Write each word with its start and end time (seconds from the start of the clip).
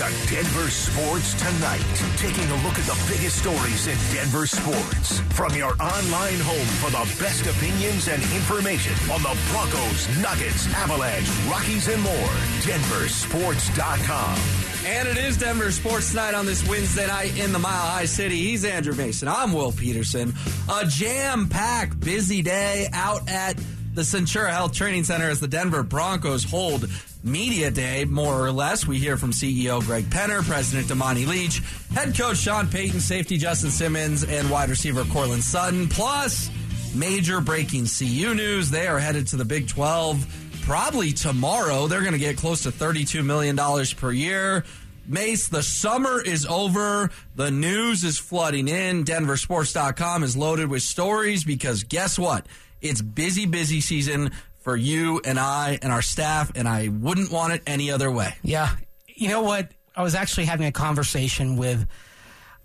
to 0.00 0.34
Denver 0.34 0.70
Sports 0.70 1.34
Tonight, 1.34 1.84
taking 2.16 2.48
a 2.50 2.54
look 2.64 2.78
at 2.78 2.86
the 2.86 2.98
biggest 3.06 3.36
stories 3.36 3.86
in 3.86 3.98
Denver 4.14 4.46
sports 4.46 5.20
from 5.34 5.54
your 5.54 5.72
online 5.72 6.40
home 6.40 6.66
for 6.80 6.88
the 6.90 7.04
best 7.22 7.44
opinions 7.44 8.08
and 8.08 8.22
information 8.32 8.94
on 9.10 9.22
the 9.22 9.36
Broncos, 9.50 10.08
Nuggets, 10.22 10.72
Avalanche, 10.72 11.28
Rockies, 11.50 11.88
and 11.88 12.02
more. 12.02 12.32
DenverSports.com. 12.64 14.38
And 14.86 15.06
it 15.06 15.18
is 15.18 15.36
Denver 15.36 15.70
Sports 15.70 16.08
Tonight 16.12 16.32
on 16.32 16.46
this 16.46 16.66
Wednesday 16.66 17.06
night 17.06 17.38
in 17.38 17.52
the 17.52 17.58
Mile 17.58 17.74
High 17.74 18.06
City. 18.06 18.36
He's 18.36 18.64
Andrew 18.64 18.94
Mason. 18.94 19.28
I'm 19.28 19.52
Will 19.52 19.72
Petersen. 19.72 20.32
A 20.74 20.86
jam 20.86 21.46
packed, 21.46 22.00
busy 22.00 22.40
day 22.40 22.88
out 22.94 23.28
at 23.28 23.58
the 23.92 24.02
Centura 24.02 24.48
Health 24.48 24.72
Training 24.72 25.04
Center 25.04 25.28
as 25.28 25.40
the 25.40 25.48
Denver 25.48 25.82
Broncos 25.82 26.42
hold 26.42 26.88
Media 27.22 27.70
Day, 27.70 28.04
more 28.04 28.44
or 28.44 28.50
less. 28.50 28.86
We 28.86 28.98
hear 28.98 29.16
from 29.16 29.32
CEO 29.32 29.80
Greg 29.84 30.04
Penner, 30.04 30.42
President 30.42 30.88
Damani 30.88 31.26
Leech, 31.26 31.60
head 31.92 32.16
coach 32.16 32.38
Sean 32.38 32.68
Payton, 32.68 33.00
safety 33.00 33.36
Justin 33.36 33.70
Simmons, 33.70 34.24
and 34.24 34.50
wide 34.50 34.70
receiver 34.70 35.04
Courtland 35.04 35.44
Sutton. 35.44 35.88
Plus, 35.88 36.50
major 36.94 37.40
breaking 37.40 37.86
CU 37.86 38.34
news. 38.34 38.70
They 38.70 38.86
are 38.86 38.98
headed 38.98 39.28
to 39.28 39.36
the 39.36 39.44
Big 39.44 39.68
12 39.68 40.60
probably 40.62 41.12
tomorrow. 41.12 41.86
They're 41.86 42.00
going 42.00 42.12
to 42.12 42.18
get 42.18 42.36
close 42.36 42.62
to 42.62 42.70
$32 42.70 43.24
million 43.24 43.58
per 43.96 44.12
year. 44.12 44.64
Mace, 45.06 45.48
the 45.48 45.62
summer 45.62 46.20
is 46.22 46.46
over. 46.46 47.10
The 47.34 47.50
news 47.50 48.04
is 48.04 48.18
flooding 48.18 48.68
in. 48.68 49.04
DenverSports.com 49.04 50.22
is 50.22 50.36
loaded 50.36 50.70
with 50.70 50.82
stories 50.82 51.42
because 51.42 51.82
guess 51.82 52.18
what? 52.18 52.46
It's 52.80 53.02
busy, 53.02 53.46
busy 53.46 53.80
season 53.80 54.30
for 54.60 54.76
you 54.76 55.20
and 55.24 55.38
I 55.38 55.78
and 55.82 55.92
our 55.92 56.02
staff, 56.02 56.52
and 56.54 56.68
I 56.68 56.88
wouldn't 56.88 57.32
want 57.32 57.52
it 57.52 57.62
any 57.66 57.90
other 57.90 58.10
way. 58.10 58.34
Yeah. 58.42 58.74
You 59.06 59.28
know 59.28 59.42
what? 59.42 59.70
I 59.96 60.02
was 60.02 60.14
actually 60.14 60.46
having 60.46 60.66
a 60.66 60.72
conversation 60.72 61.56
with 61.56 61.86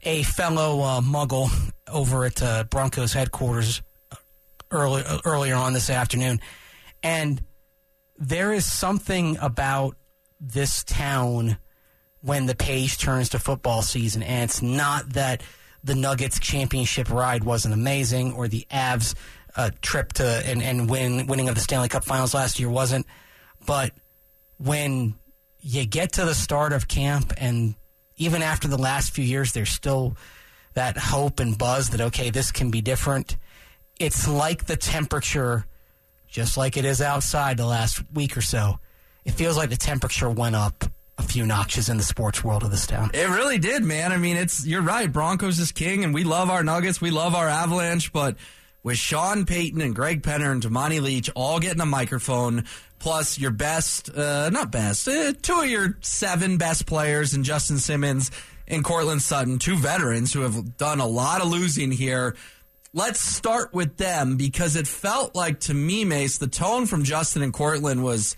a 0.04 0.24
fellow 0.24 0.82
uh, 0.82 1.02
muggle 1.02 1.50
over 1.92 2.26
at 2.26 2.42
uh, 2.42 2.66
Broncos 2.66 3.14
headquarters 3.14 3.82
early, 4.72 5.04
earlier 5.26 5.56
on 5.56 5.74
this 5.74 5.90
afternoon. 5.90 6.40
And 7.02 7.42
there 8.18 8.54
is 8.54 8.66
something 8.72 9.38
about 9.42 9.96
this 10.40 10.84
town 10.84 11.58
when 12.22 12.46
the 12.46 12.56
page 12.56 12.98
turns 12.98 13.30
to 13.30 13.40
football 13.40 13.82
season. 13.82 14.24
And 14.24 14.50
it's 14.50 14.62
not 14.62 15.14
that 15.14 15.44
the 15.84 15.96
Nuggets 15.96 16.40
championship 16.40 17.10
ride 17.10 17.44
wasn't 17.44 17.74
amazing 17.74 18.34
or 18.34 18.48
the 18.48 18.66
Avs 18.72 19.14
uh, 19.56 19.72
trip 19.82 20.14
to 20.14 20.26
and, 20.26 20.62
and 20.62 20.90
win 20.90 21.28
winning 21.28 21.50
of 21.50 21.56
the 21.56 21.62
Stanley 21.62 21.90
Cup 21.90 22.04
Finals 22.04 22.34
last 22.34 22.60
year 22.60 22.70
wasn't. 22.70 23.06
But 23.66 23.94
when 24.58 25.16
you 25.62 25.86
get 25.86 26.14
to 26.14 26.26
the 26.26 26.36
start 26.36 26.74
of 26.74 26.88
camp, 26.88 27.34
and 27.38 27.76
even 28.18 28.42
after 28.42 28.68
the 28.68 28.78
last 28.78 29.12
few 29.12 29.24
years, 29.24 29.54
there's 29.54 29.70
still 29.70 30.16
that 30.74 30.98
hope 30.98 31.40
and 31.40 31.58
buzz 31.58 31.90
that 31.90 32.02
okay, 32.02 32.30
this 32.30 32.52
can 32.52 32.70
be 32.70 32.82
different. 32.82 33.38
It's 34.00 34.28
like 34.28 34.66
the 34.66 34.76
temperature, 34.76 35.66
just 36.28 36.58
like 36.58 36.76
it 36.76 36.86
is 36.86 37.02
outside 37.02 37.58
the 37.58 37.66
last 37.66 38.04
week 38.14 38.36
or 38.36 38.42
so. 38.42 38.80
It 39.24 39.32
feels 39.32 39.58
like 39.58 39.70
the 39.70 39.78
temperature 39.78 40.30
went 40.30 40.56
up 40.56 40.84
a 41.18 41.24
few 41.24 41.46
notches 41.46 41.88
in 41.88 41.96
the 41.96 42.04
sports 42.04 42.44
world 42.44 42.64
of 42.64 42.72
this 42.72 42.86
town. 42.86 43.10
It 43.14 43.30
really 43.30 43.58
did, 43.58 43.84
man. 43.84 44.12
I 44.12 44.18
mean, 44.18 44.36
it's 44.36 44.66
you're 44.68 44.82
right. 44.82 45.12
Broncos 45.12 45.60
is 45.60 45.72
king, 45.72 46.04
and 46.04 46.14
we 46.14 46.26
love 46.26 46.50
our 46.50 46.64
Nuggets, 46.64 47.00
we 47.00 47.10
love 47.10 47.34
our 47.36 47.48
Avalanche, 47.48 48.12
but 48.12 48.36
with 48.86 48.98
Sean 49.00 49.48
Payton 49.48 49.82
and 49.82 49.96
Greg 49.96 50.22
Penner 50.22 50.52
and 50.52 50.62
Damani 50.62 51.02
Leech 51.02 51.32
all 51.34 51.60
getting 51.60 51.82
a 51.82 51.88
microphone, 51.88 52.66
plus 53.00 53.40
your 53.40 53.50
best, 53.50 54.16
uh, 54.16 54.52
not 54.52 54.72
best, 54.72 55.08
uh, 55.08 55.34
two 55.42 55.60
of 55.60 55.68
your 55.68 55.98
seven 56.02 56.58
best 56.58 56.86
players, 56.86 57.34
and 57.34 57.44
Justin 57.44 57.80
Simmons 57.80 58.30
and 58.68 58.84
Courtland 58.84 59.24
Sutton, 59.24 59.58
two 59.58 59.76
veterans 59.76 60.34
who 60.34 60.42
have 60.42 60.78
done 60.78 61.00
a 61.00 61.08
lot 61.08 61.42
of 61.42 61.48
losing 61.48 61.92
here. 61.92 62.36
Let's 62.94 63.20
start 63.20 63.74
with 63.74 63.98
them 63.98 64.38
because 64.38 64.76
it 64.76 64.86
felt 64.86 65.34
like 65.34 65.62
to 65.62 65.74
me, 65.74 66.06
Mace, 66.06 66.38
the 66.38 66.48
tone 66.48 66.86
from 66.86 67.04
Justin 67.04 67.42
and 67.42 67.52
Courtland 67.52 68.04
was 68.04 68.36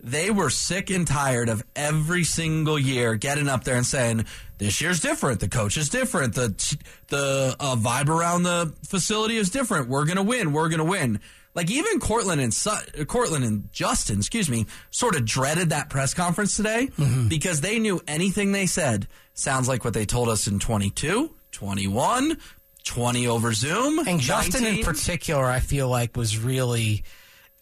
they 0.00 0.30
were 0.30 0.50
sick 0.50 0.90
and 0.90 1.06
tired 1.06 1.48
of 1.48 1.64
every 1.74 2.24
single 2.24 2.78
year 2.78 3.16
getting 3.16 3.48
up 3.48 3.64
there 3.64 3.76
and 3.76 3.86
saying, 3.86 4.26
this 4.58 4.80
year's 4.80 5.00
different. 5.00 5.40
The 5.40 5.48
coach 5.48 5.76
is 5.76 5.88
different. 5.88 6.34
The 6.34 6.76
the 7.08 7.56
uh, 7.60 7.76
vibe 7.76 8.08
around 8.08 8.44
the 8.44 8.72
facility 8.86 9.36
is 9.36 9.50
different. 9.50 9.88
We're 9.88 10.06
gonna 10.06 10.22
win. 10.22 10.52
We're 10.52 10.68
gonna 10.68 10.84
win. 10.84 11.20
Like 11.54 11.70
even 11.70 12.00
Courtland 12.00 12.40
and 12.40 12.52
Su- 12.52 13.04
Courtland 13.06 13.44
and 13.44 13.72
Justin, 13.72 14.18
excuse 14.18 14.48
me, 14.48 14.66
sort 14.90 15.16
of 15.16 15.24
dreaded 15.24 15.70
that 15.70 15.88
press 15.88 16.12
conference 16.12 16.56
today 16.56 16.90
mm-hmm. 16.98 17.28
because 17.28 17.62
they 17.62 17.78
knew 17.78 18.00
anything 18.06 18.52
they 18.52 18.66
said 18.66 19.08
sounds 19.32 19.66
like 19.66 19.82
what 19.84 19.94
they 19.94 20.04
told 20.04 20.28
us 20.28 20.46
in 20.46 20.58
22, 20.58 21.34
21, 21.52 22.36
20 22.84 23.26
over 23.26 23.52
Zoom. 23.54 24.06
And 24.06 24.20
Justin 24.20 24.64
19. 24.64 24.80
in 24.80 24.84
particular, 24.84 25.46
I 25.46 25.60
feel 25.60 25.88
like 25.88 26.14
was 26.14 26.38
really 26.38 27.04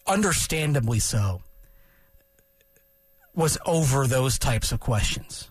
understandably 0.05 0.99
so 0.99 1.41
was 3.35 3.57
over 3.65 4.07
those 4.07 4.39
types 4.39 4.71
of 4.71 4.79
questions 4.79 5.49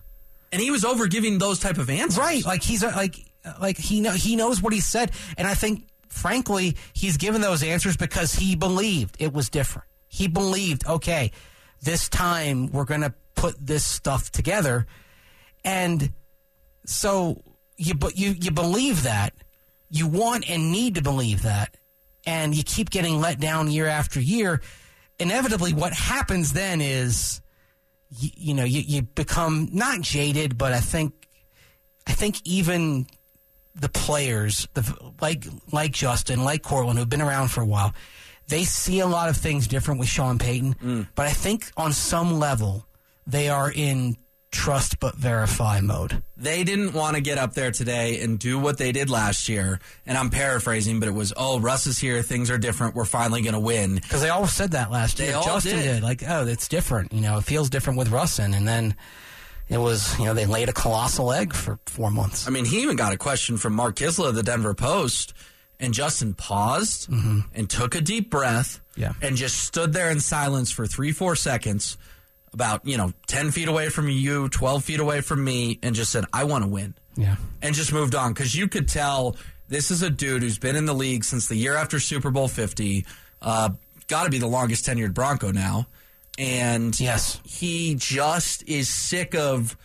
and 0.54 0.62
he 0.62 0.70
was 0.70 0.84
over 0.84 1.08
giving 1.08 1.38
those 1.38 1.58
type 1.58 1.78
of 1.78 1.90
answers. 1.90 2.16
Right, 2.16 2.44
like 2.44 2.62
he's 2.62 2.84
uh, 2.84 2.92
like 2.94 3.16
like 3.60 3.76
he 3.76 4.00
know 4.00 4.12
he 4.12 4.36
knows 4.36 4.62
what 4.62 4.72
he 4.72 4.78
said, 4.80 5.10
and 5.36 5.48
I 5.48 5.54
think 5.54 5.88
frankly 6.08 6.76
he's 6.92 7.16
given 7.16 7.40
those 7.40 7.64
answers 7.64 7.96
because 7.96 8.32
he 8.32 8.54
believed 8.54 9.16
it 9.18 9.32
was 9.32 9.50
different. 9.50 9.88
He 10.06 10.28
believed, 10.28 10.86
okay, 10.86 11.32
this 11.82 12.08
time 12.08 12.70
we're 12.70 12.84
going 12.84 13.00
to 13.00 13.12
put 13.34 13.56
this 13.58 13.84
stuff 13.84 14.30
together, 14.30 14.86
and 15.64 16.12
so 16.86 17.42
you 17.76 17.94
but 17.94 18.16
you 18.16 18.36
you 18.40 18.52
believe 18.52 19.02
that, 19.02 19.34
you 19.90 20.06
want 20.06 20.48
and 20.48 20.70
need 20.70 20.94
to 20.94 21.02
believe 21.02 21.42
that, 21.42 21.76
and 22.28 22.54
you 22.54 22.62
keep 22.62 22.90
getting 22.90 23.20
let 23.20 23.40
down 23.40 23.72
year 23.72 23.88
after 23.88 24.20
year. 24.20 24.62
Inevitably, 25.18 25.74
what 25.74 25.92
happens 25.92 26.52
then 26.52 26.80
is 26.80 27.40
you, 28.18 28.30
you 28.34 28.54
know, 28.54 28.64
you, 28.64 28.80
you 28.80 29.02
become 29.02 29.68
not 29.72 30.00
jaded, 30.00 30.56
but 30.58 30.72
I 30.72 30.80
think, 30.80 31.12
I 32.06 32.12
think 32.12 32.36
even 32.44 33.06
the 33.74 33.88
players, 33.88 34.68
the, 34.74 35.12
like 35.20 35.44
like 35.72 35.92
Justin, 35.92 36.44
like 36.44 36.62
Courtland, 36.62 36.98
who've 36.98 37.08
been 37.08 37.22
around 37.22 37.48
for 37.48 37.60
a 37.60 37.66
while, 37.66 37.94
they 38.48 38.64
see 38.64 39.00
a 39.00 39.06
lot 39.06 39.28
of 39.28 39.36
things 39.36 39.66
different 39.66 40.00
with 40.00 40.08
Sean 40.08 40.38
Payton. 40.38 40.74
Mm. 40.74 41.08
But 41.14 41.26
I 41.26 41.32
think 41.32 41.70
on 41.76 41.92
some 41.92 42.38
level, 42.38 42.86
they 43.26 43.48
are 43.48 43.70
in 43.70 44.16
trust 44.54 45.00
but 45.00 45.16
verify 45.16 45.80
mode. 45.80 46.22
They 46.36 46.64
didn't 46.64 46.94
want 46.94 47.16
to 47.16 47.20
get 47.20 47.36
up 47.36 47.54
there 47.54 47.72
today 47.72 48.20
and 48.20 48.38
do 48.38 48.58
what 48.58 48.78
they 48.78 48.92
did 48.92 49.10
last 49.10 49.48
year. 49.48 49.80
And 50.06 50.16
I'm 50.16 50.30
paraphrasing, 50.30 51.00
but 51.00 51.08
it 51.08 51.12
was, 51.12 51.32
oh, 51.36 51.60
Russ 51.60 51.86
is 51.86 51.98
here. 51.98 52.22
Things 52.22 52.50
are 52.50 52.56
different. 52.56 52.94
We're 52.94 53.04
finally 53.04 53.42
going 53.42 53.54
to 53.54 53.60
win. 53.60 53.96
Because 53.96 54.22
they 54.22 54.30
all 54.30 54.46
said 54.46 54.70
that 54.70 54.90
last 54.90 55.18
they 55.18 55.26
year. 55.26 55.40
Justin 55.44 55.76
did. 55.76 55.82
did. 55.82 56.02
Like, 56.02 56.22
oh, 56.26 56.46
it's 56.46 56.68
different. 56.68 57.12
You 57.12 57.20
know, 57.20 57.36
it 57.38 57.44
feels 57.44 57.68
different 57.68 57.98
with 57.98 58.08
Russin. 58.08 58.56
And 58.56 58.66
then 58.66 58.94
it 59.68 59.78
was, 59.78 60.16
you 60.18 60.24
know, 60.24 60.34
they 60.34 60.46
laid 60.46 60.68
a 60.68 60.72
colossal 60.72 61.32
egg 61.32 61.52
for 61.52 61.78
four 61.86 62.10
months. 62.10 62.46
I 62.46 62.50
mean, 62.50 62.64
he 62.64 62.82
even 62.82 62.96
got 62.96 63.12
a 63.12 63.18
question 63.18 63.56
from 63.56 63.74
Mark 63.74 63.96
Kiszla 63.96 64.28
of 64.28 64.34
the 64.34 64.42
Denver 64.42 64.74
Post. 64.74 65.34
And 65.80 65.92
Justin 65.92 66.34
paused 66.34 67.10
mm-hmm. 67.10 67.40
and 67.52 67.68
took 67.68 67.96
a 67.96 68.00
deep 68.00 68.30
breath 68.30 68.80
yeah. 68.96 69.14
and 69.20 69.36
just 69.36 69.58
stood 69.58 69.92
there 69.92 70.08
in 70.08 70.20
silence 70.20 70.70
for 70.70 70.86
three, 70.86 71.10
four 71.10 71.34
seconds 71.34 71.98
about, 72.54 72.86
you 72.86 72.96
know, 72.96 73.12
10 73.26 73.50
feet 73.50 73.68
away 73.68 73.90
from 73.90 74.08
you, 74.08 74.48
12 74.48 74.82
feet 74.84 75.00
away 75.00 75.20
from 75.20 75.44
me, 75.44 75.78
and 75.82 75.94
just 75.94 76.10
said, 76.10 76.24
I 76.32 76.44
want 76.44 76.64
to 76.64 76.70
win. 76.70 76.94
Yeah. 77.16 77.36
And 77.60 77.74
just 77.74 77.92
moved 77.92 78.14
on. 78.14 78.32
Because 78.32 78.54
you 78.54 78.68
could 78.68 78.88
tell 78.88 79.36
this 79.68 79.90
is 79.90 80.02
a 80.02 80.10
dude 80.10 80.42
who's 80.42 80.58
been 80.58 80.76
in 80.76 80.86
the 80.86 80.94
league 80.94 81.24
since 81.24 81.48
the 81.48 81.56
year 81.56 81.76
after 81.76 82.00
Super 82.00 82.30
Bowl 82.30 82.48
50. 82.48 83.04
Uh, 83.42 83.70
Got 84.06 84.24
to 84.24 84.30
be 84.30 84.38
the 84.38 84.46
longest 84.46 84.84
tenured 84.84 85.14
Bronco 85.14 85.50
now. 85.50 85.86
And 86.38 86.98
yes, 86.98 87.40
he 87.44 87.94
just 87.94 88.68
is 88.68 88.88
sick 88.88 89.34
of 89.34 89.76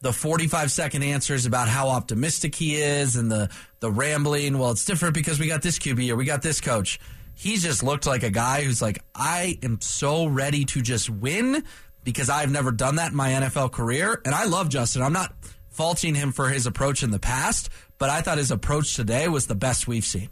the 0.00 0.12
45 0.12 0.70
second 0.72 1.02
answers 1.02 1.46
about 1.46 1.68
how 1.68 1.88
optimistic 1.88 2.54
he 2.54 2.76
is 2.76 3.16
and 3.16 3.30
the, 3.30 3.50
the 3.80 3.90
rambling. 3.90 4.58
Well, 4.58 4.70
it's 4.70 4.84
different 4.84 5.14
because 5.14 5.38
we 5.38 5.46
got 5.46 5.62
this 5.62 5.78
QB 5.78 6.10
or 6.10 6.16
we 6.16 6.24
got 6.24 6.42
this 6.42 6.60
coach. 6.60 6.98
He's 7.34 7.62
just 7.62 7.84
looked 7.84 8.06
like 8.06 8.24
a 8.24 8.30
guy 8.30 8.62
who's 8.62 8.82
like, 8.82 8.98
I 9.14 9.58
am 9.62 9.80
so 9.80 10.26
ready 10.26 10.64
to 10.66 10.82
just 10.82 11.08
win 11.08 11.62
because 12.08 12.30
I've 12.30 12.50
never 12.50 12.72
done 12.72 12.96
that 12.96 13.10
in 13.10 13.16
my 13.18 13.28
NFL 13.32 13.70
career. 13.70 14.18
And 14.24 14.34
I 14.34 14.46
love 14.46 14.70
Justin. 14.70 15.02
I'm 15.02 15.12
not 15.12 15.34
faulting 15.68 16.14
him 16.14 16.32
for 16.32 16.48
his 16.48 16.66
approach 16.66 17.02
in 17.02 17.10
the 17.10 17.18
past, 17.18 17.68
but 17.98 18.08
I 18.08 18.22
thought 18.22 18.38
his 18.38 18.50
approach 18.50 18.96
today 18.96 19.28
was 19.28 19.46
the 19.46 19.54
best 19.54 19.86
we've 19.86 20.06
seen. 20.06 20.30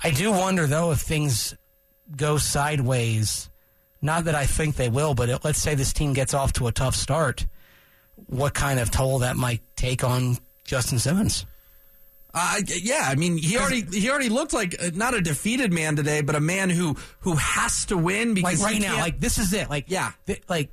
I 0.00 0.12
do 0.12 0.30
wonder, 0.30 0.68
though, 0.68 0.92
if 0.92 1.00
things 1.00 1.56
go 2.16 2.38
sideways. 2.38 3.50
Not 4.00 4.26
that 4.26 4.36
I 4.36 4.46
think 4.46 4.76
they 4.76 4.88
will, 4.88 5.14
but 5.14 5.42
let's 5.42 5.60
say 5.60 5.74
this 5.74 5.92
team 5.92 6.12
gets 6.12 6.34
off 6.34 6.52
to 6.52 6.68
a 6.68 6.72
tough 6.72 6.94
start. 6.94 7.44
What 8.26 8.54
kind 8.54 8.78
of 8.78 8.92
toll 8.92 9.18
that 9.18 9.34
might 9.34 9.62
take 9.74 10.04
on 10.04 10.38
Justin 10.62 11.00
Simmons? 11.00 11.46
Uh, 12.32 12.60
yeah, 12.66 13.08
I 13.08 13.14
mean, 13.14 13.38
he 13.38 13.56
already 13.56 13.80
he 13.98 14.10
already 14.10 14.28
looked 14.28 14.52
like 14.52 14.76
uh, 14.78 14.90
not 14.92 15.14
a 15.14 15.22
defeated 15.22 15.72
man 15.72 15.96
today, 15.96 16.20
but 16.20 16.34
a 16.34 16.40
man 16.40 16.68
who 16.68 16.94
who 17.20 17.34
has 17.36 17.86
to 17.86 17.96
win 17.96 18.34
because 18.34 18.60
like 18.60 18.72
right 18.74 18.82
now, 18.82 18.98
like 18.98 19.18
this 19.18 19.38
is 19.38 19.54
it. 19.54 19.70
Like 19.70 19.86
yeah, 19.88 20.12
th- 20.26 20.42
like 20.46 20.68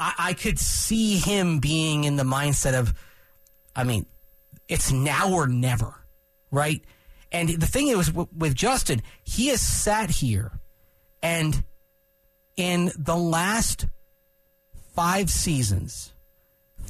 I, 0.00 0.14
I 0.18 0.32
could 0.32 0.58
see 0.58 1.18
him 1.18 1.60
being 1.60 2.04
in 2.04 2.16
the 2.16 2.24
mindset 2.24 2.74
of, 2.74 2.94
I 3.76 3.84
mean, 3.84 4.06
it's 4.68 4.90
now 4.90 5.32
or 5.32 5.46
never, 5.46 5.94
right? 6.50 6.82
And 7.30 7.48
the 7.48 7.66
thing 7.66 7.88
is 7.88 8.10
with, 8.10 8.32
with 8.32 8.54
Justin, 8.54 9.02
he 9.22 9.48
has 9.48 9.60
sat 9.60 10.10
here 10.10 10.58
and 11.22 11.62
in 12.56 12.90
the 12.98 13.16
last 13.16 13.86
five 14.94 15.30
seasons, 15.30 16.12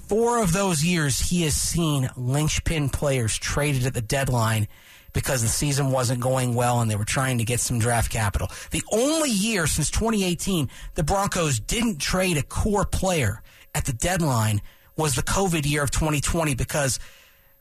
four 0.08 0.42
of 0.42 0.52
those 0.52 0.84
years, 0.84 1.18
he 1.30 1.42
has 1.42 1.54
seen 1.54 2.08
linchpin 2.16 2.88
players 2.88 3.36
traded 3.36 3.86
at 3.86 3.94
the 3.94 4.00
deadline 4.00 4.68
because 5.12 5.42
the 5.42 5.48
season 5.48 5.90
wasn't 5.90 6.20
going 6.20 6.54
well 6.54 6.80
and 6.80 6.90
they 6.90 6.96
were 6.96 7.04
trying 7.04 7.38
to 7.38 7.44
get 7.44 7.60
some 7.60 7.78
draft 7.78 8.10
capital. 8.10 8.48
The 8.70 8.82
only 8.92 9.30
year 9.30 9.66
since 9.66 9.90
2018 9.90 10.68
the 10.94 11.02
Broncos 11.02 11.60
didn't 11.60 11.98
trade 11.98 12.36
a 12.36 12.42
core 12.42 12.84
player 12.84 13.42
at 13.74 13.84
the 13.84 13.92
deadline 13.92 14.60
was 14.96 15.14
the 15.14 15.22
COVID 15.22 15.68
year 15.68 15.82
of 15.82 15.90
2020 15.90 16.54
because 16.54 16.98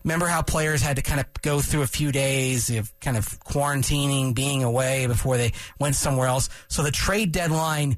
remember 0.04 0.28
how 0.28 0.42
players 0.42 0.81
had 0.81 0.96
to 0.98 1.01
kind 1.01 1.19
of 1.19 1.28
go 1.42 1.62
through 1.62 1.81
a 1.81 1.88
few 1.88 2.12
days 2.12 2.69
of 2.69 2.92
kind 3.00 3.18
of 3.18 3.25
quarantining, 3.42 4.34
being 4.34 4.63
away 4.63 5.07
before 5.07 5.38
they 5.38 5.54
went 5.80 5.95
somewhere 5.95 6.28
else. 6.28 6.50
So 6.68 6.84
the 6.84 6.92
trade 6.92 7.31
deadline 7.31 7.98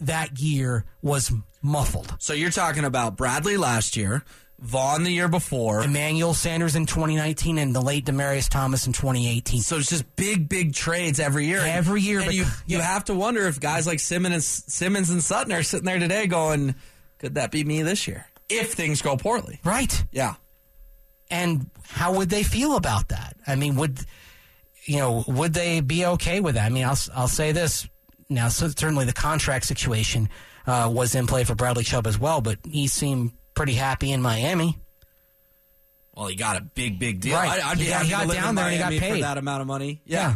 that 0.00 0.38
year 0.40 0.84
was 1.00 1.32
muffled. 1.62 2.14
So 2.18 2.32
you're 2.32 2.50
talking 2.50 2.84
about 2.84 3.16
Bradley 3.16 3.56
last 3.56 3.96
year, 3.96 4.24
Von 4.62 5.02
the 5.02 5.10
year 5.10 5.28
before. 5.28 5.82
Emmanuel 5.82 6.34
Sanders 6.34 6.76
in 6.76 6.86
2019 6.86 7.58
and 7.58 7.74
the 7.74 7.80
late 7.80 8.04
Demaryius 8.04 8.48
Thomas 8.48 8.86
in 8.86 8.92
2018. 8.92 9.60
So 9.60 9.76
it's 9.76 9.88
just 9.88 10.14
big, 10.14 10.48
big 10.48 10.72
trades 10.72 11.18
every 11.18 11.46
year. 11.46 11.60
Every 11.60 12.00
year. 12.00 12.18
And 12.18 12.26
but- 12.26 12.34
you, 12.34 12.44
you 12.66 12.78
yeah. 12.78 12.82
have 12.82 13.04
to 13.06 13.14
wonder 13.14 13.46
if 13.46 13.58
guys 13.58 13.86
like 13.86 13.98
Simmons, 13.98 14.46
Simmons 14.46 15.10
and 15.10 15.22
Sutton 15.22 15.52
are 15.52 15.64
sitting 15.64 15.86
there 15.86 15.98
today 15.98 16.28
going, 16.28 16.76
could 17.18 17.34
that 17.34 17.50
be 17.50 17.64
me 17.64 17.82
this 17.82 18.06
year? 18.06 18.26
If 18.48 18.72
things 18.74 19.02
go 19.02 19.16
poorly. 19.16 19.60
Right. 19.64 20.04
Yeah. 20.12 20.34
And 21.30 21.70
how 21.84 22.14
would 22.14 22.28
they 22.28 22.42
feel 22.42 22.76
about 22.76 23.08
that? 23.08 23.36
I 23.46 23.56
mean, 23.56 23.76
would 23.76 23.98
you 24.84 24.98
know? 24.98 25.24
Would 25.26 25.54
they 25.54 25.80
be 25.80 26.04
okay 26.04 26.40
with 26.40 26.56
that? 26.56 26.66
I 26.66 26.68
mean, 26.68 26.84
I'll 26.84 26.98
I'll 27.14 27.28
say 27.28 27.52
this 27.52 27.88
now. 28.28 28.48
So 28.48 28.68
certainly, 28.68 29.06
the 29.06 29.12
contract 29.12 29.64
situation 29.64 30.28
uh, 30.66 30.90
was 30.92 31.14
in 31.14 31.26
play 31.26 31.44
for 31.44 31.54
Bradley 31.54 31.84
Chubb 31.84 32.06
as 32.06 32.18
well, 32.18 32.40
but 32.40 32.58
he 32.64 32.86
seemed 32.86 33.32
pretty 33.54 33.74
happy 33.74 34.12
in 34.12 34.22
Miami. 34.22 34.78
Well, 36.14 36.26
he 36.26 36.34
got 36.36 36.56
a 36.58 36.60
big, 36.60 36.98
big 36.98 37.20
deal. 37.20 37.34
Right. 37.36 37.62
I, 37.62 37.70
would 37.70 37.78
be 37.78 37.84
He 37.84 37.90
got- 37.90 38.06
happy 38.06 38.08
he 38.08 38.12
to 38.12 38.16
got 38.18 38.26
live 38.28 38.36
down 38.36 38.48
in 38.50 38.54
there 38.56 38.64
and 38.66 38.72
he 38.74 38.78
got 38.78 38.84
Miami 38.90 38.98
for 39.00 39.14
paid. 39.14 39.22
that 39.22 39.38
amount 39.38 39.60
of 39.62 39.66
money. 39.66 40.02
Yeah. 40.04 40.18
Yeah, 40.30 40.34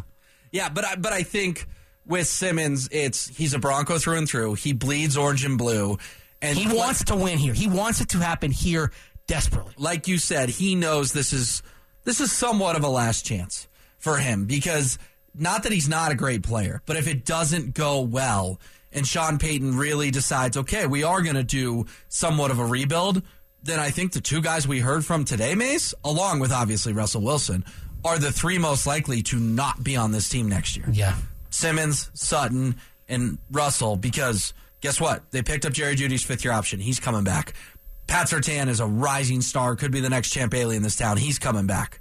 yeah. 0.53 0.69
But 0.71 0.85
I, 0.87 0.97
but 0.97 1.13
I 1.13 1.23
think 1.23 1.67
with 2.07 2.27
Simmons, 2.27 2.89
it's 2.91 3.29
he's 3.29 3.53
a 3.53 3.59
Bronco 3.59 3.99
through 3.99 4.17
and 4.19 4.29
through. 4.29 4.55
He 4.55 4.73
bleeds 4.73 5.17
orange 5.17 5.45
and 5.45 5.59
blue, 5.59 5.99
and 6.41 6.57
He 6.57 6.67
wants 6.75 7.05
to 7.05 7.17
win 7.17 7.37
here. 7.39 7.53
He 7.53 7.69
wants 7.69 8.01
it 8.01 8.09
to 8.11 8.19
happen 8.19 8.51
here 8.51 8.91
desperately. 9.27 9.75
like 9.77 10.09
you 10.09 10.17
said, 10.19 10.49
he 10.49 10.75
knows 10.77 11.13
this 11.13 11.33
is 11.33 11.63
this 12.05 12.21
is 12.21 12.33
somewhat 12.33 12.77
of 12.77 12.85
a 12.85 12.89
last 12.89 13.27
chance 13.27 13.67
for 13.99 14.17
him 14.17 14.47
because 14.47 14.99
not 15.35 15.65
that 15.65 15.73
he's 15.73 15.89
not 15.89 16.11
a 16.13 16.15
great 16.15 16.43
player, 16.43 16.81
but 16.87 16.97
if 16.97 17.07
it 17.09 17.25
doesn't 17.27 17.75
go 17.75 18.01
well 18.01 18.61
and 18.93 19.07
Sean 19.07 19.39
Payton 19.39 19.77
really 19.77 20.11
decides, 20.11 20.57
okay, 20.57 20.87
we 20.87 21.03
are 21.03 21.23
going 21.23 21.37
to 21.37 21.45
do 21.45 21.87
somewhat 22.09 22.51
of 22.51 22.59
a 22.59 22.65
rebuild, 22.65 23.23
then 23.63 23.79
I 23.81 23.91
think 23.91 24.13
the 24.13 24.21
two 24.21 24.41
guys 24.41 24.67
we 24.67 24.81
heard 24.81 25.05
from 25.05 25.25
today, 25.25 25.55
Mace, 25.55 25.95
along 26.05 26.41
with 26.41 26.53
obviously 26.53 26.93
Russell 26.93 27.23
Wilson, 27.23 27.65
are 28.05 28.19
the 28.19 28.33
three 28.33 28.59
most 28.59 28.87
likely 28.87 29.23
to 29.25 29.39
not 29.39 29.83
be 29.83 29.97
on 29.97 30.13
this 30.13 30.29
team 30.29 30.49
next 30.49 30.77
year. 30.77 30.87
Yeah. 30.93 31.17
Simmons, 31.51 32.11
Sutton, 32.15 32.77
and 33.09 33.39
Russell 33.51 33.97
because 33.97 34.55
guess 34.81 35.01
what? 35.01 35.31
They 35.31 35.43
picked 35.43 35.65
up 35.65 35.73
Jerry 35.73 35.97
Jeudy's 35.97 36.23
fifth 36.23 36.45
year 36.45 36.53
option. 36.53 36.81
He's 36.81 37.01
coming 37.01 37.25
back. 37.25 37.55
Pat 38.07 38.29
Surtain 38.29 38.69
is 38.69 38.79
a 38.79 38.87
rising 38.87 39.41
star, 39.41 39.75
could 39.75 39.91
be 39.91 40.01
the 40.01 40.11
next 40.11 40.31
Champ 40.31 40.53
Bailey 40.53 40.77
in 40.77 40.83
this 40.83 40.97
town. 40.97 41.17
He's 41.17 41.39
coming 41.39 41.67
back. 41.67 42.01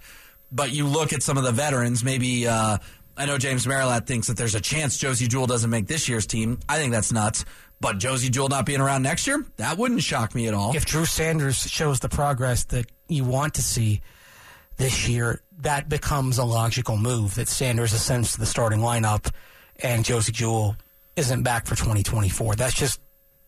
But 0.52 0.72
you 0.72 0.86
look 0.86 1.12
at 1.12 1.24
some 1.24 1.38
of 1.38 1.44
the 1.44 1.52
veterans, 1.52 2.04
maybe 2.04 2.48
uh, 2.48 2.78
I 3.18 3.26
know 3.26 3.38
James 3.38 3.66
Merilatt 3.66 4.08
thinks 4.08 4.28
that 4.28 4.38
there's 4.38 4.56
a 4.56 4.62
chance 4.62 4.98
Josey 4.98 5.28
Jewell 5.28 5.48
doesn't 5.48 5.70
make 5.70 5.88
this 5.88 6.10
year's 6.10 6.28
team. 6.28 6.60
I 6.68 6.78
think 6.78 6.92
that's 6.92 7.12
nuts. 7.12 7.46
But 7.80 7.98
Josey 7.98 8.30
Jewell 8.30 8.50
not 8.50 8.66
being 8.66 8.82
around 8.82 9.04
next 9.04 9.28
year, 9.28 9.46
that 9.58 9.78
wouldn't 9.78 10.02
shock 10.02 10.34
me 10.34 10.48
at 10.48 10.54
all. 10.54 10.76
If 10.76 10.86
Drew 10.86 11.06
Sanders 11.06 11.58
shows 11.58 12.00
the 12.00 12.10
progress 12.10 12.64
that 12.66 12.86
you 13.08 13.26
want 13.26 13.56
to 13.56 13.62
see 13.62 14.02
this 14.78 15.08
year, 15.08 15.42
that 15.60 15.88
becomes 15.90 16.38
a 16.38 16.44
logical 16.44 16.98
move 16.98 17.36
that 17.36 17.48
Sanders 17.48 17.94
ascends 17.94 18.34
to 18.34 18.40
the 18.40 18.46
starting 18.46 18.80
lineup 18.80 19.32
and 19.82 20.06
Josey 20.06 20.32
Jewell 20.32 20.76
isn't 21.16 21.44
back 21.44 21.66
for 21.66 21.76
2024. 21.76 22.56
That's 22.56 22.74
just 22.74 23.00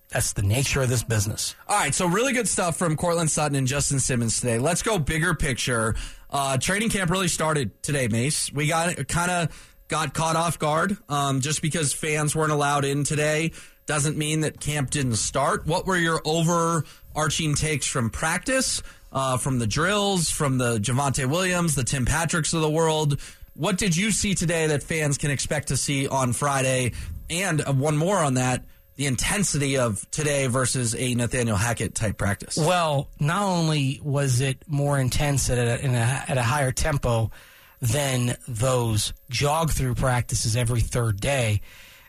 that's 0.10 0.34
the 0.34 0.42
nature 0.42 0.82
of 0.82 0.90
this 0.90 1.04
business. 1.04 1.54
All 1.68 1.78
right, 1.78 1.94
so 1.94 2.08
really 2.08 2.32
good 2.32 2.48
stuff 2.48 2.78
from 2.78 2.96
Courtland 2.96 3.30
Sutton 3.30 3.58
and 3.58 3.68
Justin 3.68 4.00
Simmons 4.00 4.40
today. 4.40 4.58
Let's 4.58 4.82
go 4.82 4.98
bigger 4.98 5.34
picture. 5.34 5.96
Uh, 6.30 6.58
training 6.58 6.90
camp 6.90 7.10
really 7.10 7.28
started 7.28 7.82
today, 7.82 8.08
Mace. 8.08 8.52
We 8.52 8.68
got 8.68 9.08
kind 9.08 9.32
of 9.32 9.76
got 9.88 10.14
caught 10.14 10.36
off 10.36 10.60
guard 10.60 10.98
um, 11.10 11.42
just 11.42 11.62
because 11.62 11.94
fans 11.94 12.36
weren't 12.36 12.52
allowed 12.52 12.86
in 12.86 13.04
today. 13.04 13.52
Doesn't 13.86 14.18
mean 14.18 14.42
that 14.42 14.60
camp 14.60 14.90
didn't 14.90 15.16
start. 15.16 15.66
What 15.66 15.86
were 15.86 15.96
your 15.96 16.22
overarching 16.26 17.56
takes 17.56 17.88
from 17.88 18.10
practice, 18.10 18.84
uh, 19.14 19.38
from 19.38 19.60
the 19.60 19.68
drills, 19.68 20.30
from 20.30 20.58
the 20.58 20.78
Javonte 20.78 21.26
Williams, 21.26 21.76
the 21.76 21.86
Tim 21.86 22.06
Patricks 22.06 22.54
of 22.54 22.62
the 22.62 22.70
world? 22.70 23.22
What 23.54 23.78
did 23.78 23.96
you 23.96 24.12
see 24.12 24.36
today 24.36 24.68
that 24.68 24.84
fans 24.84 25.18
can 25.18 25.32
expect 25.32 25.70
to 25.70 25.78
see 25.78 26.08
on 26.08 26.34
Friday? 26.34 26.92
And 27.30 27.62
uh, 27.62 27.72
one 27.72 27.96
more 27.96 28.18
on 28.18 28.34
that 28.34 28.66
the 28.98 29.06
intensity 29.06 29.78
of 29.78 30.10
today 30.12 30.48
versus 30.48 30.96
a 30.96 31.14
Nathaniel 31.14 31.56
Hackett 31.56 31.96
type 31.96 32.18
practice. 32.18 32.58
Well, 32.58 33.10
not 33.20 33.44
only 33.44 34.02
was 34.04 34.42
it 34.42 34.64
more 34.68 35.00
intense 35.00 35.50
at 35.50 35.60
a, 35.60 35.86
in 35.86 35.94
a, 35.94 36.24
at 36.28 36.38
a 36.38 36.44
higher 36.44 36.72
tempo 36.72 37.32
than 37.80 38.36
those 38.48 39.14
jog 39.30 39.72
through 39.72 39.94
practices 39.94 40.56
every 40.56 40.82
third 40.82 41.22
day, 41.22 41.62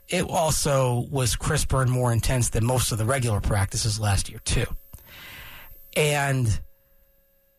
it 0.08 0.22
also 0.22 1.06
was 1.10 1.36
crisper 1.36 1.82
and 1.82 1.90
more 1.90 2.10
intense 2.10 2.48
than 2.48 2.64
most 2.64 2.90
of 2.90 2.96
the 2.96 3.04
regular 3.04 3.42
practices 3.42 4.00
last 4.00 4.30
year, 4.30 4.40
too. 4.46 4.66
And 5.94 6.48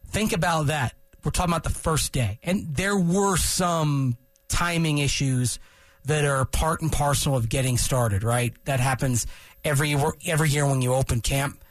think 0.08 0.34
about 0.34 0.68
that. 0.68 0.96
We're 1.24 1.30
talking 1.30 1.54
about 1.54 1.64
the 1.64 1.70
first 1.70 2.14
day. 2.14 2.40
And 2.42 2.76
there 2.76 2.98
were 2.98 3.38
some 3.38 4.18
timing 4.48 4.98
issues 4.98 5.60
that 6.06 6.26
are 6.26 6.46
part 6.46 6.82
and 6.82 6.92
parcel 6.92 7.36
of 7.36 7.50
getting 7.50 7.78
started, 7.78 8.24
right? 8.24 8.54
That 8.66 8.80
happens 8.80 9.28
every 9.64 9.96
every 10.26 10.50
year 10.50 10.66
when 10.66 10.82
you 10.82 10.94
open 10.94 11.22
camp. 11.22 11.64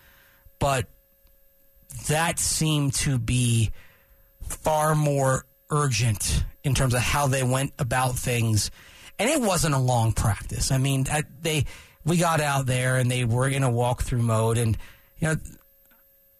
But 0.59 0.87
that 2.09 2.39
seemed 2.39 2.95
to 2.95 3.19
be 3.19 3.71
far 4.43 4.95
more 4.95 5.45
urgent 5.71 6.45
in 6.65 6.75
terms 6.75 6.95
of 6.95 7.01
how 7.01 7.27
they 7.27 7.43
went 7.43 7.73
about 7.79 8.17
things. 8.17 8.71
And 9.19 9.29
it 9.29 9.41
wasn't 9.41 9.75
a 9.75 9.79
long 9.79 10.13
practice. 10.13 10.71
I 10.71 10.79
mean, 10.79 11.07
I- 11.11 11.25
they 11.41 11.65
we 12.05 12.17
got 12.17 12.41
out 12.41 12.67
there 12.67 12.97
and 12.97 13.11
they 13.11 13.25
were 13.25 13.49
in 13.49 13.63
a 13.63 13.71
walkthrough 13.71 14.21
mode 14.21 14.57
and 14.59 14.79
you 15.19 15.29
know 15.29 15.37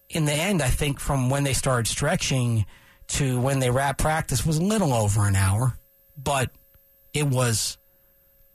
in 0.09 0.25
the 0.25 0.33
end, 0.33 0.61
I 0.61 0.69
think 0.69 0.99
from 0.99 1.29
when 1.29 1.43
they 1.43 1.53
started 1.53 1.87
stretching 1.87 2.65
to 3.09 3.39
when 3.39 3.59
they 3.59 3.69
wrapped 3.69 3.99
practice 3.99 4.45
was 4.45 4.57
a 4.57 4.63
little 4.63 4.93
over 4.93 5.27
an 5.27 5.35
hour, 5.35 5.77
but 6.17 6.49
it 7.13 7.27
was 7.27 7.77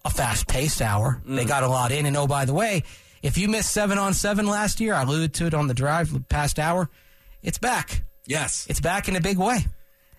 a 0.04 0.10
fast 0.10 0.46
paced 0.46 0.82
hour. 0.82 1.22
They 1.24 1.44
got 1.44 1.62
a 1.62 1.68
lot 1.68 1.92
in. 1.92 2.06
And 2.06 2.16
oh, 2.16 2.26
by 2.26 2.44
the 2.44 2.54
way, 2.54 2.82
if 3.22 3.38
you 3.38 3.48
missed 3.48 3.70
seven 3.70 3.98
on 3.98 4.12
seven 4.14 4.46
last 4.46 4.80
year, 4.80 4.94
I 4.94 5.02
alluded 5.02 5.34
to 5.34 5.46
it 5.46 5.54
on 5.54 5.66
the 5.66 5.74
drive 5.74 6.12
past 6.28 6.58
hour, 6.58 6.90
it's 7.42 7.58
back. 7.58 8.04
Yes. 8.26 8.66
It's 8.68 8.80
back 8.80 9.08
in 9.08 9.16
a 9.16 9.20
big 9.20 9.38
way. 9.38 9.66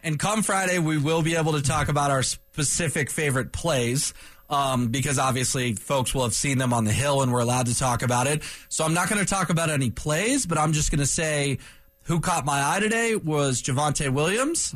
And 0.04 0.20
come 0.20 0.44
Friday, 0.44 0.78
we 0.80 0.98
will 0.98 1.24
be 1.24 1.36
able 1.36 1.54
to 1.54 1.62
talk 1.62 1.90
about 1.90 2.12
our 2.12 2.24
specific 2.24 3.10
favorite 3.10 3.52
plays. 3.52 4.14
Um, 4.48 4.90
because 4.90 5.18
obviously 5.18 5.74
folks 5.74 6.14
will 6.14 6.22
have 6.22 6.36
seen 6.36 6.60
them 6.60 6.72
on 6.72 6.84
the 6.84 6.92
hill 6.92 7.24
and 7.24 7.34
we're 7.34 7.40
allowed 7.40 7.66
to 7.66 7.76
talk 7.76 8.04
about 8.04 8.28
it. 8.28 8.44
So 8.70 8.86
I'm 8.86 8.94
not 8.94 9.10
going 9.10 9.20
to 9.20 9.26
talk 9.28 9.50
about 9.50 9.72
any 9.72 9.90
plays, 9.90 10.46
but 10.46 10.60
I'm 10.60 10.72
just 10.72 10.92
going 10.92 11.00
to 11.00 11.08
say 11.08 11.58
who 12.04 12.20
caught 12.20 12.46
my 12.46 12.64
eye 12.64 12.80
today 12.80 13.16
was 13.16 13.64
Javonte 13.64 14.14
Williams. 14.14 14.72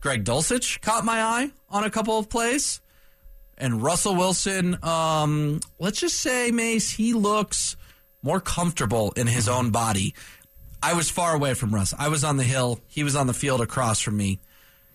Greg 0.00 0.24
Dulcich 0.24 0.80
caught 0.80 1.04
my 1.04 1.20
eye 1.20 1.50
on 1.68 1.84
a 1.84 1.90
couple 1.90 2.18
of 2.18 2.30
plays. 2.30 2.80
And 3.58 3.82
Russell 3.82 4.14
Wilson, 4.14 4.78
um, 4.82 5.60
let's 5.78 6.00
just 6.00 6.20
say, 6.20 6.50
Mace, 6.50 6.90
he 6.90 7.14
looks 7.14 7.76
more 8.22 8.40
comfortable 8.40 9.12
in 9.16 9.26
his 9.26 9.48
own 9.48 9.70
body. 9.70 10.14
I 10.82 10.92
was 10.92 11.10
far 11.10 11.34
away 11.34 11.54
from 11.54 11.74
Russ. 11.74 11.94
I 11.98 12.08
was 12.08 12.22
on 12.22 12.36
the 12.36 12.44
hill. 12.44 12.80
He 12.86 13.02
was 13.02 13.16
on 13.16 13.26
the 13.26 13.32
field 13.32 13.60
across 13.60 14.00
from 14.00 14.16
me. 14.16 14.40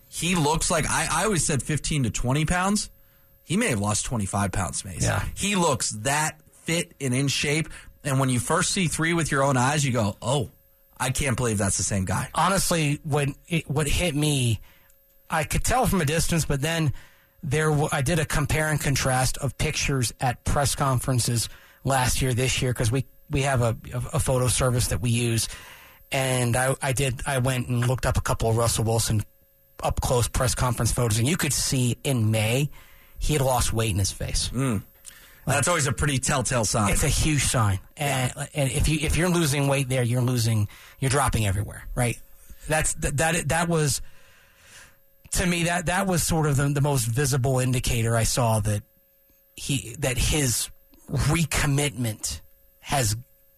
He 0.08 0.34
looks 0.34 0.70
like 0.70 0.84
I, 0.88 1.08
I 1.10 1.24
always 1.24 1.44
said 1.44 1.62
15 1.62 2.04
to 2.04 2.10
20 2.10 2.44
pounds. 2.44 2.90
He 3.42 3.56
may 3.56 3.68
have 3.68 3.80
lost 3.80 4.04
25 4.06 4.52
pounds, 4.52 4.84
Mace. 4.84 5.02
Yeah. 5.02 5.24
He 5.34 5.56
looks 5.56 5.90
that 5.90 6.38
fit 6.52 6.92
and 7.00 7.12
in 7.12 7.28
shape. 7.28 7.68
And 8.04 8.20
when 8.20 8.28
you 8.28 8.38
first 8.38 8.70
see 8.70 8.86
three 8.86 9.14
with 9.14 9.30
your 9.30 9.42
own 9.42 9.56
eyes, 9.56 9.84
you 9.84 9.92
go, 9.92 10.16
oh, 10.22 10.50
I 10.98 11.10
can't 11.10 11.36
believe 11.36 11.58
that's 11.58 11.78
the 11.78 11.82
same 11.82 12.04
guy. 12.04 12.30
honestly, 12.34 13.00
when 13.02 13.34
it, 13.48 13.68
what 13.68 13.88
hit 13.88 14.14
me, 14.14 14.60
I 15.28 15.44
could 15.44 15.64
tell 15.64 15.86
from 15.86 16.00
a 16.00 16.04
distance, 16.04 16.44
but 16.44 16.60
then 16.60 16.92
there 17.42 17.70
w- 17.70 17.88
I 17.92 18.02
did 18.02 18.18
a 18.18 18.24
compare 18.24 18.68
and 18.68 18.80
contrast 18.80 19.38
of 19.38 19.56
pictures 19.58 20.12
at 20.20 20.44
press 20.44 20.74
conferences 20.74 21.48
last 21.84 22.22
year, 22.22 22.34
this 22.34 22.62
year, 22.62 22.72
because 22.72 22.92
we 22.92 23.06
we 23.30 23.42
have 23.42 23.62
a, 23.62 23.76
a 24.12 24.20
photo 24.20 24.48
service 24.48 24.88
that 24.88 25.00
we 25.00 25.10
use, 25.10 25.48
and 26.10 26.56
I, 26.56 26.74
I 26.82 26.92
did 26.92 27.22
I 27.26 27.38
went 27.38 27.68
and 27.68 27.86
looked 27.86 28.06
up 28.06 28.16
a 28.16 28.20
couple 28.20 28.50
of 28.50 28.56
Russell 28.56 28.84
Wilson 28.84 29.22
up 29.82 30.00
close 30.00 30.28
press 30.28 30.54
conference 30.54 30.92
photos, 30.92 31.18
and 31.18 31.26
you 31.26 31.36
could 31.36 31.52
see 31.52 31.96
in 32.04 32.30
May 32.30 32.70
he 33.18 33.32
had 33.34 33.42
lost 33.42 33.72
weight 33.72 33.90
in 33.90 33.98
his 33.98 34.12
face. 34.12 34.50
Mm. 34.50 34.82
That's 35.46 35.66
always 35.66 35.86
a 35.88 35.92
pretty 35.92 36.18
telltale 36.18 36.64
sign. 36.64 36.92
It's 36.92 37.02
a 37.02 37.08
huge 37.08 37.42
sign, 37.42 37.80
and 37.96 38.32
and 38.54 38.70
if 38.70 38.88
you 38.88 38.98
if 39.00 39.16
you're 39.16 39.28
losing 39.28 39.66
weight 39.66 39.88
there, 39.88 40.02
you're 40.04 40.22
losing, 40.22 40.68
you're 41.00 41.10
dropping 41.10 41.46
everywhere, 41.46 41.84
right? 41.96 42.16
That's 42.68 42.94
that 42.94 43.16
that, 43.16 43.48
that 43.48 43.68
was 43.68 44.02
to 45.32 45.46
me 45.46 45.64
that 45.64 45.86
that 45.86 46.06
was 46.06 46.22
sort 46.22 46.46
of 46.46 46.56
the, 46.56 46.68
the 46.68 46.80
most 46.80 47.04
visible 47.04 47.58
indicator 47.58 48.16
I 48.16 48.24
saw 48.24 48.60
that 48.60 48.82
he 49.56 49.96
that 49.98 50.18
his 50.18 50.70
recommitment 51.10 52.40
has 52.80 53.16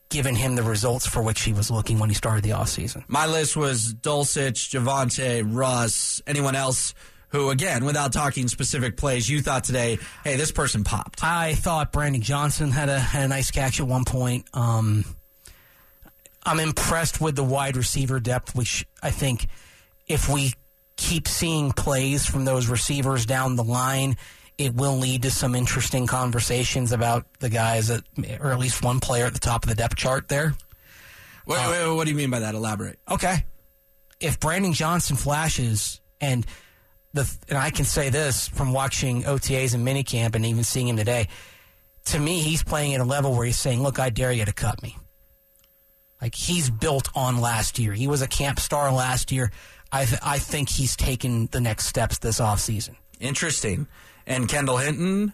given 0.09 0.35
him 0.35 0.55
the 0.55 0.63
results 0.63 1.07
for 1.07 1.23
which 1.23 1.43
he 1.43 1.53
was 1.53 1.71
looking 1.71 1.99
when 1.99 2.09
he 2.09 2.15
started 2.15 2.45
the 2.45 2.51
offseason. 2.51 3.03
My 3.09 3.27
list 3.27 3.57
was 3.57 3.93
Dulcich, 3.95 4.71
Javonte, 4.71 5.43
Russ, 5.45 6.23
anyone 6.27 6.55
else 6.55 6.95
who, 7.31 7.51
again, 7.51 7.85
without 7.85 8.13
talking 8.13 8.47
specific 8.47 8.97
plays, 8.97 9.29
you 9.29 9.43
thought 9.43 9.65
today, 9.65 9.99
hey, 10.23 10.37
this 10.37 10.53
person 10.53 10.85
popped. 10.85 11.25
I 11.25 11.55
thought 11.55 11.91
Brandon 11.91 12.23
Johnson 12.23 12.71
had 12.71 12.89
a 12.89 12.99
had 12.99 13.25
a 13.25 13.29
nice 13.29 13.51
catch 13.51 13.81
at 13.81 13.89
one 13.89 14.05
point. 14.05 14.47
Um, 14.55 15.05
I'm 16.45 16.61
impressed 16.61 17.21
with 17.21 17.35
the 17.35 17.43
wide 17.43 17.77
receiver 17.77 18.21
depth, 18.21 18.55
which 18.55 18.87
I 19.03 19.11
think 19.11 19.49
if 20.07 20.29
we 20.29 20.53
keep 20.97 21.29
seeing 21.29 21.73
plays 21.73 22.27
from 22.27 22.45
those 22.45 22.69
receivers 22.69 23.27
down 23.27 23.57
the 23.57 23.65
line, 23.65 24.17
it 24.59 24.75
will 24.75 24.97
lead 24.97 25.23
to 25.23 25.31
some 25.31 25.55
interesting 25.55 26.07
conversations 26.07 26.93
about 26.93 27.27
the 27.41 27.49
guys, 27.49 27.89
that, 27.89 28.05
or 28.41 28.53
at 28.53 28.59
least 28.59 28.83
one 28.83 29.01
player 29.01 29.27
at 29.27 29.35
the 29.35 29.41
top 29.41 29.65
of 29.65 29.69
the 29.69 29.75
depth 29.75 29.97
chart 29.97 30.29
there. 30.29 30.55
Wait, 31.47 31.59
uh, 31.59 31.71
wait, 31.71 31.89
wait, 31.89 31.97
what 31.97 32.05
do 32.05 32.11
you 32.11 32.17
mean 32.17 32.31
by 32.31 32.41
that? 32.41 32.55
Elaborate. 32.55 32.99
Okay. 33.11 33.45
If 34.21 34.39
Brandon 34.41 34.73
Johnson 34.73 35.17
flashes, 35.17 36.01
and 36.21 36.47
the 37.13 37.31
and 37.49 37.59
I 37.59 37.71
can 37.71 37.85
say 37.85 38.09
this 38.11 38.49
from 38.49 38.73
watching 38.73 39.25
OTAs 39.25 39.75
and 39.75 39.87
minicamp 39.87 40.35
and 40.35 40.47
even 40.47 40.65
seeing 40.65 40.89
him 40.89 40.97
today, 40.97 41.29
to 42.07 42.19
me, 42.19 42.41
he's 42.41 42.63
playing 42.63 42.95
at 42.95 43.01
a 43.01 43.05
level 43.05 43.35
where 43.35 43.45
he's 43.45 43.59
saying, 43.59 43.83
"Look, 43.83 43.99
I 43.99 44.11
dare 44.11 44.33
you 44.33 44.45
to 44.45 44.53
cut 44.53 44.83
me." 44.83 44.97
Like 46.23 46.35
he's 46.35 46.71
built 46.71 47.09
on 47.15 47.41
last 47.41 47.79
year. 47.79 47.93
He 47.93 48.07
was 48.07 48.23
a 48.23 48.27
camp 48.27 48.59
star 48.59 48.91
last 48.93 49.31
year. 49.31 49.51
I 49.95 50.05
th- 50.07 50.21
I 50.25 50.39
think 50.41 50.69
he's 50.69 50.97
taken 50.97 51.47
the 51.53 51.61
next 51.61 51.87
steps 51.87 52.19
this 52.19 52.41
offseason. 52.41 52.97
Interesting. 53.21 53.87
And 54.27 54.49
Kendall 54.49 54.79
Hinton, 54.79 55.33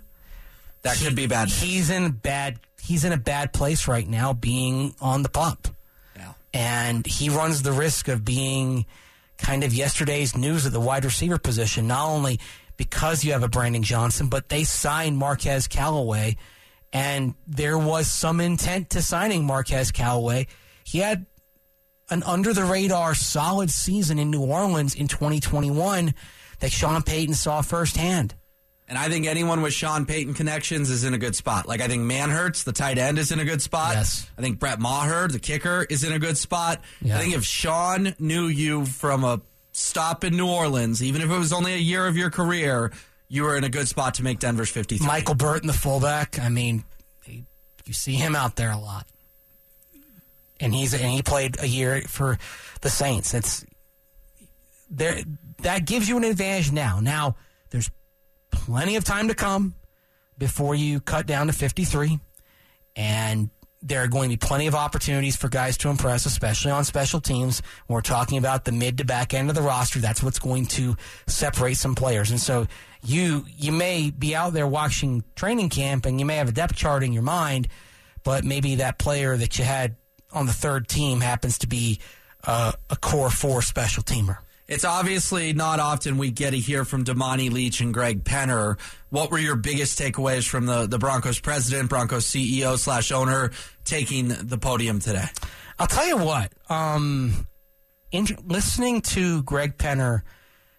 that 0.83 0.99
he, 0.99 1.07
could 1.07 1.17
be 1.17 1.27
bad. 1.27 1.49
He's 1.49 1.89
in 1.89 2.11
bad. 2.11 2.59
He's 2.79 3.05
in 3.05 3.13
a 3.13 3.17
bad 3.17 3.55
place 3.55 3.89
right 3.89 4.07
now, 4.07 4.35
being 4.35 4.95
on 5.01 5.23
the 5.23 5.31
pump. 5.31 5.69
Yeah. 6.15 6.33
And 6.53 7.07
he 7.07 7.31
runs 7.31 7.63
the 7.63 7.73
risk 7.73 8.09
of 8.09 8.23
being 8.23 8.85
kind 9.39 9.65
of 9.65 9.73
yesterday's 9.73 10.37
news 10.37 10.67
at 10.67 10.73
the 10.73 10.81
wide 10.81 11.07
receiver 11.07 11.39
position. 11.39 11.87
Not 11.87 12.07
only 12.09 12.39
because 12.77 13.25
you 13.25 13.33
have 13.33 13.43
a 13.43 13.49
Brandon 13.49 13.83
Johnson, 13.83 14.29
but 14.29 14.51
they 14.51 14.65
signed 14.65 15.17
Marquez 15.17 15.69
Callaway, 15.69 16.37
and 16.93 17.35
there 17.47 17.79
was 17.79 18.11
some 18.11 18.41
intent 18.43 18.91
to 18.91 19.01
signing 19.01 19.47
Marquez 19.47 19.91
Callaway. 19.91 20.49
He 20.85 20.99
had 20.99 21.25
an 22.11 22.23
under 22.25 22.53
the 22.53 22.65
radar 22.65 23.15
solid 23.15 23.71
season 23.71 24.19
in 24.19 24.31
New 24.31 24.43
Orleans 24.43 24.95
in 24.95 25.09
2021 25.09 26.15
that 26.61 26.73
Sean 26.73 27.03
Payton 27.03 27.35
saw 27.35 27.63
firsthand. 27.63 28.35
And 28.89 28.99
I 28.99 29.09
think 29.09 29.27
anyone 29.27 29.63
with 29.63 29.73
Sean 29.73 30.05
Payton 30.05 30.35
connections 30.35 30.91
is 30.91 31.05
in 31.05 31.15
a 31.15 31.19
good 31.19 31.37
spot. 31.37 31.69
Like 31.69 31.81
I 31.81 31.87
think 31.87 32.03
Manhertz, 32.03 32.65
the 32.65 32.73
tight 32.73 32.99
end, 32.99 33.19
is 33.19 33.31
in 33.31 33.39
a 33.39 33.45
good 33.45 33.63
spot. 33.63 33.95
Yes. 33.95 34.29
I 34.37 34.43
think 34.43 34.59
Brett 34.59 34.81
Maher, 34.81 35.29
the 35.29 35.39
kicker, 35.39 35.87
is 35.89 36.03
in 36.03 36.13
a 36.13 36.19
good 36.19 36.37
spot. 36.37 36.81
Yeah. 37.01 37.17
I 37.17 37.21
think 37.21 37.35
if 37.37 37.45
Sean 37.45 38.15
knew 38.19 38.47
you 38.47 38.85
from 38.85 39.23
a 39.23 39.41
stop 39.71 40.25
in 40.25 40.37
New 40.37 40.49
Orleans, 40.49 41.05
even 41.05 41.23
if 41.23 41.31
it 41.31 41.39
was 41.39 41.53
only 41.53 41.73
a 41.75 41.79
year 41.79 42.09
of 42.09 42.17
your 42.17 42.31
career, 42.31 42.91
you 43.29 43.45
were 43.45 43.57
in 43.57 43.63
a 43.63 43.69
good 43.69 43.87
spot 43.87 44.15
to 44.15 44.25
make 44.25 44.41
Denver's 44.41 44.71
53. 44.71 45.07
Michael 45.07 45.37
Burton, 45.37 45.69
the 45.69 45.73
fullback. 45.73 46.41
I 46.41 46.49
mean, 46.49 46.83
you 47.27 47.95
see 47.95 48.15
him 48.15 48.35
out 48.35 48.57
there 48.57 48.73
a 48.73 48.79
lot, 48.79 49.07
and 50.61 50.75
he's 50.75 50.95
and 50.95 51.11
he 51.11 51.23
played 51.23 51.57
a 51.61 51.67
year 51.67 52.03
for 52.03 52.39
the 52.83 52.91
Saints. 52.91 53.35
It's 53.35 53.65
there 54.91 55.21
that 55.63 55.87
gives 55.87 56.09
you 56.09 56.17
an 56.17 56.25
advantage 56.25 56.73
now. 56.73 57.01
Now 57.01 57.37
there's 57.71 57.91
plenty 58.51 58.97
of 58.97 59.05
time 59.05 59.29
to 59.29 59.35
come 59.35 59.75
before 60.39 60.75
you 60.75 61.01
cut 61.01 61.27
down 61.27 61.47
to 61.47 61.53
53. 61.53 62.19
And 62.97 63.51
there 63.83 64.03
are 64.03 64.09
going 64.09 64.31
to 64.31 64.37
be 64.37 64.47
plenty 64.47 64.67
of 64.67 64.75
opportunities 64.75 65.37
for 65.37 65.49
guys 65.49 65.79
to 65.79 65.89
impress, 65.89 66.27
especially 66.27 66.71
on 66.71 66.85
special 66.85 67.21
teams. 67.21 67.63
We're 67.89 68.03
talking 68.03 68.37
about 68.37 68.65
the 68.65 68.73
mid 68.73 68.99
to 68.99 69.05
back 69.05 69.33
end 69.33 69.49
of 69.49 69.55
the 69.55 69.63
roster, 69.63 70.01
that's 70.01 70.23
what's 70.23 70.39
going 70.39 70.67
to 70.67 70.97
separate 71.27 71.79
some 71.79 71.95
players. 71.95 72.31
And 72.31 72.41
so 72.41 72.67
you 73.03 73.47
you 73.49 73.73
may 73.73 74.11
be 74.11 74.35
out 74.35 74.53
there 74.53 74.67
watching 74.67 75.25
training 75.35 75.71
camp 75.71 76.05
and 76.05 76.21
you 76.21 76.27
may 76.27 76.37
have 76.37 76.49
a 76.49 76.53
depth 76.53 76.75
chart 76.75 77.03
in 77.03 77.13
your 77.13 77.23
mind, 77.23 77.69
but 78.23 78.45
maybe 78.45 78.77
that 78.77 78.99
player 78.99 79.37
that 79.37 79.59
you 79.59 79.65
had 79.65 79.97
on 80.33 80.47
the 80.47 80.53
third 80.53 80.89
team 80.89 81.21
happens 81.21 81.59
to 81.59 81.67
be 81.67 82.01
uh, 82.45 82.73
a 82.89 82.97
core 82.97 83.31
four 83.31 83.63
special 83.63 84.03
teamer. 84.03 84.39
It's 84.71 84.85
obviously 84.85 85.53
not 85.53 85.81
often 85.81 86.17
we 86.17 86.31
get 86.31 86.51
to 86.51 86.57
hear 86.57 86.85
from 86.85 87.05
Damani 87.05 87.51
Leech 87.51 87.81
and 87.81 87.93
Greg 87.93 88.23
Penner. 88.23 88.79
What 89.09 89.33
were 89.33 89.39
your 89.39 89.57
biggest 89.57 89.99
takeaways 89.99 90.49
from 90.49 90.67
the, 90.67 90.87
the 90.87 90.97
Broncos 90.97 91.41
president, 91.41 91.89
Broncos 91.89 92.25
CEO 92.25 92.79
slash 92.79 93.11
owner 93.11 93.51
taking 93.85 94.29
the 94.29 94.59
podium 94.59 95.01
today? 95.01 95.25
I'll 95.77 95.89
tell 95.89 96.07
you 96.07 96.19
what. 96.19 96.53
Um, 96.69 97.49
in, 98.13 98.27
listening 98.45 99.01
to 99.01 99.43
Greg 99.43 99.77
Penner 99.77 100.23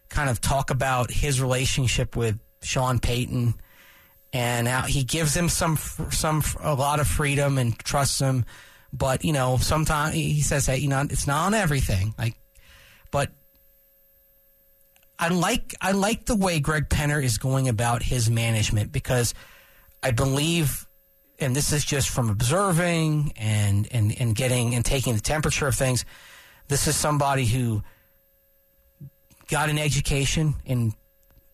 kind 0.08 0.30
of 0.30 0.40
talk 0.40 0.70
about 0.70 1.12
his 1.12 1.42
relationship 1.42 2.16
with 2.16 2.40
Sean 2.62 3.00
Payton 3.00 3.56
and 4.32 4.68
how 4.68 4.84
he 4.84 5.04
gives 5.04 5.36
him 5.36 5.50
some 5.50 5.78
some 6.12 6.44
a 6.62 6.74
lot 6.74 7.00
of 7.00 7.08
freedom 7.08 7.58
and 7.58 7.78
trusts 7.80 8.20
him, 8.20 8.46
but 8.94 9.24
you 9.24 9.34
know 9.34 9.58
sometimes 9.58 10.14
he 10.14 10.42
says 10.42 10.66
hey 10.66 10.78
you 10.78 10.90
know 10.90 11.02
it's 11.10 11.28
not 11.28 11.48
on 11.48 11.54
everything 11.54 12.14
like, 12.18 12.36
but 13.12 13.30
I 15.20 15.28
like 15.30 15.76
I 15.80 15.92
like 15.92 16.26
the 16.26 16.36
way 16.36 16.60
Greg 16.60 16.90
Penner 16.90 17.24
is 17.24 17.38
going 17.38 17.70
about 17.70 18.04
his 18.04 18.30
management 18.30 18.92
because 18.92 19.34
I 20.02 20.12
believe 20.12 20.88
and 21.42 21.56
this 21.56 21.74
is 21.74 21.84
just 21.84 22.10
from 22.10 22.30
observing 22.30 23.34
and, 23.36 23.88
and, 23.92 24.16
and 24.20 24.36
getting 24.36 24.76
and 24.76 24.86
taking 24.86 25.16
the 25.16 25.22
temperature 25.22 25.68
of 25.68 25.76
things. 25.76 26.06
This 26.68 26.88
is 26.88 26.96
somebody 26.96 27.46
who 27.46 27.82
got 29.50 29.70
an 29.70 29.78
education 29.78 30.56
in 30.66 30.94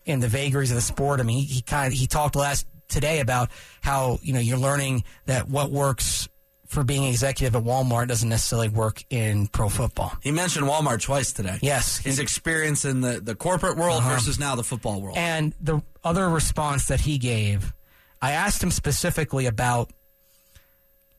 in 0.06 0.20
the 0.20 0.27
vagaries 0.27 0.72
of 0.72 0.75
the 0.75 0.82
sport. 0.82 1.20
I 1.20 1.24
mean, 1.24 1.39
he, 1.39 1.46
he 1.56 1.62
kind 1.62 1.91
of 1.91 1.98
he 1.98 2.06
talked 2.06 2.36
last 2.36 2.67
today 2.88 3.20
about 3.20 3.50
how 3.82 4.20
you 4.22 4.34
know 4.34 4.39
you're 4.39 4.58
learning 4.58 5.03
that 5.25 5.50
what 5.50 5.72
works 5.72 6.29
for 6.67 6.83
being 6.83 7.05
executive 7.05 7.55
at 7.55 7.63
Walmart 7.63 8.09
doesn't 8.09 8.27
necessarily 8.27 8.67
work 8.67 9.03
in 9.09 9.47
pro 9.47 9.69
football. 9.69 10.13
He 10.21 10.31
mentioned 10.31 10.67
Walmart 10.67 11.01
twice 11.01 11.31
today. 11.31 11.57
Yes. 11.62 11.97
His 11.97 12.19
experience 12.19 12.83
in 12.83 13.01
the, 13.01 13.21
the 13.21 13.36
corporate 13.36 13.77
world 13.77 14.00
uh-huh. 14.00 14.15
versus 14.15 14.38
now 14.38 14.55
the 14.55 14.63
football 14.63 15.01
world. 15.01 15.17
And 15.17 15.53
the 15.62 15.81
other 16.03 16.27
response 16.27 16.88
that 16.88 17.01
he 17.01 17.17
gave, 17.17 17.74
I 18.21 18.31
asked 18.31 18.62
him 18.62 18.71
specifically 18.71 19.45
about 19.45 19.91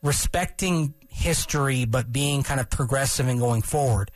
respecting 0.03 0.95
history 1.09 1.87
but 1.87 2.13
being 2.13 2.43
kind 2.43 2.61
of 2.61 2.69
progressive 2.69 3.27
and 3.27 3.41
going 3.41 3.63
forward. 3.63 4.11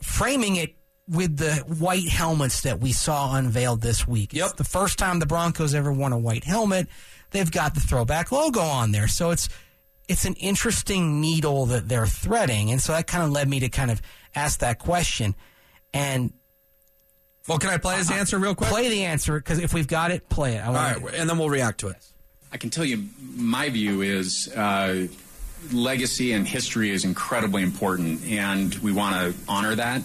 Framing 0.00 0.56
it 0.56 0.76
with 1.08 1.38
the 1.38 1.56
white 1.66 2.08
helmets 2.08 2.60
that 2.62 2.78
we 2.80 2.92
saw 2.92 3.34
unveiled 3.34 3.80
this 3.80 4.06
week. 4.06 4.32
Yep. 4.32 4.44
It's 4.44 4.54
the 4.54 4.64
first 4.64 4.98
time 4.98 5.18
the 5.18 5.26
Broncos 5.26 5.74
ever 5.74 5.92
won 5.92 6.12
a 6.12 6.18
white 6.18 6.44
helmet. 6.44 6.86
They've 7.30 7.50
got 7.50 7.74
the 7.74 7.80
throwback 7.80 8.30
logo 8.30 8.60
on 8.60 8.92
there. 8.92 9.08
So 9.08 9.30
it's 9.30 9.48
it's 10.08 10.24
an 10.24 10.34
interesting 10.34 11.20
needle 11.20 11.66
that 11.66 11.88
they're 11.88 12.06
threading. 12.06 12.70
And 12.70 12.80
so 12.80 12.92
that 12.92 13.06
kind 13.06 13.22
of 13.22 13.30
led 13.30 13.48
me 13.48 13.60
to 13.60 13.68
kind 13.68 13.90
of 13.90 14.00
ask 14.34 14.60
that 14.60 14.78
question. 14.78 15.34
And 15.92 16.32
well, 17.46 17.58
can 17.58 17.70
I 17.70 17.78
play 17.78 17.96
his 17.96 18.10
answer 18.10 18.38
real 18.38 18.54
quick? 18.54 18.70
Play 18.70 18.88
the 18.88 19.04
answer 19.04 19.38
because 19.38 19.58
if 19.58 19.72
we've 19.72 19.86
got 19.86 20.10
it, 20.10 20.28
play 20.28 20.56
it. 20.56 20.64
All 20.64 20.74
right, 20.74 20.96
and 21.14 21.28
then 21.28 21.38
we'll 21.38 21.50
react 21.50 21.80
to 21.80 21.88
it. 21.88 21.96
I 22.52 22.56
can 22.56 22.70
tell 22.70 22.84
you, 22.84 23.08
my 23.36 23.68
view 23.68 24.02
is 24.02 24.48
uh, 24.54 25.06
legacy 25.72 26.32
and 26.32 26.46
history 26.46 26.90
is 26.90 27.04
incredibly 27.04 27.62
important, 27.62 28.24
and 28.24 28.74
we 28.76 28.92
want 28.92 29.14
to 29.14 29.40
honor 29.48 29.74
that. 29.74 30.02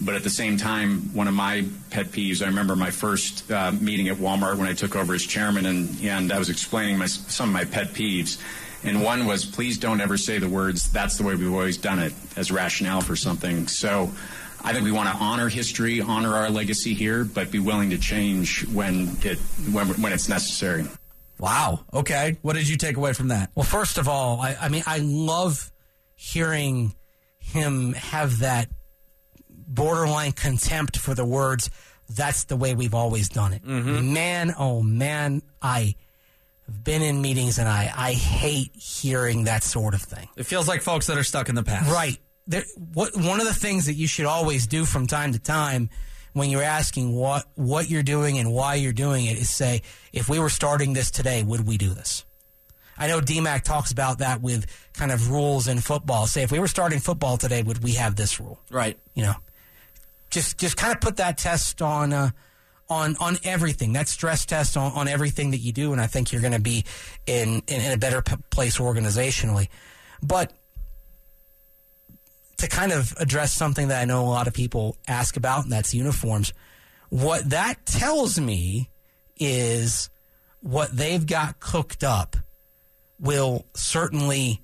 But 0.00 0.14
at 0.14 0.22
the 0.24 0.30
same 0.30 0.56
time, 0.56 1.14
one 1.14 1.28
of 1.28 1.34
my 1.34 1.64
pet 1.90 2.06
peeves, 2.06 2.42
I 2.42 2.46
remember 2.46 2.74
my 2.74 2.90
first 2.90 3.50
uh, 3.50 3.72
meeting 3.72 4.08
at 4.08 4.16
Walmart 4.16 4.56
when 4.56 4.66
I 4.66 4.72
took 4.72 4.96
over 4.96 5.14
as 5.14 5.22
chairman, 5.22 5.66
and, 5.66 6.00
and 6.02 6.32
I 6.32 6.38
was 6.38 6.48
explaining 6.48 6.98
my, 6.98 7.06
some 7.06 7.50
of 7.50 7.52
my 7.52 7.64
pet 7.64 7.88
peeves. 7.88 8.40
And 8.84 9.02
one 9.02 9.26
was, 9.26 9.44
please 9.44 9.78
don't 9.78 10.00
ever 10.00 10.16
say 10.16 10.38
the 10.38 10.48
words, 10.48 10.90
that's 10.90 11.18
the 11.18 11.24
way 11.24 11.34
we've 11.34 11.52
always 11.52 11.76
done 11.76 12.00
it, 12.00 12.12
as 12.36 12.50
rationale 12.50 13.00
for 13.00 13.14
something. 13.14 13.68
So 13.68 14.10
I 14.64 14.72
think 14.72 14.84
we 14.84 14.92
want 14.92 15.08
to 15.08 15.14
honor 15.14 15.48
history, 15.48 16.00
honor 16.00 16.34
our 16.34 16.50
legacy 16.50 16.94
here, 16.94 17.24
but 17.24 17.50
be 17.50 17.60
willing 17.60 17.90
to 17.90 17.98
change 17.98 18.66
when, 18.68 19.16
it, 19.22 19.38
when, 19.70 19.86
when 20.02 20.12
it's 20.12 20.28
necessary. 20.28 20.84
Wow. 21.38 21.80
Okay. 21.92 22.38
What 22.42 22.54
did 22.54 22.68
you 22.68 22.76
take 22.76 22.96
away 22.96 23.12
from 23.12 23.28
that? 23.28 23.50
Well, 23.54 23.64
first 23.64 23.98
of 23.98 24.08
all, 24.08 24.40
I, 24.40 24.56
I 24.60 24.68
mean, 24.68 24.82
I 24.86 24.98
love 24.98 25.70
hearing 26.14 26.94
him 27.38 27.92
have 27.92 28.40
that 28.40 28.68
borderline 29.74 30.32
contempt 30.32 30.98
for 30.98 31.14
the 31.14 31.24
words, 31.24 31.70
that's 32.08 32.44
the 32.44 32.56
way 32.56 32.74
we've 32.74 32.94
always 32.94 33.28
done 33.28 33.52
it. 33.52 33.64
Mm-hmm. 33.64 34.12
Man, 34.12 34.54
oh 34.58 34.82
man, 34.82 35.42
I 35.60 35.94
have 36.66 36.84
been 36.84 37.02
in 37.02 37.22
meetings 37.22 37.58
and 37.58 37.68
I, 37.68 37.92
I 37.94 38.12
hate 38.12 38.74
hearing 38.74 39.44
that 39.44 39.62
sort 39.62 39.94
of 39.94 40.02
thing. 40.02 40.28
It 40.36 40.44
feels 40.44 40.68
like 40.68 40.82
folks 40.82 41.06
that 41.06 41.16
are 41.16 41.24
stuck 41.24 41.48
in 41.48 41.54
the 41.54 41.62
past. 41.62 41.90
Right. 41.90 42.18
There, 42.46 42.64
what, 42.92 43.16
one 43.16 43.40
of 43.40 43.46
the 43.46 43.54
things 43.54 43.86
that 43.86 43.94
you 43.94 44.06
should 44.06 44.26
always 44.26 44.66
do 44.66 44.84
from 44.84 45.06
time 45.06 45.32
to 45.32 45.38
time 45.38 45.90
when 46.32 46.50
you're 46.50 46.62
asking 46.62 47.14
what, 47.14 47.44
what 47.54 47.88
you're 47.88 48.02
doing 48.02 48.38
and 48.38 48.52
why 48.52 48.74
you're 48.74 48.92
doing 48.92 49.26
it 49.26 49.38
is 49.38 49.50
say, 49.50 49.82
if 50.12 50.28
we 50.28 50.38
were 50.38 50.48
starting 50.48 50.92
this 50.92 51.10
today, 51.10 51.42
would 51.42 51.66
we 51.66 51.78
do 51.78 51.90
this? 51.90 52.24
I 52.98 53.06
know 53.06 53.20
DMAC 53.20 53.62
talks 53.62 53.90
about 53.90 54.18
that 54.18 54.40
with 54.40 54.66
kind 54.92 55.12
of 55.12 55.30
rules 55.30 55.66
in 55.68 55.78
football. 55.80 56.26
Say, 56.26 56.42
if 56.42 56.52
we 56.52 56.58
were 56.58 56.68
starting 56.68 57.00
football 57.00 57.36
today, 57.36 57.62
would 57.62 57.82
we 57.82 57.92
have 57.92 58.16
this 58.16 58.38
rule? 58.38 58.60
Right. 58.70 58.98
You 59.14 59.24
know, 59.24 59.34
just 60.32 60.58
just 60.58 60.76
kind 60.76 60.92
of 60.92 61.00
put 61.00 61.16
that 61.16 61.38
test 61.38 61.80
on 61.80 62.12
uh, 62.12 62.30
on 62.88 63.16
on 63.20 63.38
everything. 63.44 63.92
That 63.92 64.08
stress 64.08 64.44
test 64.44 64.76
on, 64.76 64.92
on 64.92 65.06
everything 65.06 65.52
that 65.52 65.58
you 65.58 65.72
do, 65.72 65.92
and 65.92 66.00
I 66.00 66.06
think 66.08 66.32
you're 66.32 66.40
going 66.40 66.52
to 66.54 66.60
be 66.60 66.84
in, 67.26 67.62
in 67.68 67.80
in 67.80 67.92
a 67.92 67.96
better 67.96 68.22
p- 68.22 68.36
place 68.50 68.78
organizationally. 68.78 69.68
But 70.22 70.52
to 72.58 72.68
kind 72.68 72.92
of 72.92 73.14
address 73.18 73.52
something 73.52 73.88
that 73.88 74.00
I 74.00 74.04
know 74.04 74.22
a 74.22 74.30
lot 74.30 74.46
of 74.46 74.54
people 74.54 74.96
ask 75.08 75.36
about, 75.36 75.64
and 75.64 75.72
that's 75.72 75.94
uniforms. 75.94 76.52
What 77.08 77.50
that 77.50 77.84
tells 77.84 78.38
me 78.38 78.88
is 79.36 80.08
what 80.60 80.96
they've 80.96 81.26
got 81.26 81.58
cooked 81.58 82.04
up 82.04 82.36
will 83.18 83.66
certainly, 83.74 84.62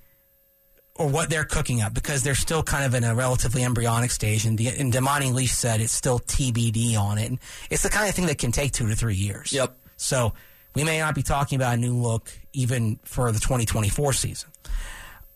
or 0.98 1.08
what 1.08 1.30
they're 1.30 1.44
cooking 1.44 1.80
up, 1.80 1.94
because 1.94 2.22
they're 2.22 2.34
still 2.34 2.62
kind 2.62 2.84
of 2.84 2.94
in 2.94 3.04
a 3.04 3.14
relatively 3.14 3.62
embryonic 3.62 4.10
stage. 4.10 4.44
And, 4.44 4.60
and 4.60 4.92
Damani 4.92 5.32
Leech 5.32 5.52
said 5.52 5.80
it's 5.80 5.92
still 5.92 6.18
TBD 6.18 6.98
on 6.98 7.18
it. 7.18 7.30
And 7.30 7.38
it's 7.70 7.84
the 7.84 7.88
kind 7.88 8.08
of 8.08 8.14
thing 8.14 8.26
that 8.26 8.38
can 8.38 8.52
take 8.52 8.72
two 8.72 8.88
to 8.88 8.96
three 8.96 9.14
years. 9.14 9.52
Yep. 9.52 9.76
So 9.96 10.34
we 10.74 10.84
may 10.84 10.98
not 10.98 11.14
be 11.14 11.22
talking 11.22 11.56
about 11.56 11.74
a 11.74 11.76
new 11.76 11.94
look 11.94 12.30
even 12.52 12.98
for 13.04 13.32
the 13.32 13.38
2024 13.40 14.12
season. 14.12 14.50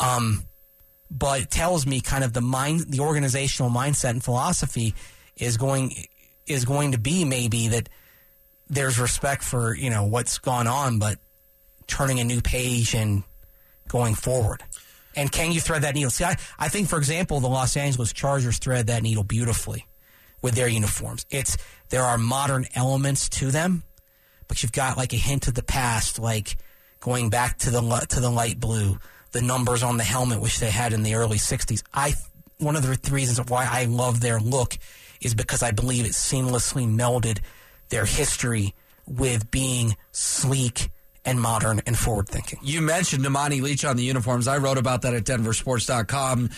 Um, 0.00 0.44
but 1.10 1.42
it 1.42 1.50
tells 1.50 1.86
me 1.86 2.00
kind 2.00 2.24
of 2.24 2.32
the 2.32 2.40
mind, 2.40 2.80
the 2.88 3.00
organizational 3.00 3.70
mindset 3.70 4.10
and 4.10 4.24
philosophy 4.24 4.94
is 5.36 5.56
going 5.56 5.94
is 6.46 6.64
going 6.64 6.92
to 6.92 6.98
be 6.98 7.24
maybe 7.24 7.68
that 7.68 7.88
there's 8.68 8.98
respect 8.98 9.44
for 9.44 9.74
you 9.74 9.90
know 9.90 10.04
what's 10.04 10.38
gone 10.38 10.66
on, 10.66 10.98
but 10.98 11.18
turning 11.86 12.20
a 12.20 12.24
new 12.24 12.40
page 12.40 12.94
and 12.94 13.22
going 13.88 14.14
forward. 14.14 14.62
And 15.14 15.30
can 15.30 15.52
you 15.52 15.60
thread 15.60 15.82
that 15.82 15.94
needle? 15.94 16.10
See, 16.10 16.24
I, 16.24 16.36
I 16.58 16.68
think, 16.68 16.88
for 16.88 16.98
example, 16.98 17.40
the 17.40 17.48
Los 17.48 17.76
Angeles 17.76 18.12
Chargers 18.12 18.58
thread 18.58 18.86
that 18.86 19.02
needle 19.02 19.24
beautifully 19.24 19.86
with 20.40 20.54
their 20.54 20.68
uniforms. 20.68 21.24
It's 21.30 21.56
there 21.90 22.02
are 22.02 22.18
modern 22.18 22.66
elements 22.74 23.28
to 23.30 23.50
them, 23.50 23.84
but 24.48 24.62
you've 24.62 24.72
got 24.72 24.96
like 24.96 25.12
a 25.12 25.16
hint 25.16 25.48
of 25.48 25.54
the 25.54 25.62
past, 25.62 26.18
like 26.18 26.56
going 27.00 27.30
back 27.30 27.58
to 27.58 27.70
the 27.70 28.06
to 28.10 28.20
the 28.20 28.30
light 28.30 28.58
blue, 28.58 28.98
the 29.32 29.42
numbers 29.42 29.82
on 29.82 29.96
the 29.96 30.04
helmet, 30.04 30.40
which 30.40 30.58
they 30.58 30.70
had 30.70 30.92
in 30.92 31.02
the 31.02 31.14
early 31.14 31.38
'60s. 31.38 31.82
I 31.94 32.14
one 32.58 32.76
of 32.76 32.82
the 32.82 32.96
th- 32.96 33.12
reasons 33.12 33.40
why 33.50 33.68
I 33.70 33.84
love 33.84 34.20
their 34.20 34.40
look 34.40 34.78
is 35.20 35.34
because 35.34 35.62
I 35.62 35.70
believe 35.70 36.04
it 36.04 36.12
seamlessly 36.12 36.86
melded 36.86 37.40
their 37.88 38.04
history 38.04 38.74
with 39.06 39.50
being 39.50 39.96
sleek 40.12 40.90
and 41.24 41.40
modern 41.40 41.80
and 41.86 41.96
forward 41.96 42.28
thinking. 42.28 42.58
You 42.62 42.80
mentioned 42.80 43.24
Damani 43.24 43.60
Leech 43.60 43.84
on 43.84 43.96
the 43.96 44.04
uniforms. 44.04 44.48
I 44.48 44.58
wrote 44.58 44.78
about 44.78 45.02
that 45.02 45.14
at 45.14 45.24
denversports.com. 45.24 46.50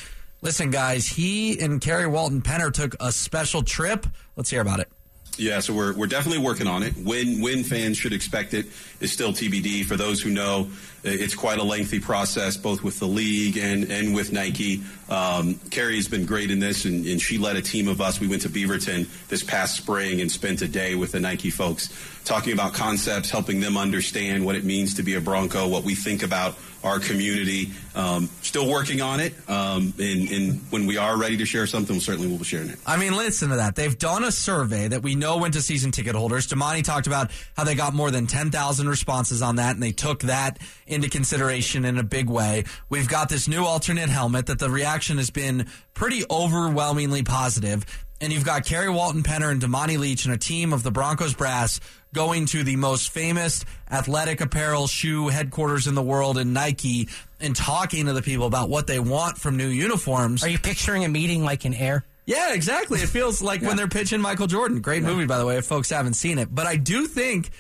Listen, 0.43 0.71
guys, 0.71 1.07
he 1.07 1.59
and 1.61 1.81
Carrie 1.81 2.07
Walton 2.07 2.43
Penner 2.43 2.73
took 2.73 2.95
a 3.01 3.11
special 3.13 3.63
trip. 3.63 4.07
Let's 4.37 4.51
hear 4.51 4.61
about 4.61 4.81
it. 4.81 4.89
Yeah, 5.37 5.61
so 5.61 5.75
we're, 5.75 5.95
we're 5.95 6.07
definitely 6.07 6.45
working 6.45 6.67
on 6.67 6.83
it. 6.83 6.95
When 6.97 7.41
when 7.41 7.65
fans 7.65 7.97
should 7.97 8.13
expect 8.13 8.55
it 8.55 8.67
is 9.01 9.11
still 9.11 9.33
TBD. 9.33 9.85
For 9.85 9.97
those 9.97 10.23
who 10.23 10.31
know, 10.31 10.69
it's 11.05 11.35
quite 11.35 11.59
a 11.59 11.63
lengthy 11.63 12.01
process, 12.01 12.57
both 12.57 12.83
with 12.83 12.99
the 12.99 13.07
league 13.07 13.57
and, 13.59 13.91
and 13.91 14.15
with 14.15 14.33
Nike. 14.33 14.83
Um, 15.09 15.55
Carrie's 15.71 16.09
been 16.09 16.25
great 16.25 16.51
in 16.51 16.61
this, 16.61 16.85
and, 16.85 17.07
and 17.07 17.21
she 17.21 17.39
led 17.39 17.57
a 17.57 17.63
team 17.63 17.89
of 17.89 18.01
us. 18.01 18.21
We 18.21 18.27
went 18.27 18.43
to 18.43 18.49
Beaverton 18.49 19.07
this 19.29 19.43
past 19.43 19.77
spring 19.77 20.21
and 20.21 20.31
spent 20.31 20.63
a 20.63 20.69
day 20.69 20.95
with 20.95 21.13
the 21.13 21.21
Nike 21.21 21.51
folks 21.51 21.91
talking 22.25 22.53
about 22.53 22.73
concepts, 22.73 23.31
helping 23.31 23.61
them 23.61 23.77
understand 23.77 24.45
what 24.45 24.57
it 24.57 24.65
means 24.65 24.95
to 24.95 25.03
be 25.03 25.15
a 25.15 25.21
Bronco, 25.21 25.69
what 25.69 25.85
we 25.85 25.95
think 25.95 26.23
about 26.23 26.57
our 26.83 26.99
community. 26.99 27.71
Um, 27.95 28.29
still 28.43 28.69
working 28.69 29.01
on 29.01 29.21
it, 29.21 29.35
um, 29.49 29.95
and, 29.99 30.31
and 30.31 30.61
when 30.71 30.87
we 30.87 30.97
are 30.97 31.17
ready 31.17 31.37
to 31.39 31.47
share 31.47 31.67
something, 31.67 32.01
certainly 32.01 32.29
we'll 32.29 32.39
be 32.39 32.45
sharing 32.45 32.69
it. 32.69 32.79
I 32.85 32.97
mean, 32.97 33.17
listen 33.17 33.51
to 33.51 33.57
that. 33.57 33.77
They've 33.77 33.97
done 33.97 34.25
a 34.25 34.33
survey 34.33 34.89
that 34.89 35.03
we 35.03 35.15
know 35.15 35.39
went 35.39 35.55
to 35.55 35.63
season 35.63 35.93
ticket 35.93 36.15
holders. 36.15 36.49
Damani 36.49 36.83
talked 36.83 37.07
about 37.07 37.31
how 37.57 37.65
they 37.65 37.75
got 37.75 37.95
more 37.95 38.11
than 38.11 38.27
10,000 38.27 38.89
responses 38.89 39.43
on 39.43 39.57
that, 39.57 39.75
and 39.75 39.83
they 39.83 39.93
took 39.93 40.21
that 40.23 40.59
into 40.87 41.09
consideration 41.09 41.85
in 41.85 41.99
a 41.99 42.03
big 42.03 42.29
way. 42.29 42.65
We've 42.89 43.09
got 43.09 43.29
this 43.29 43.49
new 43.49 43.65
alternate 43.65 44.09
helmet 44.09 44.47
that 44.47 44.59
the 44.59 44.71
reaction 44.71 45.19
has 45.19 45.31
been 45.31 45.69
pretty 45.95 46.25
overwhelmingly 46.31 47.23
positive. 47.23 47.85
And 48.21 48.33
you've 48.33 48.45
got 48.45 48.65
Carrie 48.65 48.91
Walton 48.91 49.23
Penner 49.23 49.51
and 49.51 49.61
Damani 49.61 49.99
Leech 49.99 50.25
and 50.25 50.35
a 50.35 50.39
team 50.39 50.73
of 50.73 50.83
the 50.83 50.91
Broncos 50.91 51.35
brass 51.35 51.81
going 52.15 52.47
to 52.47 52.63
the 52.63 52.77
most 52.77 53.11
famous 53.11 53.65
athletic 53.91 54.41
apparel 54.41 54.87
shoe 54.87 55.29
headquarters 55.29 55.87
in 55.87 55.95
the 55.95 56.03
world 56.03 56.39
in 56.39 56.53
Nike 56.53 57.09
and 57.41 57.55
talking 57.55 58.07
to 58.07 58.13
the 58.13 58.23
people 58.23 58.47
about 58.47 58.71
what 58.71 58.87
they 58.87 59.01
want 59.01 59.37
from 59.37 59.57
new 59.57 59.67
uniforms. 59.67 60.45
Are 60.45 60.49
you 60.49 60.59
picturing 60.59 61.05
a 61.05 61.09
meeting 61.09 61.45
like 61.45 61.65
in 61.67 61.75
air? 61.75 62.05
Yeah, 62.25 62.55
exactly. 62.55 63.01
It 63.01 63.09
feels 63.09 63.43
like 63.43 63.61
when 63.61 63.77
they're 63.77 63.89
pitching 63.89 64.21
Michael 64.21 64.47
Jordan. 64.47 64.81
Great 64.81 65.03
movie, 65.03 65.27
by 65.27 65.39
the 65.39 65.45
way, 65.45 65.59
if 65.59 65.67
folks 65.67 65.91
haven't 65.91 66.15
seen 66.15 66.39
it. 66.39 66.55
But 66.55 66.67
I 66.67 66.77
do 66.77 67.07
think, 67.07 67.51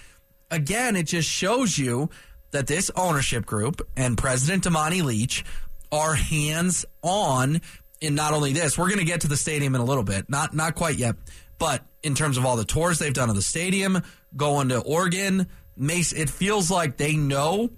again, 0.50 0.96
it 0.96 1.02
just 1.02 1.28
shows 1.28 1.76
you 1.76 2.08
that 2.54 2.68
this 2.68 2.88
ownership 2.94 3.44
group 3.44 3.86
and 3.96 4.16
President 4.16 4.62
Damani 4.62 5.02
Leech 5.02 5.44
are 5.90 6.14
hands 6.14 6.86
on 7.02 7.60
in 8.00 8.14
not 8.14 8.32
only 8.32 8.52
this, 8.52 8.78
we're 8.78 8.88
going 8.88 9.00
to 9.00 9.04
get 9.04 9.22
to 9.22 9.28
the 9.28 9.36
stadium 9.36 9.74
in 9.74 9.80
a 9.80 9.84
little 9.84 10.04
bit, 10.04 10.30
not 10.30 10.54
not 10.54 10.76
quite 10.76 10.96
yet, 10.96 11.16
but 11.58 11.82
in 12.02 12.14
terms 12.14 12.36
of 12.36 12.46
all 12.46 12.56
the 12.56 12.64
tours 12.64 12.98
they've 12.98 13.12
done 13.12 13.28
of 13.28 13.34
the 13.34 13.42
stadium, 13.42 14.02
going 14.36 14.68
to 14.68 14.78
Oregon, 14.80 15.48
Mace, 15.76 16.12
it 16.12 16.30
feels 16.30 16.70
like 16.70 16.96
they 16.96 17.16
know 17.16 17.70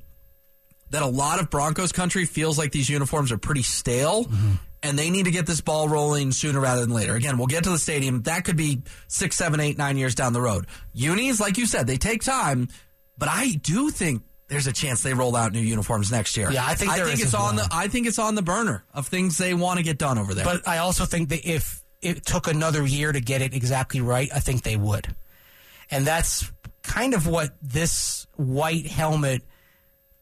that 0.91 1.03
a 1.03 1.07
lot 1.07 1.41
of 1.41 1.49
Broncos 1.49 1.93
country 1.93 2.27
feels 2.27 2.59
like 2.59 2.71
these 2.71 2.91
uniforms 2.91 3.33
are 3.33 3.39
pretty 3.39 3.63
stale. 3.63 4.25
Mm-hmm. 4.25 4.53
And 4.83 4.97
they 4.97 5.11
need 5.11 5.25
to 5.25 5.33
get 5.33 5.47
this 5.47 5.61
ball 5.61 5.89
rolling 5.89 6.31
sooner 6.31 6.61
rather 6.61 6.83
than 6.83 6.91
later. 6.91 7.15
Again, 7.17 7.39
we'll 7.39 7.49
get 7.49 7.65
to 7.65 7.71
the 7.71 7.79
stadium. 7.79 8.23
That 8.23 8.45
could 8.45 8.57
be 8.57 8.83
six, 9.09 9.35
seven, 9.35 9.59
eight, 9.59 9.77
nine 9.77 9.97
years 9.97 10.15
down 10.15 10.33
the 10.33 10.41
road. 10.41 10.67
Unis, 10.93 11.41
like 11.41 11.59
you 11.59 11.67
said, 11.67 11.89
they 11.89 11.97
take 11.97 12.23
time, 12.23 12.69
but 13.19 13.29
I 13.29 13.53
do 13.63 13.91
think 13.91 14.23
there's 14.49 14.67
a 14.67 14.73
chance 14.73 15.03
they 15.03 15.15
roll 15.15 15.35
out 15.35 15.53
new 15.53 15.61
uniforms 15.61 16.11
next 16.13 16.37
year. 16.37 16.51
Yeah, 16.51 16.65
I 16.65 16.75
think 16.75 16.93
I 16.93 17.05
think 17.05 17.21
it's 17.21 17.35
on 17.35 17.57
well. 17.57 17.67
the 17.69 17.75
I 17.75 17.89
think 17.89 18.07
it's 18.07 18.19
on 18.19 18.35
the 18.35 18.43
burner 18.43 18.85
of 18.95 19.09
things 19.09 19.39
they 19.39 19.55
want 19.55 19.79
to 19.79 19.85
get 19.85 19.99
done 19.99 20.19
over 20.19 20.35
there. 20.35 20.45
But 20.45 20.67
I 20.69 20.79
also 20.79 21.05
think 21.05 21.31
that 21.31 21.49
if 21.49 21.83
it 22.01 22.25
took 22.25 22.47
another 22.47 22.87
year 22.87 23.11
to 23.11 23.21
get 23.21 23.43
it 23.43 23.55
exactly 23.55 24.01
right, 24.01 24.29
I 24.35 24.41
think 24.41 24.63
they 24.63 24.77
would. 24.77 25.15
And 25.91 26.07
that's 26.07 26.51
kind 26.83 27.15
of 27.15 27.27
what 27.27 27.57
this 27.61 28.27
white 28.37 28.87
helmet 28.87 29.43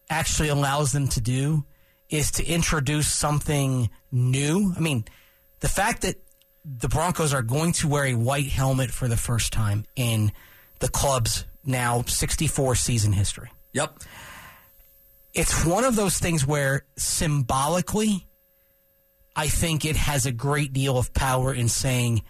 actually 0.09 0.49
allows 0.49 0.93
them 0.93 1.09
to 1.09 1.21
do 1.21 1.65
is 2.09 2.31
to 2.33 2.45
introduce 2.45 3.11
something 3.13 3.91
new. 4.11 4.73
I 4.77 4.81
mean, 4.81 5.05
the 5.61 5.69
fact 5.69 6.03
that 6.03 6.17
the 6.65 6.89
Broncos 6.89 7.35
are 7.35 7.43
going 7.43 7.73
to 7.73 7.89
wear 7.89 8.05
a 8.05 8.15
white 8.15 8.47
helmet 8.47 8.91
for 8.91 9.09
the 9.09 9.17
first 9.17 9.53
time 9.53 9.85
in 9.97 10.33
the 10.81 10.89
club's 10.89 11.45
now 11.65 12.03
64 12.03 12.75
season 12.75 13.13
history 13.13 13.51
yep. 13.75 13.99
it's 15.35 15.67
one 15.67 15.85
of 15.85 15.97
those 15.97 16.19
things 16.19 16.47
where 16.47 16.87
symbolically, 16.97 18.27
I 19.37 19.49
think 19.49 19.85
it 19.85 19.97
has 19.97 20.25
a 20.25 20.33
great 20.33 20.73
deal 20.73 20.97
of 20.97 21.13
power 21.13 21.53
in 21.53 21.69
saying 21.69 22.23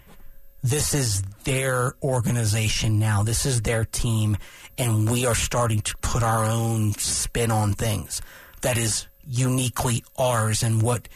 this 0.64 0.94
is 0.94 1.22
their 1.44 1.94
organization 2.02 2.98
now, 2.98 3.22
this 3.22 3.44
is 3.44 3.62
their 3.62 3.84
team, 3.84 4.36
and 4.78 5.08
we 5.08 5.26
are 5.26 5.34
starting 5.34 5.82
to 5.82 5.96
put 5.98 6.22
our 6.22 6.44
own 6.44 6.92
spin 6.94 7.50
on 7.50 7.74
things 7.74 8.22
that 8.62 8.78
is 8.78 9.06
uniquely 9.26 10.02
ours 10.16 10.62
and 10.62 10.80
what 10.82 11.08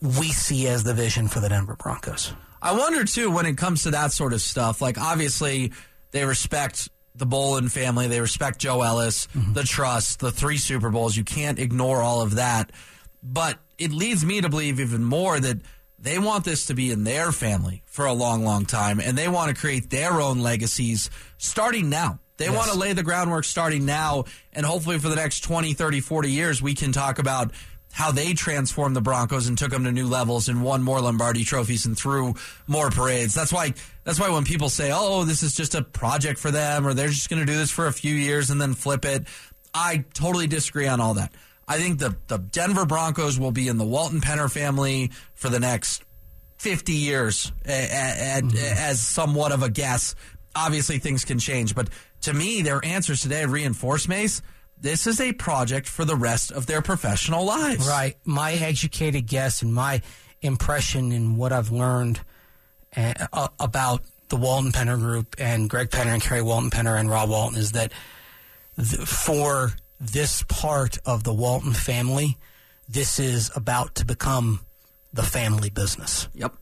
we 0.00 0.28
see 0.28 0.66
as 0.66 0.82
the 0.82 0.94
vision 0.94 1.28
for 1.28 1.40
the 1.40 1.48
Denver 1.48 1.76
Broncos. 1.76 2.34
I 2.62 2.76
wonder 2.76 3.04
too 3.04 3.30
when 3.30 3.46
it 3.46 3.56
comes 3.56 3.84
to 3.84 3.92
that 3.92 4.12
sort 4.12 4.32
of 4.32 4.40
stuff. 4.40 4.82
Like 4.82 4.98
obviously 4.98 5.72
they 6.10 6.24
respect 6.24 6.88
the 7.20 7.26
Bowlen 7.26 7.68
family, 7.68 8.08
they 8.08 8.20
respect 8.20 8.58
Joe 8.58 8.82
Ellis, 8.82 9.28
mm-hmm. 9.28 9.52
the 9.52 9.62
trust, 9.62 10.18
the 10.18 10.32
three 10.32 10.56
Super 10.56 10.90
Bowls. 10.90 11.16
You 11.16 11.22
can't 11.22 11.60
ignore 11.60 12.02
all 12.02 12.22
of 12.22 12.34
that. 12.34 12.72
But 13.22 13.58
it 13.78 13.92
leads 13.92 14.24
me 14.24 14.40
to 14.40 14.48
believe 14.48 14.80
even 14.80 15.04
more 15.04 15.38
that 15.38 15.58
they 15.98 16.18
want 16.18 16.44
this 16.44 16.66
to 16.66 16.74
be 16.74 16.90
in 16.90 17.04
their 17.04 17.30
family 17.30 17.82
for 17.86 18.06
a 18.06 18.12
long, 18.12 18.42
long 18.44 18.64
time, 18.64 18.98
and 18.98 19.16
they 19.16 19.28
want 19.28 19.54
to 19.54 19.60
create 19.60 19.90
their 19.90 20.20
own 20.20 20.40
legacies 20.40 21.10
starting 21.38 21.88
now. 21.90 22.18
They 22.38 22.46
Yes. 22.46 22.56
want 22.56 22.72
to 22.72 22.78
lay 22.78 22.94
the 22.94 23.02
groundwork 23.02 23.44
starting 23.44 23.84
now, 23.84 24.24
and 24.54 24.64
hopefully 24.64 24.98
for 24.98 25.10
the 25.10 25.16
next 25.16 25.40
20, 25.40 25.74
30, 25.74 26.00
40 26.00 26.32
years, 26.32 26.62
we 26.62 26.74
can 26.74 26.90
talk 26.90 27.18
about 27.18 27.52
how 27.92 28.12
they 28.12 28.34
transformed 28.34 28.94
the 28.94 29.00
Broncos 29.00 29.48
and 29.48 29.58
took 29.58 29.70
them 29.70 29.84
to 29.84 29.92
new 29.92 30.06
levels 30.06 30.48
and 30.48 30.62
won 30.62 30.82
more 30.82 31.00
Lombardi 31.00 31.44
trophies 31.44 31.86
and 31.86 31.96
threw 31.96 32.34
more 32.66 32.90
parades. 32.90 33.34
That's 33.34 33.52
why 33.52 33.74
that's 34.04 34.20
why 34.20 34.30
when 34.30 34.44
people 34.44 34.68
say, 34.68 34.90
"Oh, 34.92 35.24
this 35.24 35.42
is 35.42 35.54
just 35.54 35.74
a 35.74 35.82
project 35.82 36.38
for 36.38 36.50
them," 36.50 36.86
or 36.86 36.94
they're 36.94 37.08
just 37.08 37.28
going 37.28 37.44
to 37.44 37.50
do 37.50 37.58
this 37.58 37.70
for 37.70 37.86
a 37.86 37.92
few 37.92 38.14
years 38.14 38.50
and 38.50 38.60
then 38.60 38.74
flip 38.74 39.04
it, 39.04 39.26
I 39.74 40.04
totally 40.14 40.46
disagree 40.46 40.86
on 40.86 41.00
all 41.00 41.14
that. 41.14 41.32
I 41.66 41.78
think 41.78 41.98
the 41.98 42.16
the 42.28 42.38
Denver 42.38 42.86
Broncos 42.86 43.38
will 43.38 43.52
be 43.52 43.68
in 43.68 43.76
the 43.76 43.84
Walton 43.84 44.20
Penner 44.20 44.50
family 44.50 45.10
for 45.34 45.48
the 45.48 45.60
next 45.60 46.02
50 46.58 46.92
years 46.92 47.52
a- 47.64 48.40
mm-hmm. 48.42 48.56
as 48.56 49.00
somewhat 49.00 49.52
of 49.52 49.62
a 49.62 49.70
guess. 49.70 50.14
Obviously, 50.54 50.98
things 50.98 51.24
can 51.24 51.38
change, 51.38 51.74
but 51.74 51.88
to 52.22 52.34
me, 52.34 52.62
their 52.62 52.84
answers 52.84 53.22
today 53.22 53.46
reinforce 53.46 54.08
Mace. 54.08 54.42
This 54.80 55.06
is 55.06 55.20
a 55.20 55.32
project 55.32 55.88
for 55.88 56.04
the 56.04 56.16
rest 56.16 56.50
of 56.50 56.66
their 56.66 56.80
professional 56.82 57.44
lives. 57.44 57.86
Right. 57.86 58.16
My 58.24 58.52
educated 58.52 59.26
guess 59.26 59.60
and 59.62 59.74
my 59.74 60.00
impression 60.40 61.12
and 61.12 61.36
what 61.36 61.52
I've 61.52 61.70
learned 61.70 62.20
uh, 62.96 63.12
uh, 63.32 63.48
about 63.58 64.02
the 64.28 64.36
Walton 64.36 64.72
Penner 64.72 64.98
Group 64.98 65.34
and 65.38 65.68
Greg 65.68 65.90
Penner 65.90 66.14
and 66.14 66.22
Carrie 66.22 66.40
Walton 66.42 66.70
Penner 66.70 66.98
and 66.98 67.10
Rob 67.10 67.28
Walton 67.28 67.58
is 67.58 67.72
that 67.72 67.92
th- 68.76 69.00
for 69.06 69.72
this 70.00 70.42
part 70.48 70.98
of 71.04 71.24
the 71.24 71.34
Walton 71.34 71.72
family, 71.74 72.38
this 72.88 73.18
is 73.18 73.50
about 73.54 73.96
to 73.96 74.06
become 74.06 74.60
the 75.12 75.22
family 75.22 75.68
business 75.68 76.28
Yep. 76.34 76.54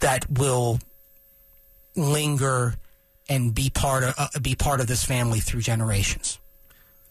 that 0.00 0.28
will 0.30 0.78
linger 1.96 2.74
and 3.28 3.54
be 3.54 3.70
part 3.70 4.02
of 4.04 4.14
uh, 4.18 4.28
be 4.40 4.54
part 4.54 4.80
of 4.80 4.88
this 4.88 5.04
family 5.04 5.40
through 5.40 5.60
generations. 5.60 6.38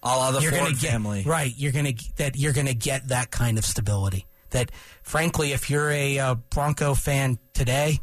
A 0.04 0.08
la 0.08 0.32
the 0.32 0.42
you're 0.42 0.52
Ford 0.52 0.64
gonna 0.64 0.74
get, 0.76 0.92
family. 0.92 1.24
right? 1.26 1.54
You're 1.56 1.72
gonna 1.72 1.94
that 2.18 2.36
you're 2.36 2.54
gonna 2.54 2.74
get 2.74 3.10
that 3.10 3.32
kind 3.32 3.58
of 3.58 3.66
stability. 3.66 4.26
That 4.50 4.72
frankly, 5.04 5.54
if 5.54 5.70
you're 5.70 5.90
a 5.92 6.20
uh, 6.20 6.36
Bronco 6.36 6.94
fan 6.94 7.38
today 7.54 8.00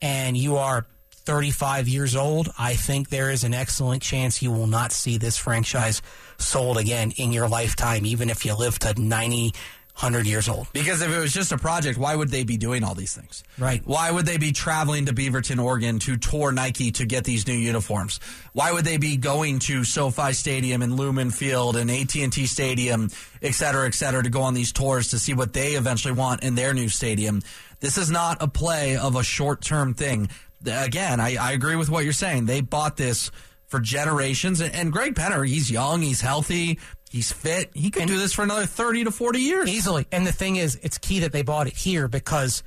and 0.00 0.36
you 0.36 0.56
are 0.56 0.86
35 1.24 1.86
years 1.86 2.16
old, 2.16 2.48
I 2.58 2.74
think 2.74 3.08
there 3.08 3.30
is 3.30 3.44
an 3.44 3.54
excellent 3.54 4.02
chance 4.02 4.42
you 4.42 4.50
will 4.50 4.66
not 4.66 4.90
see 4.90 5.18
this 5.18 5.36
franchise 5.36 6.02
sold 6.38 6.78
again 6.78 7.12
in 7.16 7.30
your 7.30 7.48
lifetime, 7.48 8.04
even 8.06 8.28
if 8.28 8.44
you 8.44 8.56
live 8.56 8.78
to 8.80 9.00
90, 9.00 9.52
100 9.94 10.26
years 10.26 10.48
old. 10.48 10.66
Because 10.72 11.02
if 11.02 11.10
it 11.10 11.18
was 11.18 11.32
just 11.32 11.52
a 11.52 11.58
project, 11.58 11.98
why 11.98 12.16
would 12.16 12.30
they 12.30 12.44
be 12.44 12.56
doing 12.56 12.82
all 12.82 12.94
these 12.94 13.14
things? 13.14 13.44
Right. 13.58 13.82
Why 13.84 14.10
would 14.10 14.24
they 14.24 14.38
be 14.38 14.50
traveling 14.50 15.06
to 15.06 15.12
Beaverton, 15.12 15.62
Oregon 15.62 15.98
to 16.00 16.16
tour 16.16 16.50
Nike 16.50 16.90
to 16.92 17.04
get 17.04 17.24
these 17.24 17.46
new 17.46 17.52
uniforms? 17.54 18.18
Why 18.52 18.72
would 18.72 18.84
they 18.84 18.96
be 18.96 19.16
going 19.16 19.58
to 19.60 19.84
SoFi 19.84 20.32
Stadium 20.32 20.82
and 20.82 20.96
Lumen 20.96 21.30
Field 21.30 21.76
and 21.76 21.90
AT&T 21.90 22.46
Stadium, 22.46 23.10
et 23.42 23.52
cetera, 23.52 23.86
et 23.86 23.94
cetera, 23.94 24.22
to 24.22 24.30
go 24.30 24.42
on 24.42 24.54
these 24.54 24.72
tours 24.72 25.10
to 25.10 25.18
see 25.18 25.34
what 25.34 25.52
they 25.52 25.72
eventually 25.74 26.14
want 26.14 26.42
in 26.42 26.54
their 26.54 26.72
new 26.72 26.88
stadium? 26.88 27.42
This 27.80 27.98
is 27.98 28.10
not 28.10 28.42
a 28.42 28.48
play 28.48 28.96
of 28.96 29.14
a 29.14 29.22
short-term 29.22 29.94
thing. 29.94 30.30
Again, 30.66 31.20
I, 31.20 31.36
I 31.36 31.52
agree 31.52 31.76
with 31.76 31.90
what 31.90 32.04
you're 32.04 32.12
saying. 32.12 32.46
They 32.46 32.60
bought 32.60 32.96
this 32.96 33.30
for 33.66 33.80
generations. 33.80 34.60
And, 34.60 34.74
and 34.74 34.92
Greg 34.92 35.14
Penner, 35.14 35.46
he's 35.46 35.70
young, 35.70 36.02
he's 36.02 36.20
healthy, 36.20 36.78
he's 37.12 37.30
fit. 37.30 37.70
He 37.74 37.90
could 37.90 38.06
do 38.08 38.18
this 38.18 38.32
for 38.32 38.42
another 38.42 38.66
30 38.66 39.04
to 39.04 39.10
40 39.10 39.38
years. 39.38 39.68
Easily. 39.68 40.06
And 40.10 40.26
the 40.26 40.32
thing 40.32 40.56
is, 40.56 40.78
it's 40.82 40.98
key 40.98 41.20
that 41.20 41.32
they 41.32 41.42
bought 41.42 41.66
it 41.68 41.76
here 41.76 42.08
because 42.08 42.62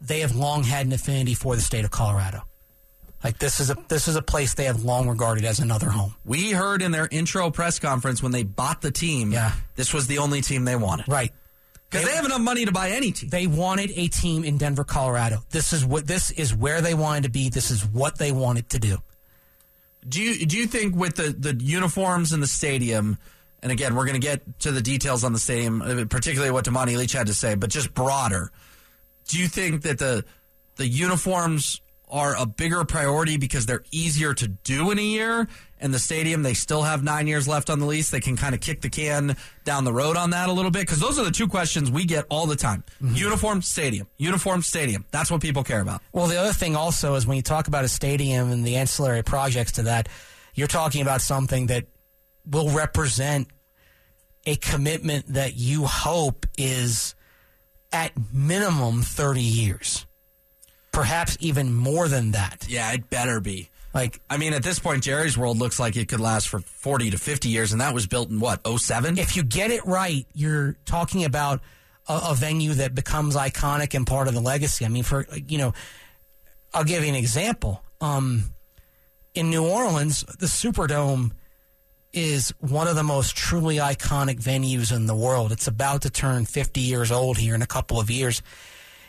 they 0.00 0.20
have 0.20 0.36
long 0.36 0.62
had 0.62 0.86
an 0.86 0.92
affinity 0.92 1.34
for 1.34 1.56
the 1.56 1.62
state 1.62 1.84
of 1.84 1.90
Colorado. 1.90 2.42
Like 3.24 3.38
this 3.38 3.58
is 3.60 3.70
a 3.70 3.76
this 3.88 4.06
is 4.06 4.14
a 4.14 4.22
place 4.22 4.54
they 4.54 4.64
have 4.66 4.84
long 4.84 5.08
regarded 5.08 5.44
as 5.44 5.58
another 5.58 5.88
home. 5.90 6.14
We 6.24 6.52
heard 6.52 6.82
in 6.82 6.92
their 6.92 7.08
intro 7.10 7.50
press 7.50 7.78
conference 7.80 8.22
when 8.22 8.30
they 8.30 8.44
bought 8.44 8.82
the 8.82 8.90
team, 8.92 9.32
Yeah. 9.32 9.52
this 9.74 9.92
was 9.92 10.06
the 10.06 10.18
only 10.18 10.42
team 10.42 10.64
they 10.64 10.76
wanted. 10.76 11.08
Right. 11.08 11.32
Because 11.90 12.04
they 12.06 12.14
have 12.14 12.24
enough 12.26 12.40
money 12.42 12.66
to 12.66 12.72
buy 12.72 12.90
any 12.90 13.12
team. 13.12 13.30
They 13.30 13.46
wanted 13.46 13.90
a 13.96 14.08
team 14.08 14.44
in 14.44 14.58
Denver, 14.58 14.84
Colorado. 14.84 15.42
This 15.50 15.72
is 15.72 15.84
what 15.84 16.06
this 16.06 16.30
is 16.32 16.54
where 16.54 16.80
they 16.82 16.94
wanted 16.94 17.22
to 17.24 17.30
be. 17.30 17.48
This 17.48 17.70
is 17.70 17.84
what 17.86 18.18
they 18.18 18.32
wanted 18.32 18.68
to 18.70 18.78
do. 18.78 18.98
Do 20.06 20.22
you 20.22 20.46
do 20.46 20.56
you 20.56 20.66
think 20.66 20.94
with 20.94 21.16
the, 21.16 21.30
the 21.30 21.54
uniforms 21.54 22.32
and 22.32 22.42
the 22.42 22.46
stadium, 22.46 23.18
and 23.62 23.72
again, 23.72 23.94
we're 23.94 24.04
going 24.04 24.20
to 24.20 24.26
get 24.26 24.60
to 24.60 24.70
the 24.70 24.82
details 24.82 25.24
on 25.24 25.32
the 25.32 25.38
stadium, 25.38 26.08
particularly 26.08 26.50
what 26.50 26.64
Damani 26.64 26.96
Leech 26.96 27.12
had 27.12 27.26
to 27.28 27.34
say, 27.34 27.54
but 27.54 27.70
just 27.70 27.94
broader, 27.94 28.50
do 29.28 29.38
you 29.38 29.48
think 29.48 29.82
that 29.82 29.98
the 29.98 30.24
the 30.76 30.86
uniforms 30.86 31.80
are 32.08 32.36
a 32.36 32.46
bigger 32.46 32.84
priority 32.84 33.36
because 33.36 33.66
they're 33.66 33.82
easier 33.90 34.32
to 34.34 34.46
do 34.46 34.90
in 34.90 34.98
a 34.98 35.02
year, 35.02 35.48
and 35.80 35.92
the 35.92 35.98
stadium 35.98 36.42
they 36.42 36.54
still 36.54 36.82
have 36.82 37.02
nine 37.02 37.26
years 37.26 37.48
left 37.48 37.68
on 37.70 37.80
the 37.80 37.86
lease? 37.86 38.10
They 38.10 38.20
can 38.20 38.36
kind 38.36 38.54
of 38.54 38.60
kick 38.60 38.82
the 38.82 38.90
can 38.90 39.36
down 39.64 39.84
the 39.84 39.92
road 39.92 40.16
on 40.16 40.30
that 40.30 40.48
a 40.48 40.52
little 40.52 40.70
bit 40.70 40.82
because 40.82 41.00
those 41.00 41.18
are 41.18 41.24
the 41.24 41.30
two 41.30 41.48
questions 41.48 41.90
we 41.90 42.04
get 42.04 42.24
all 42.30 42.46
the 42.46 42.56
time: 42.56 42.84
mm-hmm. 43.02 43.16
uniform, 43.16 43.62
stadium, 43.62 44.06
uniform, 44.18 44.62
stadium. 44.62 45.04
That's 45.10 45.30
what 45.30 45.40
people 45.40 45.64
care 45.64 45.80
about. 45.80 46.02
Well, 46.12 46.26
the 46.26 46.36
other 46.36 46.52
thing 46.52 46.76
also 46.76 47.14
is 47.14 47.26
when 47.26 47.36
you 47.36 47.42
talk 47.42 47.66
about 47.66 47.84
a 47.84 47.88
stadium 47.88 48.52
and 48.52 48.64
the 48.64 48.76
ancillary 48.76 49.24
projects 49.24 49.72
to 49.72 49.82
that, 49.84 50.08
you're 50.54 50.68
talking 50.68 51.02
about 51.02 51.20
something 51.20 51.66
that 51.66 51.86
will 52.48 52.70
represent 52.70 53.48
a 54.44 54.56
commitment 54.56 55.26
that 55.34 55.56
you 55.56 55.84
hope 55.84 56.46
is 56.56 57.14
at 57.92 58.12
minimum 58.32 59.02
30 59.02 59.40
years. 59.40 60.06
Perhaps 60.92 61.36
even 61.40 61.74
more 61.74 62.08
than 62.08 62.30
that. 62.30 62.66
Yeah, 62.68 62.92
it 62.92 63.10
better 63.10 63.40
be. 63.40 63.68
Like 63.92 64.20
I 64.28 64.36
mean, 64.36 64.52
at 64.52 64.62
this 64.62 64.78
point, 64.78 65.02
Jerry's 65.02 65.38
World 65.38 65.58
looks 65.58 65.80
like 65.80 65.96
it 65.96 66.08
could 66.08 66.20
last 66.20 66.48
for 66.48 66.60
40 66.60 67.10
to 67.10 67.18
50 67.18 67.48
years, 67.48 67.72
and 67.72 67.80
that 67.80 67.94
was 67.94 68.06
built 68.06 68.28
in 68.28 68.40
what, 68.40 68.60
07? 68.66 69.18
if 69.18 69.36
you 69.36 69.42
get 69.42 69.70
it 69.70 69.84
right, 69.86 70.26
you're 70.34 70.76
talking 70.84 71.24
about 71.24 71.60
a, 72.06 72.20
a 72.28 72.34
venue 72.34 72.74
that 72.74 72.94
becomes 72.94 73.36
iconic 73.36 73.94
and 73.94 74.06
part 74.06 74.28
of 74.28 74.34
the 74.34 74.40
legacy. 74.40 74.84
I 74.84 74.88
mean, 74.88 75.02
for 75.02 75.26
you 75.46 75.56
know, 75.58 75.72
I'll 76.74 76.84
give 76.84 77.02
you 77.02 77.08
an 77.08 77.14
example. 77.14 77.82
Um, 78.00 78.52
in 79.34 79.50
New 79.50 79.66
Orleans, 79.66 80.24
the 80.38 80.46
Superdome 80.46 81.32
is 82.16 82.52
one 82.60 82.88
of 82.88 82.96
the 82.96 83.02
most 83.02 83.36
truly 83.36 83.76
iconic 83.76 84.42
venues 84.42 84.94
in 84.94 85.06
the 85.06 85.14
world. 85.14 85.52
It's 85.52 85.68
about 85.68 86.02
to 86.02 86.10
turn 86.10 86.46
50 86.46 86.80
years 86.80 87.12
old 87.12 87.36
here 87.36 87.54
in 87.54 87.62
a 87.62 87.66
couple 87.66 88.00
of 88.00 88.10
years. 88.10 88.42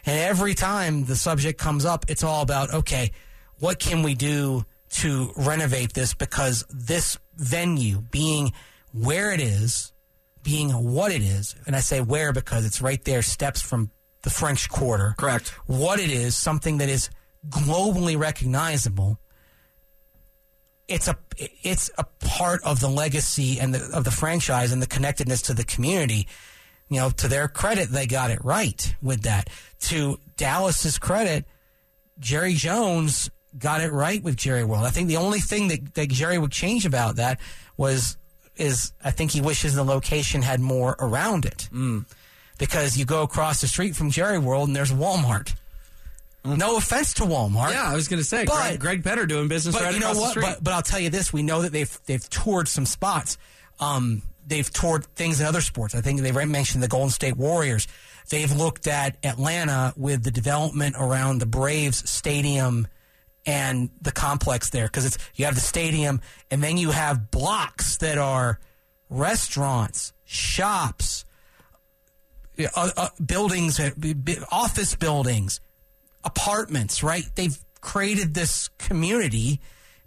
And 0.06 0.20
every 0.20 0.54
time 0.54 1.06
the 1.06 1.16
subject 1.16 1.60
comes 1.60 1.86
up, 1.86 2.06
it's 2.10 2.24
all 2.24 2.42
about, 2.42 2.74
okay, 2.74 3.12
what 3.60 3.80
can 3.80 4.04
we 4.04 4.14
do 4.14 4.66
to 4.90 5.32
renovate 5.38 5.94
this? 5.94 6.14
Because 6.14 6.66
this 6.70 7.18
venue 7.36 8.02
being 8.02 8.52
where 8.92 9.32
it 9.32 9.40
is, 9.40 9.94
being 10.44 10.70
what 10.72 11.12
it 11.12 11.22
is, 11.22 11.56
and 11.66 11.76
I 11.76 11.80
say 11.80 12.02
where 12.02 12.34
because 12.34 12.66
it's 12.66 12.82
right 12.82 13.04
there, 13.04 13.22
steps 13.22 13.62
from 13.62 13.92
the 14.24 14.30
French 14.30 14.70
Quarter. 14.70 15.16
Correct. 15.18 15.50
What 15.66 16.00
it 16.00 16.12
is, 16.12 16.36
something 16.36 16.80
that 16.80 16.90
is 16.90 17.10
globally 17.50 18.18
recognizable. 18.18 19.20
It's 20.88 21.08
a 21.08 21.18
it's 21.38 21.92
a 21.98 22.06
part 22.20 22.62
of 22.64 22.80
the 22.80 22.88
legacy 22.88 23.60
and 23.60 23.74
the, 23.74 23.96
of 23.96 24.04
the 24.04 24.12
franchise 24.12 24.72
and 24.72 24.82
the 24.82 24.88
connectedness 24.88 25.42
to 25.44 25.54
the 25.54 25.66
community. 25.66 26.28
You 26.90 27.02
know, 27.02 27.10
to 27.10 27.28
their 27.28 27.50
credit, 27.50 27.90
they 27.90 28.08
got 28.08 28.32
it 28.32 28.44
right 28.44 28.96
with 29.02 29.24
that. 29.24 29.50
To 29.82 30.20
Dallas's 30.38 30.98
credit, 30.98 31.46
Jerry 32.20 32.54
Jones 32.54 33.30
got 33.58 33.82
it 33.82 33.92
right 33.92 34.24
with 34.24 34.38
Jerry 34.38 34.64
World. 34.64 34.86
I 34.86 34.90
think 34.90 35.08
the 35.08 35.18
only 35.18 35.40
thing 35.40 35.68
that, 35.70 35.94
that 35.96 36.10
Jerry 36.10 36.38
would 36.38 36.52
change 36.52 36.86
about 36.86 37.18
that 37.18 37.40
was 37.76 38.18
is 38.56 38.94
I 39.04 39.12
think 39.12 39.32
he 39.32 39.42
wishes 39.42 39.76
the 39.76 39.84
location 39.84 40.42
had 40.42 40.60
more 40.60 40.96
around 41.00 41.46
it. 41.46 41.70
Mm. 41.72 42.06
Because 42.58 42.98
you 42.98 43.06
go 43.06 43.22
across 43.22 43.62
the 43.62 43.68
street 43.68 43.96
from 43.96 44.10
Jerry 44.10 44.40
World 44.40 44.68
and 44.68 44.76
there's 44.76 44.92
Walmart. 44.92 45.54
No 46.56 46.78
offense 46.78 47.14
to 47.16 47.24
Walmart. 47.24 47.72
Yeah, 47.72 47.90
I 47.90 47.96
was 47.96 48.08
going 48.08 48.20
to 48.22 48.26
say, 48.28 48.46
But- 48.46 48.56
Greg, 48.56 48.80
Greg 48.80 49.04
Petter 49.04 49.26
doing 49.26 49.48
business 49.48 49.76
But 49.76 49.84
right 49.84 49.94
you 49.94 50.00
know 50.00 50.12
across 50.12 50.18
what? 50.22 50.26
the 50.36 50.42
street. 50.42 50.54
But, 50.56 50.64
but 50.64 50.74
I'll 50.74 50.82
tell 50.82 51.00
you 51.00 51.10
this: 51.10 51.34
we 51.34 51.44
know 51.44 51.62
that 51.64 51.72
they've 51.72 52.00
they've 52.06 52.30
toured 52.30 52.68
some 52.68 52.86
spots. 52.86 53.38
Um, 53.80 54.22
they've 54.46 54.72
toured 54.72 55.06
things 55.16 55.40
in 55.42 55.46
other 55.46 55.62
sports. 55.62 55.94
I 55.94 56.02
think 56.02 56.22
they 56.22 56.32
mentioned 56.46 56.82
the 56.82 56.88
Golden 56.88 57.10
State 57.10 57.38
Warriors. 57.38 57.88
They've 58.30 58.52
looked 58.52 58.88
at 58.88 59.18
Atlanta 59.24 59.94
with 59.98 60.24
the 60.24 60.32
development 60.32 60.96
around 60.98 61.40
the 61.40 61.46
Braves 61.46 62.10
stadium 62.10 62.88
and 63.46 63.90
the 64.02 64.12
complex 64.12 64.70
there 64.72 64.86
because 64.88 65.06
it's 65.06 65.18
you 65.36 65.46
have 65.46 65.56
the 65.56 65.62
stadium 65.62 66.20
and 66.52 66.62
then 66.64 66.78
you 66.78 66.92
have 66.92 67.32
blocks 67.32 67.98
that 67.98 68.18
are 68.18 68.60
restaurants, 69.10 70.12
shops, 70.26 71.24
uh, 72.60 72.90
uh, 72.98 73.10
buildings, 73.26 73.80
uh, 73.80 73.92
b- 73.98 74.14
b- 74.14 74.38
office 74.52 74.96
buildings, 74.96 75.62
apartments, 76.28 77.02
right? 77.04 77.24
They've 77.36 77.58
created 77.82 78.34
this 78.34 78.68
community 78.78 79.60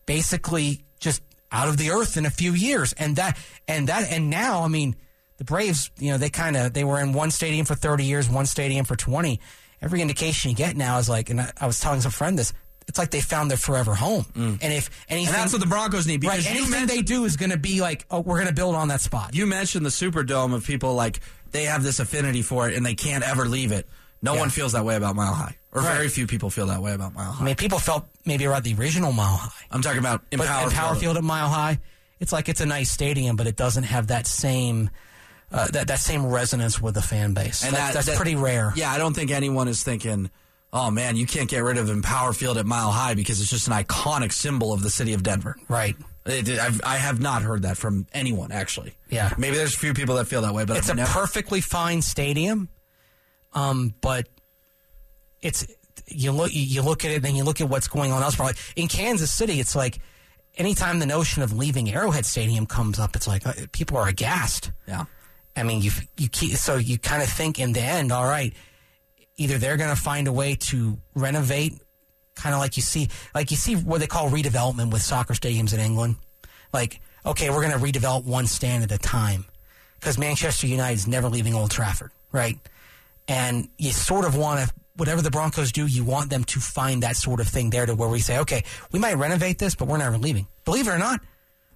basically 0.06 0.84
just 0.98 1.22
out 1.52 1.68
of 1.68 1.76
the 1.76 1.90
earth 1.90 2.16
in 2.16 2.26
a 2.26 2.30
few 2.30 2.52
years. 2.52 2.92
And 2.94 3.16
that, 3.16 3.38
and 3.66 3.88
that, 3.88 4.10
and 4.10 4.30
now, 4.30 4.62
I 4.62 4.68
mean, 4.68 4.96
the 5.38 5.44
Braves, 5.44 5.90
you 5.98 6.10
know, 6.12 6.18
they 6.18 6.30
kind 6.30 6.56
of, 6.56 6.72
they 6.72 6.84
were 6.84 7.00
in 7.00 7.12
one 7.12 7.30
stadium 7.30 7.66
for 7.66 7.74
30 7.74 8.04
years, 8.04 8.28
one 8.28 8.46
stadium 8.46 8.84
for 8.84 8.96
20. 8.96 9.40
Every 9.82 10.02
indication 10.02 10.50
you 10.50 10.56
get 10.56 10.76
now 10.76 10.98
is 10.98 11.08
like, 11.08 11.30
and 11.30 11.40
I, 11.40 11.50
I 11.60 11.66
was 11.66 11.80
telling 11.80 12.00
some 12.02 12.12
friend 12.12 12.38
this, 12.38 12.52
it's 12.86 12.98
like 12.98 13.10
they 13.10 13.20
found 13.20 13.50
their 13.50 13.58
forever 13.58 13.94
home. 13.94 14.26
And 14.34 14.58
if 14.72 14.90
anything, 15.08 15.26
Mm. 15.26 15.26
And 15.28 15.34
that's 15.34 15.52
what 15.52 15.60
the 15.60 15.66
Broncos 15.68 16.06
need 16.06 16.20
because 16.20 16.44
right, 16.46 16.56
anything 16.56 16.86
they 16.86 17.02
do 17.02 17.24
is 17.24 17.36
going 17.36 17.50
to 17.50 17.56
be 17.58 17.80
like, 17.80 18.04
oh, 18.10 18.20
we're 18.20 18.36
going 18.36 18.48
to 18.48 18.54
build 18.54 18.74
on 18.74 18.88
that 18.88 19.00
spot. 19.00 19.34
You 19.34 19.46
mentioned 19.46 19.86
the 19.86 19.90
Superdome 19.90 20.54
of 20.54 20.64
people 20.66 20.94
like 20.94 21.20
they 21.52 21.64
have 21.64 21.82
this 21.84 22.00
affinity 22.00 22.42
for 22.42 22.68
it 22.68 22.76
and 22.76 22.84
they 22.84 22.94
can't 22.94 23.22
ever 23.22 23.46
leave 23.46 23.70
it. 23.72 23.88
No 24.22 24.34
Yeah. 24.34 24.40
one 24.40 24.50
feels 24.50 24.72
that 24.72 24.84
way 24.84 24.96
about 24.96 25.14
Mile 25.16 25.32
High, 25.34 25.56
or 25.72 25.82
Right. 25.82 25.94
very 25.94 26.08
few 26.08 26.26
people 26.26 26.50
feel 26.50 26.66
that 26.66 26.82
way 26.82 26.92
about 26.94 27.14
Mile 27.14 27.30
High. 27.32 27.42
I 27.42 27.46
mean, 27.46 27.56
people 27.56 27.78
felt 27.78 28.06
maybe 28.24 28.44
about 28.44 28.64
the 28.64 28.74
original 28.74 29.12
Mile 29.12 29.36
High. 29.36 29.64
I'm 29.70 29.82
talking 29.82 29.98
about 30.00 30.22
in 30.32 30.38
But 30.38 30.48
Power 30.48 30.64
Empower 30.64 30.94
Field 30.96 31.16
at 31.16 31.24
Mile 31.24 31.48
High, 31.48 31.78
it's 32.18 32.32
like 32.32 32.48
it's 32.48 32.60
a 32.60 32.66
nice 32.66 32.90
stadium, 32.90 33.36
but 33.36 33.46
it 33.46 33.56
doesn't 33.56 33.84
have 33.84 34.08
that 34.08 34.26
same 34.26 34.90
uh, 35.52 35.66
that 35.72 35.88
that 35.88 35.98
same 35.98 36.24
resonance 36.26 36.80
with 36.80 36.94
the 36.94 37.02
fan 37.02 37.34
base. 37.34 37.64
And 37.64 37.74
That- 37.74 37.78
that- 37.88 37.94
that's 37.94 38.06
that- 38.06 38.16
pretty 38.16 38.36
rare. 38.36 38.72
Yeah, 38.76 38.92
I 38.92 38.98
don't 38.98 39.14
think 39.14 39.32
anyone 39.32 39.66
is 39.66 39.82
thinking, 39.82 40.30
"Oh 40.72 40.92
man, 40.92 41.16
you 41.16 41.26
can't 41.26 41.48
get 41.50 41.64
rid 41.64 41.76
of 41.76 41.90
Empower 41.90 42.32
Field 42.32 42.56
at 42.56 42.66
Mile 42.66 42.92
High 42.92 43.14
because 43.14 43.40
it's 43.40 43.50
just 43.50 43.66
an 43.66 43.72
iconic 43.72 44.32
symbol 44.32 44.72
of 44.72 44.82
the 44.84 44.90
city 44.90 45.12
of 45.12 45.24
Denver." 45.24 45.56
Right. 45.68 45.96
I've, 46.26 46.80
I 46.84 46.96
have 46.98 47.18
not 47.20 47.42
heard 47.42 47.62
that 47.62 47.76
from 47.78 48.06
anyone 48.12 48.52
actually. 48.52 48.94
Yeah. 49.08 49.32
maybe 49.38 49.56
there's 49.56 49.74
a 49.74 49.78
few 49.78 49.92
people 49.94 50.14
that 50.16 50.26
feel 50.26 50.42
that 50.42 50.54
way, 50.54 50.64
but 50.64 50.76
It's 50.76 50.88
I've 50.88 50.94
a 50.94 50.98
never- 50.98 51.10
perfectly 51.12 51.60
fine 51.60 52.02
stadium, 52.02 52.68
um, 53.52 53.94
but 54.00 54.28
it's 55.42 55.66
you 56.06 56.32
look 56.32 56.50
you 56.52 56.82
look 56.82 57.04
at 57.04 57.10
it, 57.10 57.16
and 57.16 57.24
then 57.24 57.34
you 57.36 57.44
look 57.44 57.60
at 57.60 57.68
what's 57.68 57.88
going 57.88 58.12
on 58.12 58.22
elsewhere. 58.22 58.48
Like 58.48 58.58
in 58.76 58.88
Kansas 58.88 59.30
City, 59.30 59.60
it's 59.60 59.74
like 59.74 59.98
anytime 60.56 60.98
the 60.98 61.06
notion 61.06 61.42
of 61.42 61.52
leaving 61.52 61.90
Arrowhead 61.90 62.26
Stadium 62.26 62.66
comes 62.66 62.98
up, 62.98 63.16
it's 63.16 63.26
like 63.26 63.46
uh, 63.46 63.52
people 63.72 63.96
are 63.96 64.08
aghast. 64.08 64.72
yeah. 64.86 65.04
I 65.56 65.62
mean, 65.64 65.82
you 65.82 65.90
you 66.16 66.28
keep, 66.28 66.56
so 66.56 66.76
you 66.76 66.98
kind 66.98 67.22
of 67.22 67.28
think 67.28 67.58
in 67.58 67.72
the 67.72 67.80
end, 67.80 68.12
all 68.12 68.24
right, 68.24 68.54
either 69.36 69.58
they're 69.58 69.76
going 69.76 69.90
to 69.90 70.00
find 70.00 70.28
a 70.28 70.32
way 70.32 70.54
to 70.54 70.98
renovate, 71.14 71.80
kind 72.34 72.54
of 72.54 72.60
like 72.60 72.76
you 72.76 72.82
see, 72.82 73.08
like 73.34 73.50
you 73.50 73.56
see 73.56 73.74
what 73.74 74.00
they 74.00 74.06
call 74.06 74.30
redevelopment 74.30 74.92
with 74.92 75.02
soccer 75.02 75.34
stadiums 75.34 75.74
in 75.74 75.80
England. 75.80 76.16
Like, 76.72 77.00
okay, 77.26 77.50
we're 77.50 77.66
going 77.66 77.72
to 77.72 77.84
redevelop 77.84 78.24
one 78.24 78.46
stand 78.46 78.84
at 78.84 78.92
a 78.92 78.98
time 78.98 79.44
because 79.98 80.18
Manchester 80.18 80.66
United 80.66 80.94
is 80.94 81.08
never 81.08 81.28
leaving 81.28 81.54
Old 81.54 81.70
Trafford, 81.72 82.12
right? 82.32 82.58
And 83.26 83.68
you 83.76 83.90
sort 83.90 84.24
of 84.24 84.36
want 84.36 84.60
to, 84.60 84.74
whatever 85.00 85.22
the 85.22 85.30
Broncos 85.30 85.72
do, 85.72 85.86
you 85.86 86.04
want 86.04 86.30
them 86.30 86.44
to 86.44 86.60
find 86.60 87.02
that 87.02 87.16
sort 87.16 87.40
of 87.40 87.48
thing 87.48 87.70
there 87.70 87.86
to 87.86 87.94
where 87.94 88.08
we 88.08 88.20
say, 88.20 88.38
okay, 88.38 88.62
we 88.92 88.98
might 88.98 89.14
renovate 89.14 89.58
this, 89.58 89.74
but 89.74 89.88
we're 89.88 89.96
never 89.96 90.18
leaving. 90.18 90.46
Believe 90.64 90.86
it 90.86 90.90
or 90.90 90.98
not, 90.98 91.20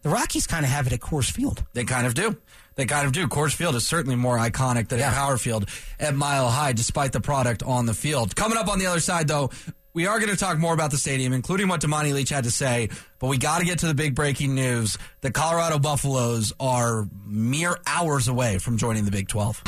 the 0.02 0.10
Rockies 0.10 0.46
kind 0.46 0.64
of 0.64 0.70
have 0.70 0.86
it 0.86 0.92
at 0.92 1.00
Coors 1.00 1.30
Field. 1.30 1.64
They 1.72 1.84
kind 1.84 2.06
of 2.06 2.14
do. 2.14 2.36
They 2.76 2.84
kind 2.84 3.06
of 3.06 3.12
do. 3.12 3.26
Coors 3.26 3.54
Field 3.54 3.74
is 3.74 3.86
certainly 3.86 4.16
more 4.16 4.36
iconic 4.36 4.88
than 4.88 5.00
Power 5.00 5.38
Field 5.38 5.68
at 5.98 6.14
Mile 6.14 6.50
High, 6.50 6.72
despite 6.72 7.12
the 7.12 7.20
product 7.20 7.62
on 7.62 7.86
the 7.86 7.94
field. 7.94 8.36
Coming 8.36 8.58
up 8.58 8.68
on 8.68 8.78
the 8.78 8.86
other 8.86 9.00
side, 9.00 9.26
though, 9.26 9.50
we 9.94 10.06
are 10.06 10.18
going 10.18 10.30
to 10.30 10.36
talk 10.36 10.58
more 10.58 10.74
about 10.74 10.90
the 10.90 10.98
stadium, 10.98 11.32
including 11.32 11.68
what 11.68 11.80
Damani 11.80 12.12
Leech 12.12 12.28
had 12.28 12.44
to 12.44 12.50
say. 12.50 12.90
But 13.20 13.28
we 13.28 13.38
got 13.38 13.60
to 13.60 13.64
get 13.64 13.78
to 13.78 13.86
the 13.86 13.94
big 13.94 14.14
breaking 14.14 14.54
news: 14.54 14.98
the 15.22 15.30
Colorado 15.30 15.78
Buffaloes 15.78 16.52
are 16.60 17.08
mere 17.24 17.78
hours 17.86 18.28
away 18.28 18.58
from 18.58 18.76
joining 18.76 19.06
the 19.06 19.10
Big 19.10 19.28
12. 19.28 19.62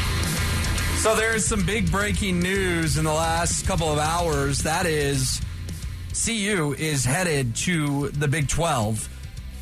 So 1.06 1.14
there's 1.14 1.46
some 1.46 1.64
big 1.64 1.92
breaking 1.92 2.40
news 2.40 2.98
in 2.98 3.04
the 3.04 3.12
last 3.12 3.64
couple 3.64 3.92
of 3.92 3.96
hours. 3.96 4.64
That 4.64 4.86
is, 4.86 5.40
CU 6.12 6.74
is 6.76 7.04
headed 7.04 7.54
to 7.58 8.08
the 8.08 8.26
Big 8.26 8.48
12 8.48 9.08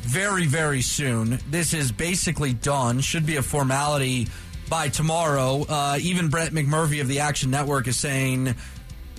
very, 0.01 0.47
very 0.47 0.81
soon. 0.81 1.37
This 1.51 1.75
is 1.75 1.91
basically 1.91 2.53
done. 2.53 2.99
Should 2.99 3.27
be 3.27 3.35
a 3.35 3.43
formality 3.43 4.27
by 4.71 4.89
tomorrow. 4.89 5.63
Uh, 5.69 5.99
even 6.01 6.29
Brett 6.29 6.51
McMurphy 6.51 6.99
of 6.99 7.07
the 7.07 7.19
Action 7.19 7.51
Network 7.51 7.87
is 7.87 7.95
saying 7.95 8.55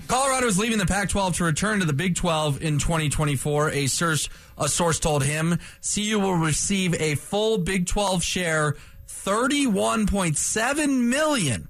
Colorado 0.08 0.48
is 0.48 0.58
leaving 0.58 0.78
the 0.78 0.86
Pac 0.86 1.10
12 1.10 1.36
to 1.36 1.44
return 1.44 1.78
to 1.78 1.86
the 1.86 1.92
Big 1.92 2.16
12 2.16 2.60
in 2.60 2.80
2024. 2.80 3.70
A 3.70 3.86
source, 3.86 4.28
a 4.58 4.68
source 4.68 4.98
told 4.98 5.22
him 5.22 5.60
CU 5.94 6.18
will 6.18 6.34
receive 6.34 7.00
a 7.00 7.14
full 7.14 7.58
Big 7.58 7.86
12 7.86 8.24
share, 8.24 8.74
31.7 9.06 11.04
million 11.04 11.68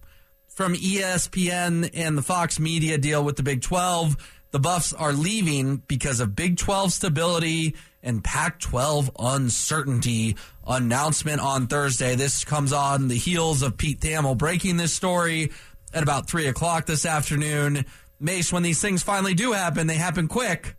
from 0.57 0.75
ESPN 0.75 1.91
and 1.93 2.17
the 2.17 2.23
Fox 2.23 2.59
Media 2.59 2.97
deal 2.97 3.23
with 3.23 3.37
the 3.37 3.43
Big 3.43 3.61
12. 3.61 4.17
The 4.53 4.59
Buffs 4.59 4.95
are 4.95 5.13
leaving 5.13 5.83
because 5.87 6.19
of 6.19 6.35
Big 6.35 6.57
12 6.57 6.95
stability 6.95 7.77
and 8.03 8.25
Pac 8.25 8.59
12 8.61 9.11
uncertainty. 9.19 10.37
Announcement 10.67 11.41
on 11.43 11.67
Thursday. 11.67 12.15
This 12.15 12.47
comes 12.47 12.73
on 12.73 13.09
the 13.09 13.19
heels 13.19 13.63
of 13.63 13.77
Pete 13.77 14.01
Thamel 14.01 14.37
breaking 14.37 14.79
this 14.79 14.95
story 14.95 15.53
at 15.93 16.03
about 16.03 16.27
3 16.27 16.47
o'clock 16.47 16.87
this 16.87 17.05
afternoon. 17.05 17.85
Mace, 18.19 18.51
when 18.51 18.63
these 18.63 18.81
things 18.81 19.03
finally 19.03 19.35
do 19.35 19.53
happen, 19.53 19.87
they 19.87 19.97
happen 19.97 20.27
quick. 20.27 20.75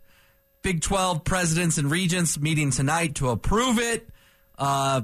Big 0.60 0.82
12 0.82 1.22
presidents 1.22 1.78
and 1.78 1.88
regents 1.88 2.36
meeting 2.38 2.72
tonight 2.72 3.14
to 3.14 3.28
approve 3.28 3.78
it. 3.78 4.08
Uh, 4.58 5.02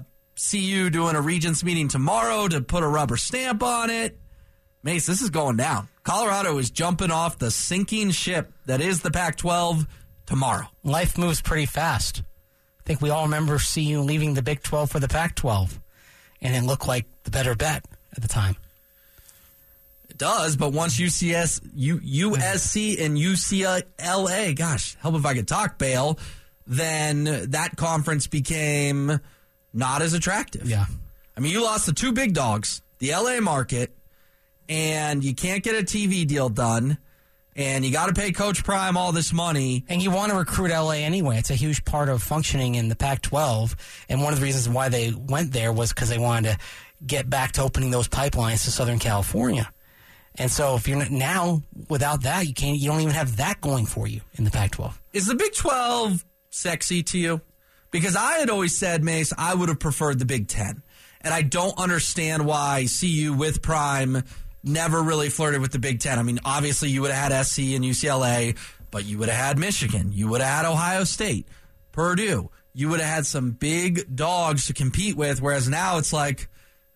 CU 0.50 0.90
doing 0.90 1.14
a 1.14 1.20
regents 1.20 1.62
meeting 1.62 1.86
tomorrow 1.86 2.48
to 2.48 2.60
put 2.60 2.82
a 2.82 2.88
rubber 2.88 3.16
stamp 3.16 3.62
on 3.62 3.88
it. 3.88 4.18
Mace, 4.84 5.06
this 5.06 5.22
is 5.22 5.30
going 5.30 5.56
down. 5.56 5.88
Colorado 6.02 6.58
is 6.58 6.70
jumping 6.70 7.10
off 7.10 7.38
the 7.38 7.50
sinking 7.50 8.10
ship 8.10 8.52
that 8.66 8.82
is 8.82 9.00
the 9.00 9.10
Pac 9.10 9.36
12 9.36 9.86
tomorrow. 10.26 10.66
life 10.82 11.16
moves 11.16 11.40
pretty 11.40 11.64
fast. 11.64 12.20
I 12.20 12.82
think 12.84 13.00
we 13.00 13.08
all 13.08 13.24
remember 13.24 13.58
CU 13.58 14.00
leaving 14.00 14.34
the 14.34 14.42
Big 14.42 14.62
12 14.62 14.90
for 14.90 15.00
the 15.00 15.08
Pac 15.08 15.36
12, 15.36 15.80
and 16.42 16.54
it 16.54 16.66
looked 16.66 16.86
like 16.86 17.06
the 17.24 17.30
better 17.30 17.54
bet 17.54 17.86
at 18.14 18.20
the 18.20 18.28
time. 18.28 18.56
It 20.10 20.18
does, 20.18 20.54
but 20.54 20.74
once 20.74 21.00
UCS, 21.00 21.66
U, 21.74 21.98
USC, 21.98 23.02
and 23.02 23.16
UCLA, 23.16 24.54
gosh, 24.54 24.96
help 25.00 25.14
if 25.14 25.24
I 25.24 25.32
could 25.32 25.48
talk, 25.48 25.78
bail, 25.78 26.18
then 26.66 27.24
that 27.52 27.76
conference 27.76 28.26
became 28.26 29.18
not 29.72 30.02
as 30.02 30.12
attractive. 30.12 30.68
Yeah. 30.68 30.84
I 31.34 31.40
mean, 31.40 31.52
you 31.52 31.64
lost 31.64 31.86
the 31.86 31.94
two 31.94 32.12
big 32.12 32.34
dogs, 32.34 32.82
the 32.98 33.12
LA 33.12 33.40
market, 33.40 33.96
and 34.68 35.22
you 35.22 35.34
can't 35.34 35.62
get 35.62 35.74
a 35.74 35.84
TV 35.84 36.26
deal 36.26 36.48
done, 36.48 36.98
and 37.56 37.84
you 37.84 37.92
got 37.92 38.06
to 38.06 38.12
pay 38.14 38.32
Coach 38.32 38.64
Prime 38.64 38.96
all 38.96 39.12
this 39.12 39.32
money. 39.32 39.84
And 39.88 40.02
you 40.02 40.10
want 40.10 40.32
to 40.32 40.38
recruit 40.38 40.70
LA 40.70 40.92
anyway. 40.92 41.38
It's 41.38 41.50
a 41.50 41.54
huge 41.54 41.84
part 41.84 42.08
of 42.08 42.22
functioning 42.22 42.74
in 42.74 42.88
the 42.88 42.96
Pac 42.96 43.22
12. 43.22 43.76
And 44.08 44.22
one 44.22 44.32
of 44.32 44.40
the 44.40 44.44
reasons 44.44 44.68
why 44.68 44.88
they 44.88 45.12
went 45.12 45.52
there 45.52 45.72
was 45.72 45.90
because 45.92 46.08
they 46.08 46.18
wanted 46.18 46.52
to 46.52 46.58
get 47.06 47.30
back 47.30 47.52
to 47.52 47.62
opening 47.62 47.90
those 47.90 48.08
pipelines 48.08 48.64
to 48.64 48.70
Southern 48.70 48.98
California. 48.98 49.70
And 50.36 50.50
so 50.50 50.74
if 50.74 50.88
you're 50.88 50.98
not, 50.98 51.10
now 51.10 51.62
without 51.88 52.22
that, 52.22 52.46
you 52.48 52.54
can't, 52.54 52.78
you 52.78 52.88
don't 52.88 53.00
even 53.00 53.14
have 53.14 53.36
that 53.36 53.60
going 53.60 53.86
for 53.86 54.08
you 54.08 54.20
in 54.32 54.42
the 54.42 54.50
Pac 54.50 54.72
12. 54.72 55.00
Is 55.12 55.26
the 55.26 55.36
Big 55.36 55.54
12 55.54 56.24
sexy 56.50 57.04
to 57.04 57.18
you? 57.18 57.40
Because 57.92 58.16
I 58.16 58.38
had 58.38 58.50
always 58.50 58.76
said, 58.76 59.04
Mace, 59.04 59.32
I 59.38 59.54
would 59.54 59.68
have 59.68 59.78
preferred 59.78 60.18
the 60.18 60.24
Big 60.24 60.48
10. 60.48 60.82
And 61.20 61.32
I 61.32 61.42
don't 61.42 61.78
understand 61.78 62.44
why 62.44 62.86
CU 63.00 63.32
with 63.32 63.62
Prime 63.62 64.24
never 64.64 65.02
really 65.02 65.28
flirted 65.28 65.60
with 65.60 65.72
the 65.72 65.78
Big 65.78 66.00
10. 66.00 66.18
I 66.18 66.22
mean, 66.22 66.40
obviously 66.44 66.90
you 66.90 67.02
would 67.02 67.10
have 67.10 67.32
had 67.32 67.42
SC 67.44 67.58
and 67.74 67.84
UCLA, 67.84 68.56
but 68.90 69.04
you 69.04 69.18
would 69.18 69.28
have 69.28 69.38
had 69.46 69.58
Michigan. 69.58 70.10
You 70.12 70.28
would 70.28 70.40
have 70.40 70.64
had 70.64 70.70
Ohio 70.70 71.04
State, 71.04 71.46
Purdue. 71.92 72.50
You 72.72 72.88
would 72.88 73.00
have 73.00 73.08
had 73.08 73.26
some 73.26 73.52
big 73.52 74.14
dogs 74.16 74.66
to 74.66 74.72
compete 74.74 75.16
with, 75.16 75.40
whereas 75.40 75.68
now 75.68 75.98
it's 75.98 76.12
like, 76.12 76.48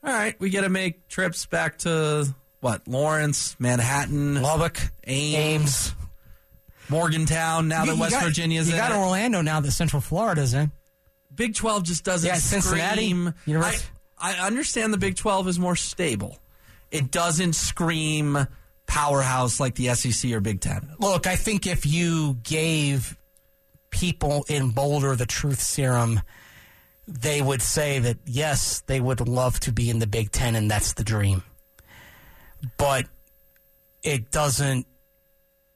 all 0.03 0.13
right, 0.13 0.35
we 0.41 0.51
got 0.51 0.63
to 0.63 0.69
make 0.69 1.07
trips 1.09 1.47
back 1.47 1.79
to 1.79 2.27
what? 2.61 2.89
Lawrence, 2.89 3.55
Manhattan, 3.61 4.41
Lubbock, 4.43 4.79
Ames, 5.07 5.37
Ames. 5.37 5.95
Morgantown, 6.89 7.69
now 7.69 7.85
that 7.85 7.95
You 7.95 8.01
West 8.01 8.13
got- 8.15 8.25
Virginia's 8.25 8.69
You 8.69 8.75
in 8.75 8.81
got 8.81 8.93
it. 8.93 8.97
Orlando 8.97 9.43
now 9.43 9.61
that 9.61 9.71
Central 9.73 10.01
Florida's 10.01 10.55
in. 10.55 10.73
Big 11.35 11.55
12 11.55 11.85
just 11.85 12.05
doesn't 12.05 12.27
Yeah, 12.27 12.35
Cincinnati, 12.37 13.11
scream. 13.11 13.35
I, 13.49 13.79
I 14.19 14.33
understand 14.47 14.93
the 14.93 14.99
Big 14.99 15.15
12 15.17 15.49
is 15.49 15.59
more 15.59 15.77
stable. 15.77 16.39
It 16.91 17.11
doesn't 17.11 17.55
scream 17.55 18.47
powerhouse 18.87 19.61
like 19.61 19.75
the 19.75 19.95
SEC 19.95 20.33
or 20.33 20.41
Big 20.41 20.61
10. 20.61 20.95
Look, 20.99 21.27
I 21.27 21.37
think 21.37 21.67
if 21.67 21.87
you 21.87 22.39
gave 22.43 23.17
people 23.91 24.45
in 24.49 24.71
Boulder 24.71 25.15
the 25.15 25.27
truth 25.27 25.61
serum, 25.61 26.21
they 27.07 27.41
would 27.41 27.63
say 27.63 27.99
that 28.01 28.19
yes, 28.27 28.83
they 28.87 29.01
would 29.01 29.27
love 29.27 29.61
to 29.61 29.73
be 29.73 29.91
in 29.91 29.99
the 29.99 30.07
Big 30.07 30.31
Ten, 30.31 30.55
and 30.55 30.71
that's 30.71 30.95
the 30.95 31.05
dream. 31.05 31.43
But 32.77 33.07
it 34.03 34.31
doesn't 34.31 34.87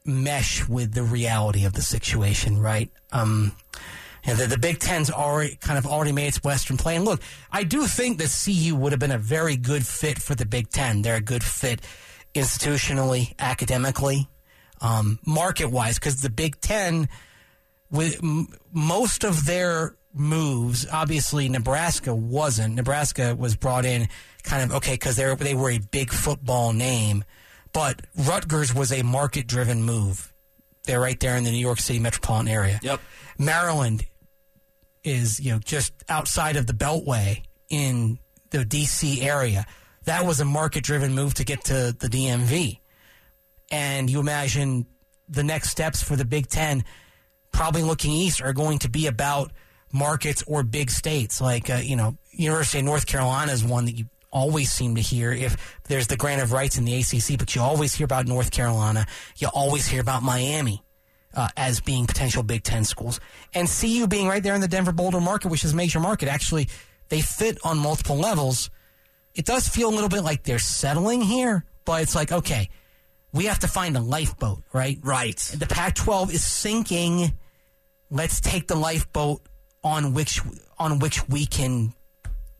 mesh 0.05 0.67
with 0.67 0.93
the 0.93 1.03
reality 1.03 1.65
of 1.65 1.73
the 1.73 1.81
situation, 1.81 2.59
right? 2.59 2.91
Um, 3.11 3.53
and 4.25 4.37
the, 4.37 4.47
the 4.47 4.57
Big 4.57 4.79
Ten's 4.79 5.11
already 5.11 5.55
kind 5.57 5.77
of 5.77 5.85
already 5.85 6.11
made 6.11 6.27
its 6.27 6.43
Western 6.43 6.77
play. 6.77 6.95
And 6.95 7.05
look, 7.05 7.21
I 7.51 7.63
do 7.63 7.85
think 7.85 8.19
that 8.19 8.29
CU 8.45 8.75
would 8.75 8.91
have 8.91 8.99
been 8.99 9.11
a 9.11 9.17
very 9.17 9.57
good 9.57 9.85
fit 9.85 10.19
for 10.19 10.35
the 10.35 10.45
Big 10.45 10.69
Ten. 10.69 11.01
They're 11.01 11.15
a 11.15 11.21
good 11.21 11.43
fit 11.43 11.81
institutionally, 12.33 13.33
academically, 13.37 14.27
um, 14.81 15.19
market 15.25 15.67
wise, 15.67 15.99
because 15.99 16.21
the 16.21 16.29
Big 16.29 16.59
Ten, 16.61 17.09
with 17.91 18.23
m- 18.23 18.47
most 18.71 19.23
of 19.23 19.45
their 19.45 19.95
moves, 20.13 20.87
obviously 20.91 21.49
Nebraska 21.49 22.13
wasn't. 22.15 22.75
Nebraska 22.75 23.35
was 23.35 23.55
brought 23.55 23.85
in 23.85 24.07
kind 24.43 24.63
of 24.63 24.77
okay 24.77 24.93
because 24.93 25.15
they 25.15 25.33
they 25.35 25.55
were 25.55 25.71
a 25.71 25.79
big 25.79 26.11
football 26.11 26.71
name, 26.71 27.23
but 27.71 28.01
Rutgers 28.15 28.73
was 28.73 28.91
a 28.91 29.03
market 29.03 29.47
driven 29.47 29.83
move 29.83 30.33
they're 30.85 30.99
right 30.99 31.19
there 31.19 31.37
in 31.37 31.43
the 31.43 31.51
New 31.51 31.57
York 31.57 31.79
City 31.79 31.99
metropolitan 31.99 32.49
area. 32.49 32.79
Yep. 32.83 32.99
Maryland 33.37 34.05
is 35.03 35.39
you 35.39 35.51
know 35.51 35.59
just 35.59 35.93
outside 36.09 36.55
of 36.55 36.67
the 36.67 36.73
Beltway 36.73 37.43
in 37.69 38.19
the 38.49 38.63
D.C. 38.65 39.21
area. 39.21 39.65
That 40.05 40.25
was 40.25 40.41
a 40.41 40.45
market-driven 40.45 41.15
move 41.15 41.33
to 41.35 41.45
get 41.45 41.63
to 41.65 41.95
the 41.97 42.07
DMV, 42.07 42.79
and 43.71 44.09
you 44.09 44.19
imagine 44.19 44.85
the 45.29 45.43
next 45.43 45.69
steps 45.69 46.03
for 46.03 46.15
the 46.15 46.25
Big 46.25 46.47
Ten, 46.47 46.83
probably 47.51 47.83
looking 47.83 48.11
east, 48.11 48.41
are 48.41 48.53
going 48.53 48.79
to 48.79 48.89
be 48.89 49.07
about 49.07 49.51
markets 49.93 50.43
or 50.47 50.63
big 50.63 50.89
states 50.89 51.39
like 51.39 51.69
uh, 51.69 51.75
you 51.75 51.95
know 51.95 52.17
University 52.31 52.79
of 52.79 52.85
North 52.85 53.05
Carolina 53.05 53.51
is 53.51 53.63
one 53.63 53.85
that 53.85 53.97
you 53.97 54.05
always 54.31 54.71
seem 54.71 54.95
to 54.95 55.01
hear 55.01 55.31
if 55.31 55.79
there's 55.83 56.07
the 56.07 56.17
grant 56.17 56.41
of 56.41 56.51
rights 56.51 56.77
in 56.77 56.85
the 56.85 56.95
ACC, 56.95 57.37
but 57.37 57.55
you 57.55 57.61
always 57.61 57.93
hear 57.93 58.05
about 58.05 58.25
North 58.27 58.51
Carolina. 58.51 59.05
You 59.37 59.47
always 59.53 59.87
hear 59.87 60.01
about 60.01 60.23
Miami 60.23 60.82
uh, 61.33 61.49
as 61.57 61.79
being 61.79 62.05
potential 62.05 62.43
Big 62.43 62.63
Ten 62.63 62.83
schools, 62.83 63.19
and 63.53 63.67
CU 63.67 64.07
being 64.07 64.27
right 64.27 64.43
there 64.43 64.55
in 64.55 64.61
the 64.61 64.67
Denver 64.67 64.91
Boulder 64.91 65.19
market, 65.19 65.49
which 65.49 65.63
is 65.63 65.73
a 65.73 65.75
major 65.75 65.99
market. 65.99 66.29
Actually, 66.29 66.67
they 67.09 67.21
fit 67.21 67.57
on 67.63 67.77
multiple 67.77 68.17
levels. 68.17 68.69
It 69.35 69.45
does 69.45 69.67
feel 69.67 69.89
a 69.89 69.93
little 69.93 70.09
bit 70.09 70.23
like 70.23 70.43
they're 70.43 70.59
settling 70.59 71.21
here, 71.21 71.65
but 71.85 72.01
it's 72.01 72.15
like 72.15 72.31
okay, 72.31 72.69
we 73.31 73.45
have 73.45 73.59
to 73.59 73.67
find 73.67 73.97
a 73.97 74.01
lifeboat, 74.01 74.63
right? 74.71 74.99
Right. 75.01 75.37
The 75.37 75.65
Pac-12 75.65 76.33
is 76.33 76.43
sinking. 76.43 77.33
Let's 78.11 78.39
take 78.39 78.67
the 78.67 78.75
lifeboat 78.75 79.41
on 79.83 80.13
which 80.13 80.41
on 80.77 80.99
which 80.99 81.27
we 81.27 81.45
can 81.45 81.93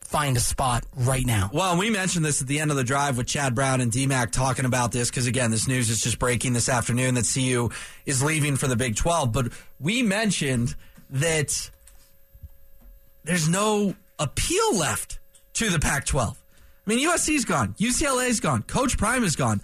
find 0.05 0.37
a 0.37 0.39
spot 0.39 0.85
right 0.95 1.25
now. 1.25 1.49
Well, 1.53 1.77
we 1.77 1.89
mentioned 1.89 2.23
this 2.23 2.41
at 2.41 2.47
the 2.47 2.59
end 2.59 2.71
of 2.71 2.77
the 2.77 2.83
drive 2.83 3.17
with 3.17 3.27
Chad 3.27 3.55
Brown 3.55 3.81
and 3.81 3.91
DMAC 3.91 4.31
talking 4.31 4.65
about 4.65 4.91
this 4.91 5.09
because, 5.09 5.27
again, 5.27 5.51
this 5.51 5.67
news 5.67 5.89
is 5.89 6.01
just 6.01 6.19
breaking 6.19 6.53
this 6.53 6.69
afternoon 6.69 7.15
that 7.15 7.29
CU 7.31 7.69
is 8.05 8.23
leaving 8.23 8.55
for 8.55 8.67
the 8.67 8.75
Big 8.75 8.95
12. 8.95 9.31
But 9.31 9.53
we 9.79 10.03
mentioned 10.03 10.75
that 11.09 11.69
there's 13.23 13.49
no 13.49 13.95
appeal 14.19 14.75
left 14.75 15.19
to 15.53 15.69
the 15.69 15.79
Pac 15.79 16.05
12. 16.05 16.37
I 16.85 16.89
mean, 16.89 17.07
USC's 17.07 17.45
gone, 17.45 17.75
UCLA's 17.75 18.39
gone, 18.39 18.63
Coach 18.63 18.97
Prime 18.97 19.23
is 19.23 19.35
gone. 19.35 19.61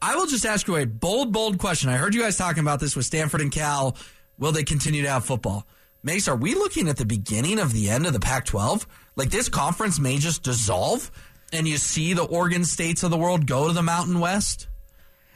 I 0.00 0.14
will 0.14 0.26
just 0.26 0.46
ask 0.46 0.66
you 0.66 0.76
a 0.76 0.86
bold, 0.86 1.32
bold 1.32 1.58
question. 1.58 1.90
I 1.90 1.96
heard 1.96 2.14
you 2.14 2.22
guys 2.22 2.36
talking 2.36 2.60
about 2.60 2.80
this 2.80 2.96
with 2.96 3.04
Stanford 3.04 3.40
and 3.40 3.52
Cal. 3.52 3.96
Will 4.38 4.52
they 4.52 4.64
continue 4.64 5.02
to 5.02 5.10
have 5.10 5.24
football? 5.24 5.66
Mace, 6.02 6.28
are 6.28 6.36
we 6.36 6.54
looking 6.54 6.88
at 6.88 6.96
the 6.96 7.04
beginning 7.04 7.58
of 7.58 7.74
the 7.74 7.90
end 7.90 8.06
of 8.06 8.14
the 8.14 8.20
Pac 8.20 8.46
12? 8.46 8.86
Like 9.20 9.28
this 9.28 9.50
conference 9.50 10.00
may 10.00 10.16
just 10.16 10.44
dissolve 10.44 11.10
and 11.52 11.68
you 11.68 11.76
see 11.76 12.14
the 12.14 12.22
Oregon 12.22 12.64
states 12.64 13.02
of 13.02 13.10
the 13.10 13.18
world 13.18 13.46
go 13.46 13.68
to 13.68 13.74
the 13.74 13.82
Mountain 13.82 14.18
West? 14.18 14.66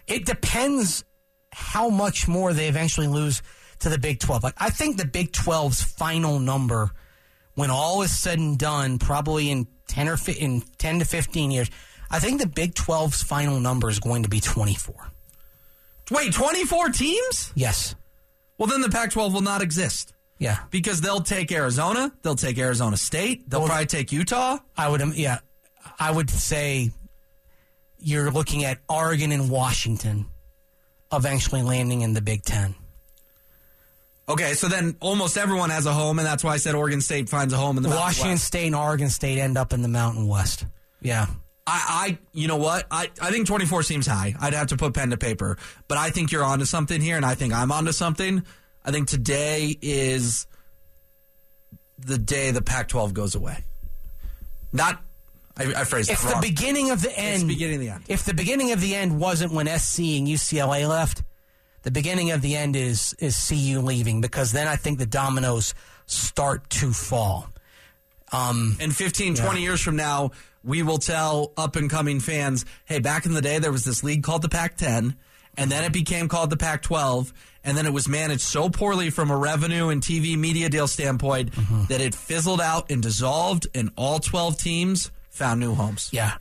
It 0.06 0.24
depends 0.24 1.04
how 1.52 1.90
much 1.90 2.26
more 2.26 2.54
they 2.54 2.68
eventually 2.68 3.08
lose 3.08 3.42
to 3.80 3.90
the 3.90 3.98
Big 3.98 4.20
12. 4.20 4.42
Like 4.42 4.54
I 4.56 4.70
think 4.70 4.96
the 4.96 5.04
Big 5.04 5.32
12's 5.32 5.82
final 5.82 6.38
number 6.38 6.92
when 7.56 7.68
all 7.68 8.00
is 8.00 8.18
said 8.18 8.38
and 8.38 8.58
done 8.58 8.98
probably 8.98 9.50
in 9.50 9.66
10 9.88 10.08
or 10.08 10.16
fi- 10.16 10.32
in 10.32 10.62
10 10.78 11.00
to 11.00 11.04
15 11.04 11.50
years, 11.50 11.70
I 12.10 12.20
think 12.20 12.40
the 12.40 12.46
Big 12.46 12.72
12's 12.72 13.22
final 13.22 13.60
number 13.60 13.90
is 13.90 14.00
going 14.00 14.22
to 14.22 14.30
be 14.30 14.40
24. 14.40 14.94
Wait, 16.10 16.32
24 16.32 16.88
teams? 16.88 17.52
Yes. 17.54 17.94
Well, 18.56 18.66
then 18.66 18.80
the 18.80 18.88
Pac 18.88 19.10
12 19.10 19.34
will 19.34 19.42
not 19.42 19.60
exist 19.60 20.14
Yeah. 20.44 20.58
because 20.70 21.00
they'll 21.00 21.22
take 21.22 21.50
Arizona, 21.52 22.12
they'll 22.22 22.34
take 22.34 22.58
Arizona 22.58 22.96
State, 22.98 23.48
they'll 23.48 23.60
Well- 23.60 23.68
probably 23.70 23.86
take 23.86 24.12
Utah. 24.12 24.58
I 24.76 24.88
would, 24.88 25.00
um, 25.00 25.12
yeah, 25.16 25.38
I 25.98 26.10
would 26.10 26.28
say 26.28 26.90
you're 27.98 28.30
looking 28.30 28.62
at 28.64 28.78
Oregon 28.88 29.32
and 29.32 29.48
Washington 29.48 30.26
eventually 31.12 31.62
landing 31.62 32.02
in 32.02 32.12
the 32.12 32.20
Big 32.20 32.42
Ten. 32.44 32.74
Okay, 34.28 34.54
so 34.54 34.68
then 34.68 34.96
almost 35.00 35.36
everyone 35.38 35.70
has 35.70 35.86
a 35.86 35.92
home, 35.92 36.18
and 36.18 36.26
that's 36.26 36.42
why 36.44 36.52
I 36.52 36.56
said 36.58 36.74
Oregon 36.74 37.00
State 37.00 37.28
finds 37.28 37.52
a 37.52 37.56
home 37.56 37.76
in 37.76 37.82
the 37.82 37.88
Washington 37.90 38.32
West. 38.32 38.44
State 38.44 38.66
and 38.66 38.74
Oregon 38.76 39.10
State 39.10 39.38
end 39.38 39.56
up 39.58 39.72
in 39.72 39.82
the 39.82 39.88
Mountain 39.88 40.26
West. 40.28 40.66
Yeah. 41.00 41.26
I, 41.66 41.82
I, 41.88 42.18
you 42.32 42.48
know 42.48 42.56
what? 42.56 42.86
I, 42.90 43.10
I 43.20 43.30
think 43.30 43.46
24 43.46 43.82
seems 43.82 44.06
high. 44.06 44.34
I'd 44.38 44.52
have 44.52 44.66
to 44.68 44.76
put 44.76 44.92
pen 44.92 45.10
to 45.10 45.16
paper, 45.16 45.56
but 45.88 45.96
I 45.96 46.10
think 46.10 46.32
you're 46.32 46.44
onto 46.44 46.64
something 46.66 47.00
here, 47.00 47.16
and 47.16 47.24
I 47.24 47.34
think 47.34 47.54
I'm 47.54 47.72
onto 47.72 47.92
something. 47.92 48.42
I 48.84 48.90
think 48.90 49.08
today 49.08 49.76
is 49.80 50.46
the 51.98 52.18
day 52.18 52.50
the 52.50 52.62
Pac-12 52.62 53.12
goes 53.14 53.34
away. 53.34 53.64
Not, 54.72 55.00
I, 55.56 55.72
I 55.74 55.84
phrased 55.84 56.10
If 56.10 56.20
that 56.22 56.26
the 56.28 56.32
wrong. 56.34 56.42
beginning 56.42 56.90
of 56.90 57.00
the 57.00 57.16
end, 57.18 57.48
beginning 57.48 57.76
of 57.76 57.80
the 57.80 57.88
end. 57.90 58.04
If 58.08 58.24
the 58.24 58.34
beginning 58.34 58.72
of 58.72 58.80
the 58.80 58.94
end 58.94 59.18
wasn't 59.18 59.52
when 59.52 59.66
SC 59.66 60.00
and 60.00 60.26
UCLA 60.28 60.88
left, 60.88 61.22
the 61.82 61.90
beginning 61.90 62.30
of 62.30 62.40
the 62.42 62.56
end 62.56 62.76
is 62.76 63.14
is 63.18 63.36
CU 63.48 63.80
leaving 63.80 64.20
because 64.20 64.52
then 64.52 64.66
I 64.66 64.76
think 64.76 64.98
the 64.98 65.06
dominoes 65.06 65.74
start 66.06 66.68
to 66.70 66.92
fall. 66.92 67.48
Um, 68.32 68.76
in 68.80 68.90
15, 68.90 69.36
20 69.36 69.60
years 69.62 69.80
from 69.80 69.94
now, 69.96 70.32
we 70.64 70.82
will 70.82 70.98
tell 70.98 71.52
up 71.56 71.76
and 71.76 71.88
coming 71.88 72.20
fans, 72.20 72.64
hey, 72.86 72.98
back 72.98 73.26
in 73.26 73.32
the 73.32 73.42
day, 73.42 73.58
there 73.58 73.70
was 73.70 73.84
this 73.84 74.02
league 74.02 74.22
called 74.24 74.42
the 74.42 74.48
Pac 74.48 74.76
10, 74.76 75.14
and 75.56 75.70
then 75.70 75.84
it 75.84 75.92
became 75.92 76.26
called 76.26 76.50
the 76.50 76.56
Pac 76.56 76.82
12, 76.82 77.32
and 77.64 77.76
then 77.76 77.86
it 77.86 77.92
was 77.92 78.06
managed 78.08 78.42
so 78.42 78.68
poorly 78.68 79.10
from 79.10 79.30
a 79.30 79.36
revenue 79.36 79.88
and 79.88 80.02
TV 80.02 80.36
media 80.36 80.68
deal 80.68 80.86
standpoint 80.86 81.52
that 81.88 82.00
it 82.00 82.14
fizzled 82.14 82.60
out 82.60 82.90
and 82.90 83.02
dissolved, 83.02 83.66
and 83.74 83.90
all 83.96 84.18
12 84.18 84.58
teams 84.58 85.10
found 85.30 85.60
new 85.60 85.74
homes. 85.74 86.10
yeah, 86.12 86.36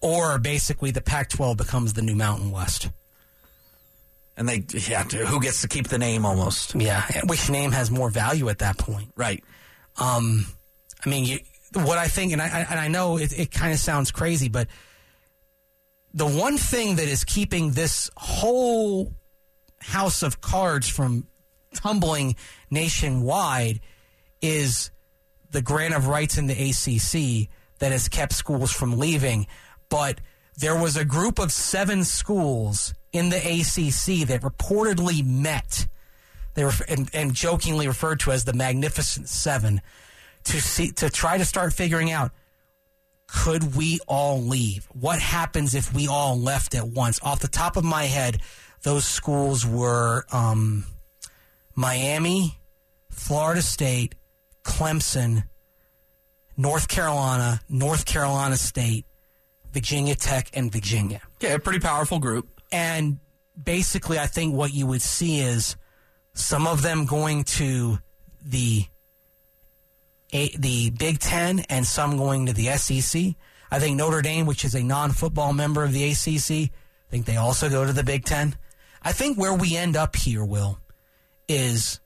or 0.00 0.38
basically 0.38 0.90
the 0.90 1.00
Pac-12 1.00 1.56
becomes 1.56 1.92
the 1.92 2.02
new 2.02 2.14
Mountain 2.14 2.50
West. 2.50 2.90
And 4.36 4.48
they, 4.48 4.64
yeah, 4.88 5.04
who 5.04 5.40
gets 5.40 5.62
to 5.62 5.68
keep 5.68 5.88
the 5.88 5.98
name 5.98 6.26
almost? 6.26 6.74
Yeah, 6.74 7.04
which 7.26 7.48
name 7.50 7.70
has 7.70 7.90
more 7.90 8.10
value 8.10 8.48
at 8.48 8.58
that 8.58 8.78
point? 8.78 9.10
Right. 9.16 9.44
Um, 9.96 10.46
I 11.04 11.08
mean, 11.08 11.24
you, 11.24 11.38
what 11.74 11.98
I 11.98 12.08
think, 12.08 12.32
and 12.32 12.42
I, 12.42 12.66
and 12.68 12.80
I 12.80 12.88
know 12.88 13.16
it, 13.16 13.38
it 13.38 13.52
kind 13.52 13.72
of 13.72 13.78
sounds 13.78 14.10
crazy, 14.10 14.48
but 14.48 14.66
the 16.12 16.26
one 16.26 16.58
thing 16.58 16.96
that 16.96 17.06
is 17.06 17.22
keeping 17.24 17.72
this 17.72 18.10
whole 18.16 19.12
house 19.86 20.22
of 20.22 20.40
cards 20.40 20.88
from 20.88 21.26
tumbling 21.74 22.36
nationwide 22.70 23.80
is 24.40 24.90
the 25.50 25.62
grant 25.62 25.94
of 25.94 26.06
rights 26.06 26.38
in 26.38 26.46
the 26.46 26.54
ACC 26.54 27.48
that 27.78 27.92
has 27.92 28.08
kept 28.08 28.32
schools 28.32 28.72
from 28.72 28.98
leaving. 28.98 29.46
But 29.88 30.20
there 30.56 30.76
was 30.76 30.96
a 30.96 31.04
group 31.04 31.38
of 31.38 31.52
seven 31.52 32.04
schools 32.04 32.94
in 33.12 33.28
the 33.28 33.36
ACC 33.36 34.28
that 34.28 34.42
reportedly 34.42 35.24
met 35.24 35.86
they 36.54 36.64
were 36.64 36.72
and, 36.88 37.10
and 37.12 37.34
jokingly 37.34 37.86
referred 37.86 38.20
to 38.20 38.32
as 38.32 38.44
the 38.44 38.52
Magnificent 38.52 39.28
Seven 39.28 39.80
to 40.44 40.60
see 40.60 40.92
to 40.92 41.10
try 41.10 41.38
to 41.38 41.44
start 41.44 41.72
figuring 41.72 42.10
out 42.10 42.30
could 43.26 43.74
we 43.74 43.98
all 44.06 44.40
leave? 44.40 44.86
What 44.92 45.18
happens 45.18 45.74
if 45.74 45.92
we 45.92 46.06
all 46.06 46.38
left 46.38 46.74
at 46.74 46.86
once? 46.86 47.18
Off 47.22 47.40
the 47.40 47.48
top 47.48 47.76
of 47.76 47.82
my 47.84 48.04
head, 48.04 48.38
those 48.84 49.04
schools 49.06 49.66
were 49.66 50.24
um, 50.30 50.84
Miami, 51.74 52.58
Florida 53.10 53.62
State, 53.62 54.14
Clemson, 54.62 55.44
North 56.56 56.86
Carolina, 56.86 57.60
North 57.68 58.04
Carolina 58.04 58.56
State, 58.56 59.06
Virginia 59.72 60.14
Tech, 60.14 60.50
and 60.54 60.70
Virginia. 60.70 61.20
Yeah, 61.40 61.54
a 61.54 61.58
pretty 61.58 61.80
powerful 61.80 62.20
group. 62.20 62.48
And 62.70 63.18
basically, 63.60 64.18
I 64.18 64.26
think 64.26 64.54
what 64.54 64.72
you 64.72 64.86
would 64.86 65.02
see 65.02 65.40
is 65.40 65.76
some 66.34 66.66
of 66.66 66.82
them 66.82 67.06
going 67.06 67.44
to 67.44 67.98
the 68.44 68.84
the 70.30 70.90
Big 70.90 71.20
Ten 71.20 71.60
and 71.70 71.86
some 71.86 72.16
going 72.16 72.46
to 72.46 72.52
the 72.52 72.66
SEC. 72.76 73.34
I 73.70 73.78
think 73.78 73.96
Notre 73.96 74.20
Dame, 74.20 74.46
which 74.46 74.64
is 74.64 74.74
a 74.74 74.82
non-football 74.82 75.52
member 75.52 75.84
of 75.84 75.92
the 75.92 76.10
ACC, 76.10 76.50
I 76.50 77.10
think 77.10 77.24
they 77.24 77.36
also 77.36 77.70
go 77.70 77.86
to 77.86 77.92
the 77.92 78.02
Big 78.02 78.24
Ten. 78.24 78.56
I 79.04 79.12
think 79.12 79.38
where 79.38 79.54
we 79.54 79.76
end 79.76 79.96
up 79.96 80.16
here, 80.16 80.44
Will, 80.44 80.78
is 81.46 82.00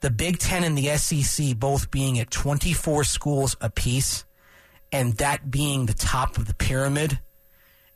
the 0.00 0.10
Big 0.10 0.38
Ten 0.38 0.62
and 0.62 0.76
the 0.76 0.96
SEC 0.98 1.56
both 1.56 1.90
being 1.90 2.18
at 2.18 2.30
24 2.30 3.04
schools 3.04 3.56
apiece, 3.60 4.26
and 4.92 5.14
that 5.14 5.50
being 5.50 5.86
the 5.86 5.94
top 5.94 6.36
of 6.36 6.46
the 6.46 6.54
pyramid. 6.54 7.18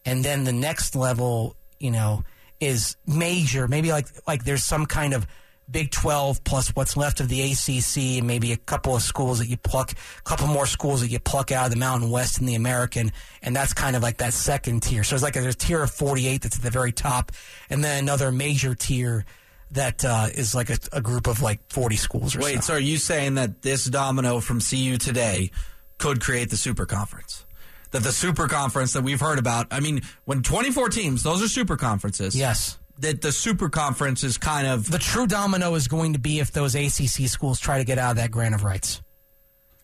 And 0.04 0.24
then 0.24 0.44
the 0.44 0.52
next 0.52 0.96
level, 0.96 1.54
you 1.78 1.90
know, 1.90 2.24
is 2.60 2.96
major. 3.06 3.68
Maybe 3.68 3.90
like 3.90 4.06
like 4.26 4.44
there's 4.44 4.64
some 4.64 4.86
kind 4.86 5.12
of 5.12 5.26
Big 5.70 5.90
12 5.90 6.42
plus 6.44 6.70
what's 6.70 6.96
left 6.96 7.20
of 7.20 7.28
the 7.28 7.42
ACC 7.42 8.18
and 8.18 8.26
maybe 8.26 8.52
a 8.52 8.56
couple 8.56 8.96
of 8.96 9.02
schools 9.02 9.38
that 9.38 9.48
you 9.48 9.56
pluck, 9.56 9.92
a 9.92 10.22
couple 10.22 10.46
more 10.46 10.66
schools 10.66 11.02
that 11.02 11.08
you 11.08 11.20
pluck 11.20 11.52
out 11.52 11.66
of 11.66 11.72
the 11.72 11.78
Mountain 11.78 12.10
West 12.10 12.38
and 12.38 12.48
the 12.48 12.54
American, 12.54 13.12
and 13.42 13.54
that's 13.54 13.74
kind 13.74 13.94
of 13.94 14.02
like 14.02 14.18
that 14.18 14.32
second 14.32 14.82
tier. 14.82 15.04
So 15.04 15.14
it's 15.14 15.22
like 15.22 15.36
a, 15.36 15.40
there's 15.40 15.54
a 15.54 15.58
tier 15.58 15.82
of 15.82 15.90
48 15.90 16.42
that's 16.42 16.56
at 16.56 16.62
the 16.62 16.70
very 16.70 16.92
top, 16.92 17.32
and 17.68 17.84
then 17.84 18.02
another 18.02 18.32
major 18.32 18.74
tier 18.74 19.26
that 19.72 20.04
uh, 20.04 20.28
is 20.32 20.54
like 20.54 20.70
a, 20.70 20.78
a 20.92 21.00
group 21.00 21.26
of 21.26 21.42
like 21.42 21.60
40 21.68 21.96
schools 21.96 22.36
or 22.36 22.40
Wait, 22.40 22.56
so. 22.56 22.60
so 22.60 22.74
are 22.74 22.80
you 22.80 22.96
saying 22.96 23.34
that 23.34 23.62
this 23.62 23.84
domino 23.84 24.40
from 24.40 24.60
CU 24.60 24.96
today 24.96 25.50
could 25.98 26.20
create 26.20 26.50
the 26.50 26.56
super 26.56 26.86
conference? 26.86 27.44
That 27.90 28.02
the 28.02 28.12
super 28.12 28.48
conference 28.48 28.92
that 28.92 29.02
we've 29.02 29.20
heard 29.20 29.38
about, 29.38 29.66
I 29.70 29.80
mean, 29.80 30.02
when 30.24 30.42
24 30.42 30.90
teams, 30.90 31.22
those 31.22 31.42
are 31.42 31.48
super 31.48 31.76
conferences. 31.76 32.36
Yes. 32.36 32.78
That 32.98 33.20
the 33.22 33.32
super 33.32 33.68
conference 33.68 34.24
is 34.24 34.38
kind 34.38 34.66
of 34.66 34.90
The 34.90 34.98
true 34.98 35.26
domino 35.26 35.74
is 35.74 35.88
going 35.88 36.12
to 36.14 36.18
be 36.18 36.40
if 36.40 36.52
those 36.52 36.74
ACC 36.74 37.28
schools 37.28 37.60
try 37.60 37.78
to 37.78 37.84
get 37.84 37.98
out 37.98 38.10
of 38.12 38.16
that 38.16 38.30
grant 38.30 38.54
of 38.54 38.64
rights. 38.64 39.00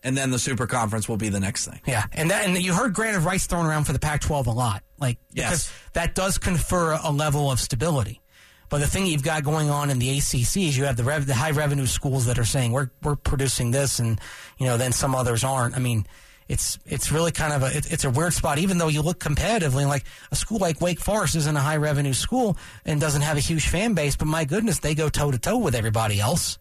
and 0.03 0.17
then 0.17 0.31
the 0.31 0.39
super 0.39 0.67
conference 0.67 1.09
will 1.09 1.17
be 1.17 1.29
the 1.31 1.41
next 1.41 1.67
thing. 1.67 1.81
Yeah, 1.87 2.05
and 2.13 2.31
that, 2.31 2.45
and 2.47 2.61
you 2.63 2.75
heard 2.75 2.93
grant 2.93 3.17
of 3.17 3.25
rights 3.25 3.47
thrown 3.47 3.65
around 3.67 3.85
for 3.85 3.93
the 3.95 3.99
Pac-12 3.99 4.47
a 4.47 4.51
lot, 4.51 4.83
like 4.99 5.19
Yes. 5.33 5.49
because 5.51 5.73
that 5.95 6.15
does 6.15 6.37
confer 6.39 6.99
a 7.03 7.11
level 7.11 7.51
of 7.51 7.59
stability. 7.61 8.21
But 8.69 8.81
the 8.81 8.87
thing 8.87 9.07
you've 9.07 9.23
got 9.23 9.45
going 9.45 9.71
on 9.71 9.89
in 9.91 9.99
the 10.01 10.11
ACC 10.19 10.57
is 10.69 10.77
you 10.77 10.85
have 10.85 10.97
the 10.97 11.05
rev- 11.05 11.27
the 11.27 11.35
high 11.35 11.53
revenue 11.53 11.87
schools 11.87 12.27
that 12.27 12.39
are 12.39 12.45
saying 12.45 12.73
we're 12.73 12.91
we're 13.03 13.15
producing 13.15 13.71
this, 13.71 13.99
and 14.01 14.21
you 14.59 14.67
know 14.67 14.77
then 14.77 14.91
some 14.93 15.15
others 15.15 15.45
aren't. 15.45 15.77
I 15.77 15.79
mean, 15.79 16.07
it's 16.49 16.79
it's 16.87 17.11
really 17.11 17.33
kind 17.33 17.53
of 17.53 17.63
a 17.63 17.77
it, 17.77 17.93
it's 17.93 18.05
a 18.05 18.11
weird 18.11 18.33
spot. 18.35 18.59
Even 18.59 18.79
though 18.79 18.89
you 18.89 19.03
look 19.03 19.19
competitively, 19.19 19.87
like 19.87 20.05
a 20.31 20.37
school 20.37 20.59
like 20.59 20.81
Wake 20.81 21.01
Forest 21.01 21.37
isn't 21.37 21.57
a 21.57 21.61
high 21.61 21.77
revenue 21.77 22.13
school 22.13 22.57
and 22.85 23.01
doesn't 23.01 23.23
have 23.23 23.37
a 23.37 23.41
huge 23.41 23.69
fan 23.69 23.95
base, 23.95 24.17
but 24.17 24.27
my 24.29 24.45
goodness, 24.45 24.79
they 24.81 24.95
go 24.95 25.09
toe 25.09 25.31
to 25.31 25.39
toe 25.39 25.59
with 25.59 25.75
everybody 25.75 26.21
else. 26.21 26.59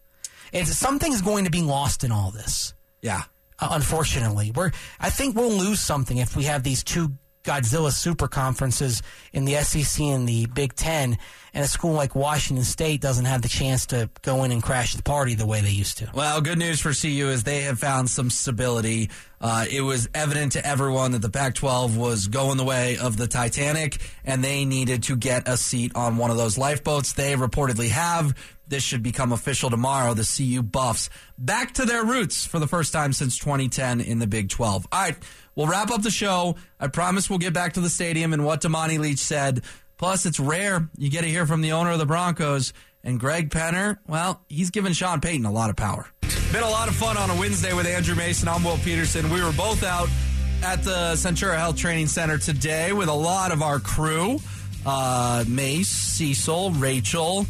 It's 0.52 0.76
something's 0.76 1.20
going 1.22 1.44
to 1.46 1.50
be 1.50 1.62
lost 1.62 2.04
in 2.04 2.12
all 2.12 2.30
this 2.30 2.74
Yeah. 3.02 3.22
uh, 3.58 3.68
unfortunately. 3.72 4.52
We're 4.54 4.70
I 5.00 5.10
think 5.10 5.36
we'll 5.36 5.50
lose 5.52 5.80
something 5.80 6.16
if 6.18 6.36
we 6.36 6.44
have 6.44 6.62
these 6.62 6.82
two 6.84 7.12
Godzilla 7.44 7.92
super 7.92 8.26
conferences 8.26 9.02
in 9.32 9.44
the 9.44 9.54
SEC 9.56 10.02
and 10.02 10.28
the 10.28 10.46
Big 10.46 10.74
Ten, 10.74 11.18
and 11.52 11.64
a 11.64 11.68
school 11.68 11.92
like 11.92 12.14
Washington 12.14 12.64
State 12.64 13.00
doesn't 13.00 13.26
have 13.26 13.42
the 13.42 13.48
chance 13.48 13.86
to 13.86 14.10
go 14.22 14.42
in 14.44 14.50
and 14.50 14.62
crash 14.62 14.94
the 14.94 15.02
party 15.02 15.34
the 15.34 15.46
way 15.46 15.60
they 15.60 15.70
used 15.70 15.98
to. 15.98 16.10
Well, 16.14 16.40
good 16.40 16.58
news 16.58 16.80
for 16.80 16.92
CU 16.92 17.28
is 17.28 17.44
they 17.44 17.62
have 17.62 17.78
found 17.78 18.10
some 18.10 18.30
stability. 18.30 19.10
Uh, 19.40 19.66
it 19.70 19.82
was 19.82 20.08
evident 20.14 20.52
to 20.52 20.66
everyone 20.66 21.12
that 21.12 21.22
the 21.22 21.30
Pac 21.30 21.54
12 21.54 21.96
was 21.96 22.28
going 22.28 22.56
the 22.56 22.64
way 22.64 22.96
of 22.96 23.16
the 23.16 23.28
Titanic, 23.28 24.00
and 24.24 24.42
they 24.42 24.64
needed 24.64 25.04
to 25.04 25.16
get 25.16 25.46
a 25.46 25.56
seat 25.56 25.92
on 25.94 26.16
one 26.16 26.30
of 26.30 26.36
those 26.36 26.58
lifeboats. 26.58 27.12
They 27.12 27.34
reportedly 27.34 27.90
have. 27.90 28.34
This 28.66 28.82
should 28.82 29.02
become 29.02 29.32
official 29.32 29.68
tomorrow. 29.68 30.14
The 30.14 30.24
CU 30.24 30.62
Buffs 30.62 31.10
back 31.36 31.74
to 31.74 31.84
their 31.84 32.04
roots 32.04 32.46
for 32.46 32.58
the 32.58 32.66
first 32.66 32.92
time 32.92 33.12
since 33.12 33.38
2010 33.38 34.00
in 34.00 34.18
the 34.18 34.26
Big 34.26 34.48
12. 34.48 34.86
All 34.90 35.00
right, 35.00 35.16
we'll 35.54 35.66
wrap 35.66 35.90
up 35.90 36.02
the 36.02 36.10
show. 36.10 36.56
I 36.78 36.88
promise 36.88 37.28
we'll 37.28 37.38
get 37.38 37.52
back 37.52 37.74
to 37.74 37.80
the 37.80 37.90
stadium 37.90 38.32
and 38.32 38.44
what 38.44 38.60
Damani 38.60 38.98
Leech 38.98 39.18
said. 39.18 39.62
Plus, 39.96 40.26
it's 40.26 40.40
rare 40.40 40.88
you 40.96 41.10
get 41.10 41.22
to 41.22 41.28
hear 41.28 41.46
from 41.46 41.60
the 41.60 41.72
owner 41.72 41.92
of 41.92 41.98
the 41.98 42.06
Broncos. 42.06 42.72
And 43.02 43.20
Greg 43.20 43.50
Penner, 43.50 43.98
well, 44.06 44.42
he's 44.48 44.70
given 44.70 44.92
Sean 44.92 45.20
Payton 45.20 45.44
a 45.44 45.52
lot 45.52 45.70
of 45.70 45.76
power. 45.76 46.06
Been 46.52 46.62
a 46.62 46.70
lot 46.70 46.88
of 46.88 46.94
fun 46.94 47.16
on 47.16 47.30
a 47.30 47.36
Wednesday 47.38 47.74
with 47.74 47.86
Andrew 47.86 48.14
Mason. 48.14 48.48
I'm 48.48 48.64
Will 48.64 48.78
Petersen. 48.78 49.30
We 49.30 49.42
were 49.42 49.52
both 49.52 49.82
out 49.82 50.08
at 50.62 50.82
the 50.82 51.12
Centura 51.14 51.58
Health 51.58 51.76
Training 51.76 52.06
Center 52.06 52.38
today 52.38 52.92
with 52.92 53.08
a 53.08 53.14
lot 53.14 53.52
of 53.52 53.60
our 53.60 53.78
crew 53.78 54.38
uh, 54.86 55.44
Mace, 55.48 55.88
Cecil, 55.88 56.70
Rachel, 56.72 57.46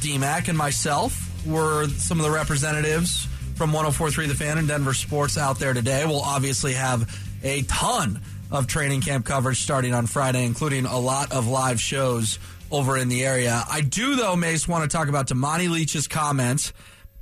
DMAC, 0.00 0.48
and 0.48 0.58
myself 0.58 1.30
were 1.46 1.88
some 1.88 2.18
of 2.18 2.24
the 2.24 2.30
representatives 2.30 3.26
from 3.56 3.72
1043 3.72 4.26
The 4.26 4.34
Fan 4.34 4.58
and 4.58 4.66
Denver 4.66 4.94
Sports 4.94 5.38
out 5.38 5.58
there 5.58 5.74
today. 5.74 6.04
We'll 6.06 6.22
obviously 6.22 6.72
have 6.74 7.08
a 7.44 7.62
ton 7.62 8.20
of 8.50 8.66
training 8.66 9.02
camp 9.02 9.24
coverage 9.24 9.62
starting 9.62 9.94
on 9.94 10.06
Friday, 10.06 10.44
including 10.44 10.86
a 10.86 10.98
lot 10.98 11.30
of 11.32 11.46
live 11.46 11.80
shows 11.80 12.38
over 12.70 12.96
in 12.96 13.08
the 13.08 13.24
area. 13.24 13.62
I 13.70 13.82
do, 13.82 14.16
though, 14.16 14.34
Mace, 14.34 14.66
want 14.66 14.90
to 14.90 14.96
talk 14.96 15.08
about 15.08 15.28
Damani 15.28 15.68
Leech's 15.68 16.08
comments 16.08 16.72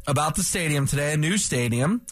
about 0.07 0.37
the 0.37 0.43
stadium 0.43 0.87
today, 0.87 1.13
a 1.13 1.17
new 1.17 1.37
stadium. 1.37 2.03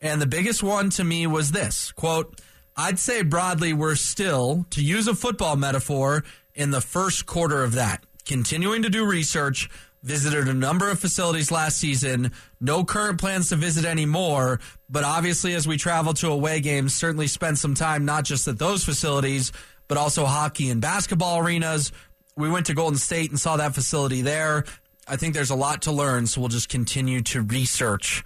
And 0.00 0.20
the 0.20 0.26
biggest 0.26 0.62
one 0.62 0.90
to 0.90 1.04
me 1.04 1.26
was 1.26 1.52
this 1.52 1.92
quote, 1.92 2.40
I'd 2.76 2.98
say 2.98 3.22
broadly, 3.22 3.72
we're 3.72 3.94
still, 3.94 4.66
to 4.70 4.82
use 4.82 5.06
a 5.06 5.14
football 5.14 5.56
metaphor, 5.56 6.24
in 6.54 6.70
the 6.70 6.80
first 6.80 7.26
quarter 7.26 7.62
of 7.62 7.72
that. 7.72 8.04
Continuing 8.26 8.82
to 8.82 8.90
do 8.90 9.06
research, 9.06 9.70
visited 10.02 10.48
a 10.48 10.54
number 10.54 10.90
of 10.90 10.98
facilities 10.98 11.50
last 11.50 11.78
season, 11.78 12.32
no 12.60 12.84
current 12.84 13.20
plans 13.20 13.50
to 13.50 13.56
visit 13.56 13.84
anymore, 13.84 14.60
but 14.88 15.04
obviously 15.04 15.54
as 15.54 15.66
we 15.66 15.76
travel 15.76 16.12
to 16.14 16.28
away 16.28 16.60
games, 16.60 16.94
certainly 16.94 17.26
spend 17.26 17.58
some 17.58 17.74
time 17.74 18.04
not 18.04 18.24
just 18.24 18.48
at 18.48 18.58
those 18.58 18.84
facilities, 18.84 19.52
but 19.88 19.98
also 19.98 20.24
hockey 20.24 20.70
and 20.70 20.80
basketball 20.80 21.38
arenas. 21.38 21.92
We 22.36 22.50
went 22.50 22.66
to 22.66 22.74
Golden 22.74 22.98
State 22.98 23.30
and 23.30 23.38
saw 23.38 23.56
that 23.58 23.74
facility 23.74 24.22
there. 24.22 24.64
I 25.06 25.16
think 25.16 25.34
there's 25.34 25.50
a 25.50 25.56
lot 25.56 25.82
to 25.82 25.92
learn, 25.92 26.26
so 26.26 26.40
we'll 26.40 26.48
just 26.48 26.68
continue 26.68 27.22
to 27.22 27.42
research. 27.42 28.24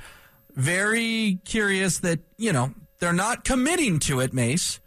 Very 0.54 1.40
curious 1.44 1.98
that, 2.00 2.20
you 2.38 2.52
know, 2.52 2.72
they're 3.00 3.12
not 3.12 3.44
committing 3.44 3.98
to 4.00 4.20
it, 4.20 4.32
Mace. 4.32 4.80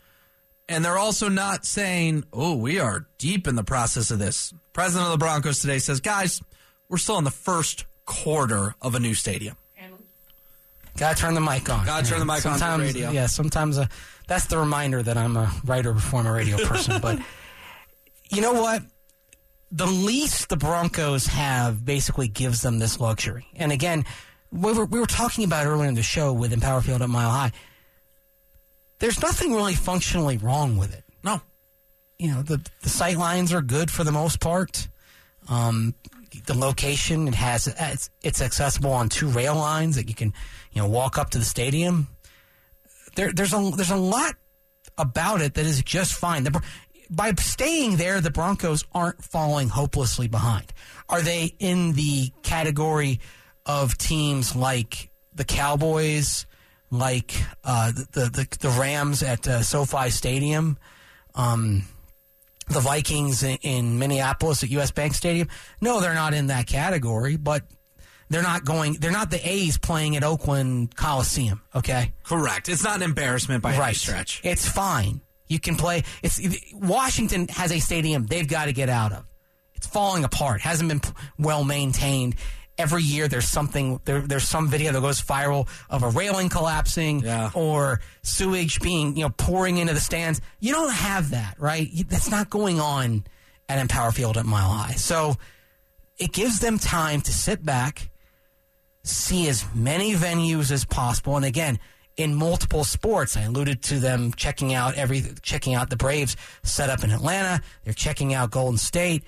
And 0.67 0.85
they're 0.85 0.99
also 0.99 1.29
not 1.29 1.65
saying, 1.65 2.25
oh, 2.31 2.55
we 2.55 2.79
are 2.79 3.07
deep 3.17 3.47
in 3.47 3.55
the 3.55 3.63
process 3.63 4.11
of 4.11 4.19
this. 4.19 4.53
President 4.71 5.07
of 5.07 5.11
the 5.11 5.17
Broncos 5.17 5.59
today 5.59 5.79
says, 5.79 5.99
guys, 5.99 6.41
we're 6.89 6.97
still 6.97 7.17
in 7.17 7.23
the 7.23 7.31
first 7.31 7.85
quarter 8.05 8.75
of 8.81 8.95
a 8.95 8.99
new 8.99 9.13
stadium. 9.13 9.55
Gotta 10.99 11.15
turn 11.15 11.33
the 11.33 11.41
mic 11.41 11.69
on. 11.69 11.85
Gotta 11.85 12.05
turn 12.05 12.19
the 12.19 12.25
mic 12.25 12.45
on 12.45 12.53
for 12.53 12.59
sometimes, 12.59 12.83
radio. 12.93 13.11
Yeah, 13.11 13.27
sometimes 13.27 13.77
uh, 13.77 13.85
that's 14.27 14.47
the 14.47 14.57
reminder 14.57 15.01
that 15.01 15.15
I'm 15.15 15.37
a 15.37 15.49
writer 15.63 15.93
before 15.93 16.19
I'm 16.19 16.27
a 16.27 16.33
radio 16.33 16.57
person. 16.65 16.99
but 17.01 17.19
you 18.29 18.41
know 18.41 18.53
what? 18.53 18.83
The 19.71 19.85
lease 19.85 20.45
the 20.45 20.57
Broncos 20.57 21.27
have 21.27 21.85
basically 21.85 22.27
gives 22.27 22.61
them 22.63 22.79
this 22.79 22.99
luxury. 22.99 23.47
And 23.55 23.71
again, 23.71 24.03
we 24.51 24.73
were, 24.73 24.85
we 24.85 24.99
were 24.99 25.05
talking 25.05 25.45
about 25.45 25.67
earlier 25.67 25.87
in 25.87 25.93
the 25.93 26.03
show 26.03 26.33
with 26.33 26.51
Empower 26.51 26.81
Field 26.81 27.01
at 27.01 27.09
Mile 27.09 27.29
High. 27.29 27.51
There's 28.97 29.21
nothing 29.21 29.53
really 29.53 29.75
functionally 29.75 30.37
wrong 30.37 30.75
with 30.75 30.93
it. 30.93 31.05
No. 31.23 31.41
You 32.17 32.31
know, 32.31 32.41
the 32.41 32.59
the 32.81 32.89
sight 32.89 33.15
lines 33.15 33.53
are 33.53 33.61
good 33.61 33.89
for 33.89 34.03
the 34.03 34.11
most 34.11 34.41
part. 34.41 34.89
Um, 35.47 35.95
the 36.45 36.57
location 36.57 37.27
it 37.27 37.35
has 37.35 37.67
it's, 37.67 38.09
it's 38.23 38.41
accessible 38.41 38.91
on 38.91 39.09
two 39.09 39.27
rail 39.27 39.55
lines 39.55 39.95
that 39.95 40.07
you 40.07 40.15
can 40.15 40.33
you 40.71 40.81
know 40.81 40.87
walk 40.87 41.17
up 41.17 41.29
to 41.31 41.37
the 41.37 41.45
stadium. 41.45 42.07
There, 43.15 43.31
there's 43.31 43.53
a 43.53 43.71
there's 43.75 43.91
a 43.91 43.97
lot 43.97 44.35
about 44.97 45.41
it 45.41 45.53
that 45.55 45.65
is 45.65 45.81
just 45.83 46.13
fine. 46.13 46.43
The, 46.43 46.61
by 47.09 47.33
staying 47.33 47.97
there, 47.97 48.21
the 48.21 48.29
Broncos 48.29 48.83
aren't 48.93 49.23
falling 49.23 49.69
hopelessly 49.69 50.27
behind. 50.27 50.71
Are 51.07 51.21
they 51.21 51.55
in 51.57 51.93
the 51.93 52.31
category 52.43 53.19
of 53.65 53.97
teams 53.97 54.55
like 54.55 55.09
the 55.33 55.45
Cowboys, 55.45 56.45
like 56.91 57.33
uh, 57.63 57.91
the, 57.91 58.29
the 58.29 58.57
the 58.59 58.69
Rams 58.69 59.23
at 59.23 59.47
uh, 59.47 59.63
SoFi 59.63 60.11
Stadium? 60.11 60.77
Um, 61.33 61.83
the 62.69 62.79
Vikings 62.79 63.43
in, 63.43 63.57
in 63.61 63.99
Minneapolis 63.99 64.63
at 64.63 64.69
US 64.69 64.91
Bank 64.91 65.13
Stadium. 65.13 65.47
No, 65.81 65.99
they're 65.99 66.13
not 66.13 66.33
in 66.33 66.47
that 66.47 66.67
category, 66.67 67.35
but 67.35 67.63
they're 68.29 68.43
not 68.43 68.63
going 68.63 68.93
they're 68.93 69.11
not 69.11 69.31
the 69.31 69.47
A's 69.47 69.77
playing 69.77 70.15
at 70.15 70.23
Oakland 70.23 70.95
Coliseum, 70.95 71.61
okay? 71.75 72.13
Correct. 72.23 72.69
It's 72.69 72.83
not 72.83 72.97
an 72.97 73.01
embarrassment 73.01 73.63
by 73.63 73.73
any 73.73 73.93
stretch. 73.93 74.41
It's 74.43 74.67
fine. 74.67 75.21
You 75.47 75.59
can 75.59 75.75
play 75.75 76.03
it's 76.21 76.39
Washington 76.73 77.47
has 77.49 77.71
a 77.71 77.79
stadium 77.79 78.25
they've 78.27 78.47
got 78.47 78.65
to 78.65 78.73
get 78.73 78.89
out 78.89 79.11
of. 79.11 79.25
It's 79.73 79.87
falling 79.87 80.23
apart. 80.23 80.61
Hasn't 80.61 80.89
been 80.89 81.01
well 81.37 81.63
maintained. 81.63 82.35
Every 82.79 83.03
year 83.03 83.27
there's 83.27 83.47
something 83.47 83.99
there, 84.05 84.21
there's 84.21 84.47
some 84.47 84.69
video 84.69 84.93
that 84.93 85.01
goes 85.01 85.21
viral 85.21 85.67
of 85.89 86.01
a 86.01 86.09
railing 86.09 86.47
collapsing 86.47 87.19
Yeah. 87.19 87.51
or 87.53 87.99
sewage 88.23 88.79
being, 88.79 89.17
you 89.17 89.23
know, 89.23 89.29
pouring 89.37 89.77
into 89.77 89.93
the 89.93 89.99
stands. 89.99 90.39
You 90.61 90.71
don't 90.73 90.93
have 90.93 91.31
that, 91.31 91.55
right? 91.59 91.89
That's 92.07 92.31
not 92.31 92.49
going 92.49 92.79
on 92.79 93.25
at 93.67 93.79
Empower 93.79 94.11
Field 94.13 94.37
at 94.37 94.45
Mile 94.45 94.69
High. 94.69 94.93
So 94.93 95.35
it 96.17 96.31
gives 96.31 96.59
them 96.59 96.79
time 96.79 97.19
to 97.21 97.33
sit 97.33 97.65
back, 97.65 98.09
see 99.03 99.49
as 99.49 99.65
many 99.75 100.13
venues 100.13 100.71
as 100.71 100.85
possible. 100.85 101.35
And 101.35 101.45
again, 101.45 101.79
in 102.15 102.33
multiple 102.33 102.83
sports, 102.83 103.35
I 103.37 103.41
alluded 103.43 103.81
to 103.83 103.99
them 103.99 104.33
checking 104.33 104.73
out 104.73 104.95
every 104.95 105.23
checking 105.41 105.73
out 105.75 105.89
the 105.89 105.97
Braves 105.97 106.35
set 106.63 106.89
up 106.89 107.03
in 107.03 107.11
Atlanta. 107.11 107.61
They're 107.83 107.93
checking 107.93 108.33
out 108.33 108.51
Golden 108.51 108.77
State. 108.77 109.23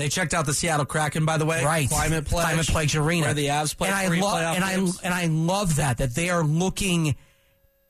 They 0.00 0.08
checked 0.08 0.32
out 0.32 0.46
the 0.46 0.54
Seattle 0.54 0.86
Kraken, 0.86 1.26
by 1.26 1.36
the 1.36 1.44
way. 1.44 1.62
Right, 1.62 1.86
Climate 1.86 2.24
Pledge. 2.24 2.46
Climate 2.46 2.66
Pledge 2.68 2.96
Arena, 2.96 3.26
Where 3.26 3.34
the 3.34 3.48
Avs 3.48 3.76
play 3.76 3.88
and 3.88 3.94
I 3.94 4.18
love 4.18 4.56
and 4.56 4.64
I 4.64 4.72
and 4.72 5.12
I 5.12 5.26
love 5.26 5.76
that 5.76 5.98
that 5.98 6.14
they 6.14 6.30
are 6.30 6.42
looking 6.42 7.16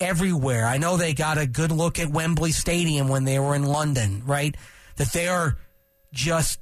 everywhere. 0.01 0.67
I 0.67 0.79
know 0.79 0.97
they 0.97 1.15
got 1.15 1.39
a 1.39 1.47
good 1.47 1.71
look 1.71 2.01
at 2.01 2.11
Wembley 2.11 2.51
Stadium 2.51 3.07
when 3.07 3.23
they 3.23 3.39
were 3.39 3.55
in 3.55 3.63
London, 3.63 4.25
right? 4.27 4.57
That 4.97 5.13
they 5.13 5.29
are 5.29 5.57
just 6.13 6.59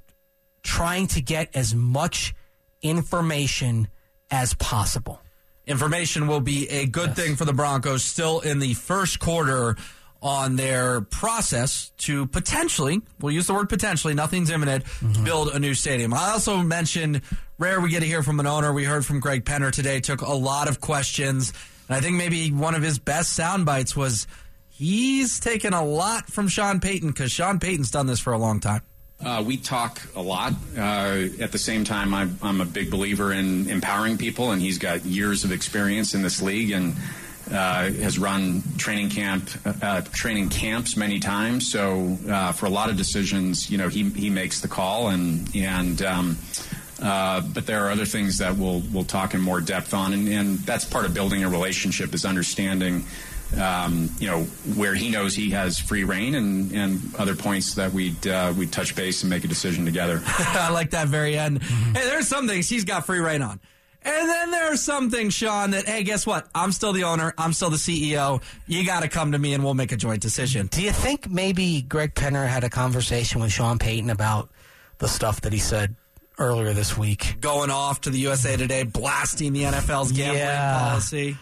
trying 0.63 1.07
to 1.07 1.23
get 1.23 1.57
as 1.57 1.75
much 1.75 2.35
information 2.83 3.89
as 4.31 4.53
possible. 4.53 5.19
information 5.67 6.27
will 6.27 6.41
be 6.41 6.69
a 6.69 6.85
good 6.85 7.17
thing 7.17 7.37
for 7.37 7.47
the 7.47 7.55
Broncos 7.55 8.05
still 8.05 8.41
in 8.41 8.59
the 8.59 8.75
first 8.75 9.19
quarter 9.19 9.77
on 10.21 10.57
their 10.57 11.01
process 11.01 11.93
to 11.99 12.27
potentially, 12.27 13.01
we'll 13.21 13.33
use 13.33 13.47
the 13.47 13.55
word 13.55 13.69
potentially, 13.69 14.15
nothing's 14.15 14.51
imminent, 14.51 14.85
build 15.25 15.49
a 15.49 15.59
new 15.59 15.75
stadium. 15.75 16.13
I 16.13 16.31
also 16.31 16.59
mentioned 16.59 17.23
rare 17.59 17.81
we 17.81 17.91
get 17.91 18.01
to 18.01 18.07
hear 18.07 18.23
from 18.23 18.41
an 18.41 18.47
owner. 18.47 18.73
We 18.73 18.85
heard 18.85 19.05
from 19.05 19.21
Greg 19.21 19.45
Penner 19.45 19.71
today, 19.71 20.01
took 20.01 20.21
a 20.21 20.33
lot 20.33 20.69
of 20.69 20.81
questions. 20.81 21.53
And 21.89 21.97
I 21.97 22.01
think 22.01 22.17
maybe 22.17 22.51
one 22.51 22.75
of 22.75 22.83
his 22.83 22.99
best 22.99 23.33
sound 23.33 23.67
bites 23.67 23.97
was 23.97 24.27
he's 24.69 25.41
taken 25.41 25.73
a 25.73 25.85
lot 25.85 26.31
from 26.31 26.49
Sean 26.49 26.81
Payton 26.81 27.11
because 27.11 27.31
Sean 27.31 27.59
Payton's 27.59 27.91
done 27.91 28.07
this 28.07 28.21
for 28.21 28.33
a 28.33 28.39
long 28.39 28.61
time. 28.61 28.83
Uh, 29.21 29.43
we 29.45 29.57
talk 29.57 30.01
a 30.15 30.23
lot. 30.23 30.53
Uh, 30.77 31.27
at 31.41 31.51
the 31.51 31.59
same 31.59 31.83
time, 31.83 32.15
I'm, 32.15 32.39
I'm, 32.41 32.61
a 32.61 32.65
big 32.65 32.89
believer 32.89 33.33
in 33.33 33.69
empowering 33.69 34.17
people, 34.17 34.53
and 34.53 34.63
he's 34.63 34.79
got 34.79 35.05
years 35.05 35.43
of 35.43 35.51
experience 35.51 36.15
in 36.15 36.23
this 36.23 36.41
league 36.41 36.71
and 36.71 36.95
uh, 37.51 37.91
has 37.91 38.19
run 38.19 38.63
training 38.77 39.11
camp 39.11 39.51
uh, 39.83 40.03
training 40.13 40.49
camps 40.49 40.97
many 40.97 41.19
times. 41.19 41.71
So 41.71 42.19
uh, 42.29 42.53
for 42.53 42.67
a 42.67 42.71
lot 42.71 42.91
of 42.91 42.97
decisions, 42.97 43.71
you 43.71 43.79
know, 43.79 43.89
he 43.89 44.09
he 44.11 44.31
makes 44.31 44.61
the 44.61 44.69
call, 44.69 45.09
and 45.09 45.55
and. 45.55 46.03
Um, 46.03 46.39
uh, 47.01 47.41
but 47.41 47.65
there 47.65 47.87
are 47.87 47.93
other 47.93 48.05
things 48.05 48.39
that 48.39 48.57
we'll 48.57 48.83
we'll 48.93 49.05
talk 49.05 49.33
in 49.33 49.41
more 49.41 49.61
depth 49.61 49.95
on, 49.95 50.13
and, 50.13 50.29
and 50.29 50.59
that's 50.59 50.85
part 50.85 51.05
of 51.05 51.15
building 51.15 51.45
a 51.45 51.49
relationship 51.49 52.13
is 52.13 52.25
understanding 52.25 53.05
um, 53.57 54.11
you 54.19 54.27
know, 54.27 54.43
where 54.75 54.95
he 54.95 55.11
knows 55.11 55.35
he 55.35 55.51
has 55.51 55.79
free 55.79 56.05
reign 56.05 56.35
and, 56.35 56.73
and 56.73 57.15
other 57.17 57.35
points 57.35 57.75
that 57.75 57.93
we'd, 57.93 58.27
uh, 58.27 58.53
we'd 58.57 58.73
touch 58.73 58.95
base 58.95 59.23
and 59.23 59.31
make 59.31 59.45
a 59.45 59.49
decision 59.49 59.85
together. 59.85 60.21
I 60.27 60.71
like 60.71 60.91
that 60.91 61.09
very 61.09 61.39
end. 61.39 61.61
Mm-hmm. 61.61 61.95
Hey, 61.95 62.05
there's 62.05 62.29
some 62.29 62.47
things 62.47 62.69
he's 62.69 62.85
got 62.85 63.07
free 63.07 63.21
reign 63.21 63.43
on. 63.43 63.61
And 64.03 64.29
then 64.29 64.51
there's 64.51 64.81
something, 64.81 65.31
Sean, 65.31 65.73
that, 65.73 65.87
hey, 65.87 66.03
guess 66.03 66.27
what? 66.27 66.49
I'm 66.55 66.73
still 66.73 66.93
the 66.93 67.05
owner. 67.05 67.35
I'm 67.37 67.53
still 67.53 67.71
the 67.71 67.77
CEO. 67.77 68.43
You 68.67 68.87
got 68.87 69.03
to 69.03 69.09
come 69.09 69.33
to 69.33 69.39
me 69.39 69.55
and 69.55 69.65
we'll 69.65 69.75
make 69.75 69.93
a 69.93 69.97
joint 69.97 70.23
decision. 70.23 70.67
Do 70.69 70.83
you 70.83 70.93
think 70.93 71.29
maybe 71.29 71.83
Greg 71.83 72.15
Penner 72.15 72.47
had 72.47 72.65
a 72.65 72.71
conversation 72.71 73.41
with 73.41 73.53
Sean 73.53 73.79
Payton 73.79 74.11
about 74.11 74.49
the 74.99 75.09
stuff 75.09 75.41
that 75.43 75.53
he 75.53 75.59
said 75.59 75.95
earlier 76.39 76.73
this 76.73 76.97
week? 76.97 77.37
Going 77.41 77.71
off 77.71 78.03
to 78.03 78.11
the 78.11 78.19
USA 78.21 78.57
Today, 78.57 78.85
blasting 78.85 79.53
the 79.53 79.65
NFL's 79.65 80.13
gambling 80.13 80.39
yeah. 80.39 80.79
policy. 80.79 81.37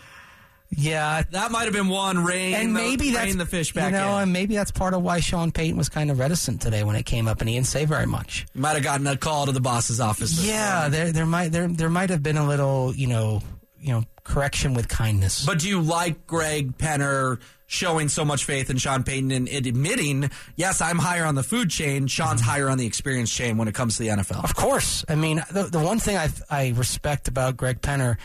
Yeah, 0.71 1.23
that 1.31 1.51
might 1.51 1.65
have 1.65 1.73
been 1.73 1.89
one 1.89 2.25
rain. 2.25 2.55
And 2.55 2.75
maybe 2.75 3.11
the, 3.11 3.17
that's 3.17 3.37
the 3.37 3.47
fish 3.47 3.73
back. 3.73 3.93
You 3.93 3.99
know, 3.99 4.17
in. 4.17 4.25
and 4.25 4.33
maybe 4.33 4.57
that's 4.57 4.71
part 4.71 4.95
of 4.95 5.03
why 5.03 5.21
Sean 5.21 5.53
Payton 5.53 5.77
was 5.77 5.89
kind 5.89 6.11
of 6.11 6.19
reticent 6.19 6.61
today 6.61 6.83
when 6.85 6.97
it 6.97 7.07
came 7.07 7.29
up, 7.29 7.41
and 7.41 7.49
he 7.49 7.55
didn't 7.55 7.69
say 7.69 7.85
very 7.85 8.07
much. 8.07 8.47
Might 8.55 8.75
have 8.75 8.83
gotten 8.83 9.07
a 9.07 9.17
call 9.17 9.47
to 9.47 9.53
the 9.53 9.61
boss's 9.61 10.01
office. 10.01 10.45
Yeah, 10.45 10.89
there 10.89 11.13
there 11.13 11.27
might 11.27 11.49
there 11.49 11.69
there 11.69 11.91
might 11.91 12.11
have 12.11 12.23
been 12.23 12.37
a 12.37 12.47
little 12.47 12.95
you 12.95 13.07
know 13.07 13.43
you 13.81 13.93
know 13.93 14.05
correction 14.25 14.75
with 14.75 14.89
kindness. 14.89 15.47
But 15.47 15.61
do 15.61 15.69
you 15.69 15.81
like 15.81 16.27
Greg 16.27 16.77
Penner? 16.79 17.39
showing 17.69 18.09
so 18.09 18.25
much 18.25 18.45
faith 18.45 18.71
in 18.71 18.79
Sean 18.79 19.03
Payton 19.03 19.33
and 19.33 19.49
admitting, 19.49 20.31
yes, 20.55 20.81
I'm 20.81 20.99
higher 20.99 21.25
on 21.25 21.35
the 21.35 21.43
food 21.43 21.69
chain. 21.69 22.07
Sean's 22.07 22.41
mm-hmm. 22.41 22.51
higher 22.51 22.69
on 22.69 22.79
the 22.79 22.87
experience 22.87 23.33
chain 23.35 23.59
when 23.59 23.67
it 23.67 23.75
comes 23.75 23.97
to 23.97 24.05
the 24.05 24.11
NFL. 24.11 24.45
Of 24.45 24.55
course. 24.55 25.05
I 25.09 25.17
mean, 25.17 25.43
the, 25.51 25.65
the 25.65 25.81
one 25.81 25.99
thing 25.99 26.17
I, 26.17 26.29
I 26.49 26.73
respect 26.77 27.27
about 27.27 27.57
Greg 27.57 27.81
Penner 27.81 28.19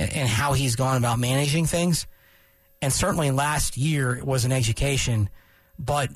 and, 0.00 0.28
how 0.28 0.52
he's 0.52 0.76
gone 0.76 0.96
about 0.96 1.18
managing 1.18 1.66
things 1.66 2.06
and 2.82 2.92
certainly 2.92 3.30
last 3.30 3.76
year 3.76 4.14
it 4.14 4.24
was 4.24 4.44
an 4.44 4.52
education, 4.52 5.28
but 5.78 6.10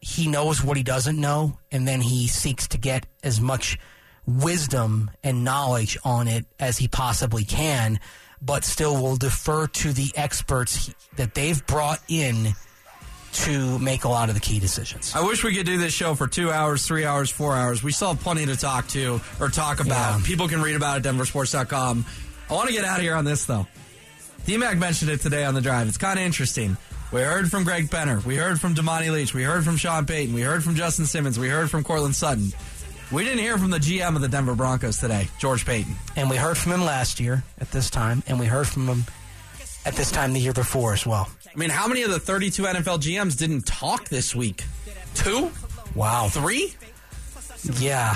he 0.00 0.28
knows 0.28 0.62
what 0.62 0.76
he 0.76 0.82
doesn't 0.82 1.20
know, 1.20 1.58
and 1.70 1.86
then 1.86 2.00
he 2.00 2.26
seeks 2.26 2.68
to 2.68 2.78
get 2.78 3.06
as 3.22 3.40
much 3.40 3.78
wisdom 4.26 5.10
and 5.22 5.44
knowledge 5.44 5.98
on 6.04 6.28
it 6.28 6.46
as 6.58 6.78
he 6.78 6.88
possibly 6.88 7.44
can, 7.44 7.98
but 8.40 8.64
still 8.64 9.02
will 9.02 9.16
defer 9.16 9.66
to 9.66 9.92
the 9.92 10.12
experts 10.14 10.94
that 11.16 11.34
they've 11.34 11.66
brought 11.66 12.00
in 12.08 12.54
to 13.32 13.78
make 13.78 14.04
a 14.04 14.08
lot 14.08 14.28
of 14.28 14.34
the 14.34 14.40
key 14.40 14.58
decisions. 14.58 15.14
I 15.14 15.24
wish 15.24 15.44
we 15.44 15.54
could 15.54 15.66
do 15.66 15.78
this 15.78 15.92
show 15.92 16.14
for 16.14 16.26
two 16.26 16.50
hours, 16.50 16.86
three 16.86 17.04
hours, 17.04 17.30
four 17.30 17.54
hours. 17.54 17.82
We 17.82 17.92
still 17.92 18.08
have 18.08 18.20
plenty 18.20 18.46
to 18.46 18.56
talk 18.56 18.88
to 18.88 19.20
or 19.38 19.48
talk 19.48 19.80
about. 19.80 20.18
Yeah. 20.18 20.26
People 20.26 20.48
can 20.48 20.62
read 20.62 20.74
about 20.74 20.98
it 20.98 21.06
at 21.06 21.14
denversports.com. 21.14 22.04
I 22.50 22.54
want 22.54 22.68
to 22.68 22.74
get 22.74 22.84
out 22.84 22.96
of 22.96 23.02
here 23.02 23.14
on 23.14 23.24
this, 23.24 23.44
though. 23.44 23.66
D-Mac 24.44 24.76
mentioned 24.76 25.10
it 25.10 25.20
today 25.20 25.44
on 25.44 25.54
the 25.54 25.60
drive. 25.60 25.86
It's 25.86 25.98
kind 25.98 26.18
of 26.18 26.24
interesting. 26.24 26.76
We 27.12 27.20
heard 27.20 27.48
from 27.48 27.62
Greg 27.62 27.90
Penner. 27.90 28.24
We 28.24 28.36
heard 28.36 28.60
from 28.60 28.74
Damani 28.74 29.12
Leech. 29.12 29.32
We 29.32 29.44
heard 29.44 29.64
from 29.64 29.76
Sean 29.76 30.04
Payton. 30.04 30.34
We 30.34 30.40
heard 30.40 30.64
from 30.64 30.74
Justin 30.74 31.06
Simmons. 31.06 31.38
We 31.38 31.48
heard 31.48 31.70
from 31.70 31.84
Courtland 31.84 32.16
Sutton. 32.16 32.52
We 33.12 33.22
didn't 33.24 33.38
hear 33.38 33.56
from 33.56 33.70
the 33.70 33.78
GM 33.78 34.16
of 34.16 34.22
the 34.22 34.28
Denver 34.28 34.56
Broncos 34.56 34.98
today, 34.98 35.28
George 35.38 35.64
Paton. 35.64 35.94
And 36.16 36.28
we 36.28 36.36
heard 36.36 36.58
from 36.58 36.72
him 36.72 36.84
last 36.84 37.20
year 37.20 37.44
at 37.58 37.70
this 37.70 37.88
time, 37.88 38.22
and 38.26 38.40
we 38.40 38.46
heard 38.46 38.66
from 38.66 38.86
him 38.86 39.04
at 39.84 39.94
this 39.94 40.10
time 40.10 40.32
the 40.32 40.40
year 40.40 40.52
before 40.52 40.92
as 40.92 41.06
well. 41.06 41.28
I 41.52 41.56
mean, 41.56 41.70
how 41.70 41.86
many 41.86 42.02
of 42.02 42.10
the 42.10 42.18
32 42.20 42.62
NFL 42.62 42.98
GMs 42.98 43.36
didn't 43.36 43.62
talk 43.66 44.08
this 44.08 44.34
week? 44.34 44.64
Two? 45.14 45.50
Wow. 45.94 46.28
Three? 46.30 46.74
Yeah. 47.78 48.14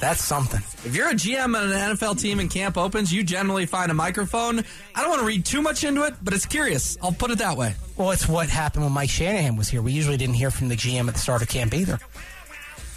That's 0.00 0.24
something. 0.24 0.60
If 0.84 0.96
you're 0.96 1.10
a 1.10 1.14
GM 1.14 1.54
at 1.54 1.64
an 1.64 1.96
NFL 1.96 2.20
team 2.20 2.40
and 2.40 2.50
camp 2.50 2.78
opens, 2.78 3.12
you 3.12 3.22
generally 3.22 3.66
find 3.66 3.90
a 3.90 3.94
microphone. 3.94 4.64
I 4.94 5.02
don't 5.02 5.10
want 5.10 5.20
to 5.20 5.26
read 5.26 5.44
too 5.44 5.60
much 5.60 5.84
into 5.84 6.04
it, 6.04 6.14
but 6.22 6.32
it's 6.32 6.46
curious. 6.46 6.96
I'll 7.02 7.12
put 7.12 7.30
it 7.30 7.38
that 7.38 7.58
way. 7.58 7.74
Well, 7.98 8.10
it's 8.10 8.26
what 8.26 8.48
happened 8.48 8.84
when 8.84 8.92
Mike 8.92 9.10
Shanahan 9.10 9.56
was 9.56 9.68
here. 9.68 9.82
We 9.82 9.92
usually 9.92 10.16
didn't 10.16 10.36
hear 10.36 10.50
from 10.50 10.68
the 10.68 10.74
GM 10.74 11.06
at 11.06 11.14
the 11.14 11.20
start 11.20 11.42
of 11.42 11.48
camp 11.48 11.74
either. 11.74 11.98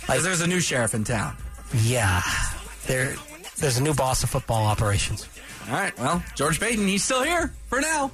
Like, 0.07 0.21
there's 0.21 0.41
a 0.41 0.47
new 0.47 0.61
sheriff 0.61 0.93
in 0.93 1.03
town. 1.03 1.35
Yeah. 1.83 2.21
There, 2.87 3.15
there's 3.57 3.77
a 3.77 3.83
new 3.83 3.93
boss 3.93 4.23
of 4.23 4.29
football 4.29 4.65
operations. 4.65 5.27
All 5.67 5.75
right. 5.75 5.97
Well, 5.99 6.23
George 6.35 6.59
Paton, 6.59 6.87
he's 6.87 7.03
still 7.03 7.23
here 7.23 7.53
for 7.67 7.81
now. 7.81 8.11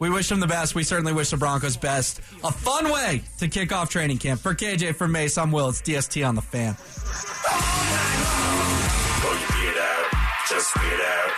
We 0.00 0.08
wish 0.08 0.32
him 0.32 0.40
the 0.40 0.46
best. 0.46 0.74
We 0.74 0.82
certainly 0.82 1.12
wish 1.12 1.30
the 1.30 1.36
Broncos 1.36 1.76
best. 1.76 2.20
A 2.42 2.50
fun 2.50 2.90
way 2.90 3.22
to 3.38 3.48
kick 3.48 3.70
off 3.70 3.90
training 3.90 4.16
camp. 4.16 4.40
For 4.40 4.54
KJ, 4.54 4.96
for 4.96 5.06
Mace, 5.06 5.36
I'm 5.36 5.52
Will. 5.52 5.68
It's 5.68 5.82
DST 5.82 6.26
on 6.26 6.34
the 6.34 6.42
fan. 6.42 6.74
Just 10.48 10.74
get 10.74 11.00
out. 11.00 11.29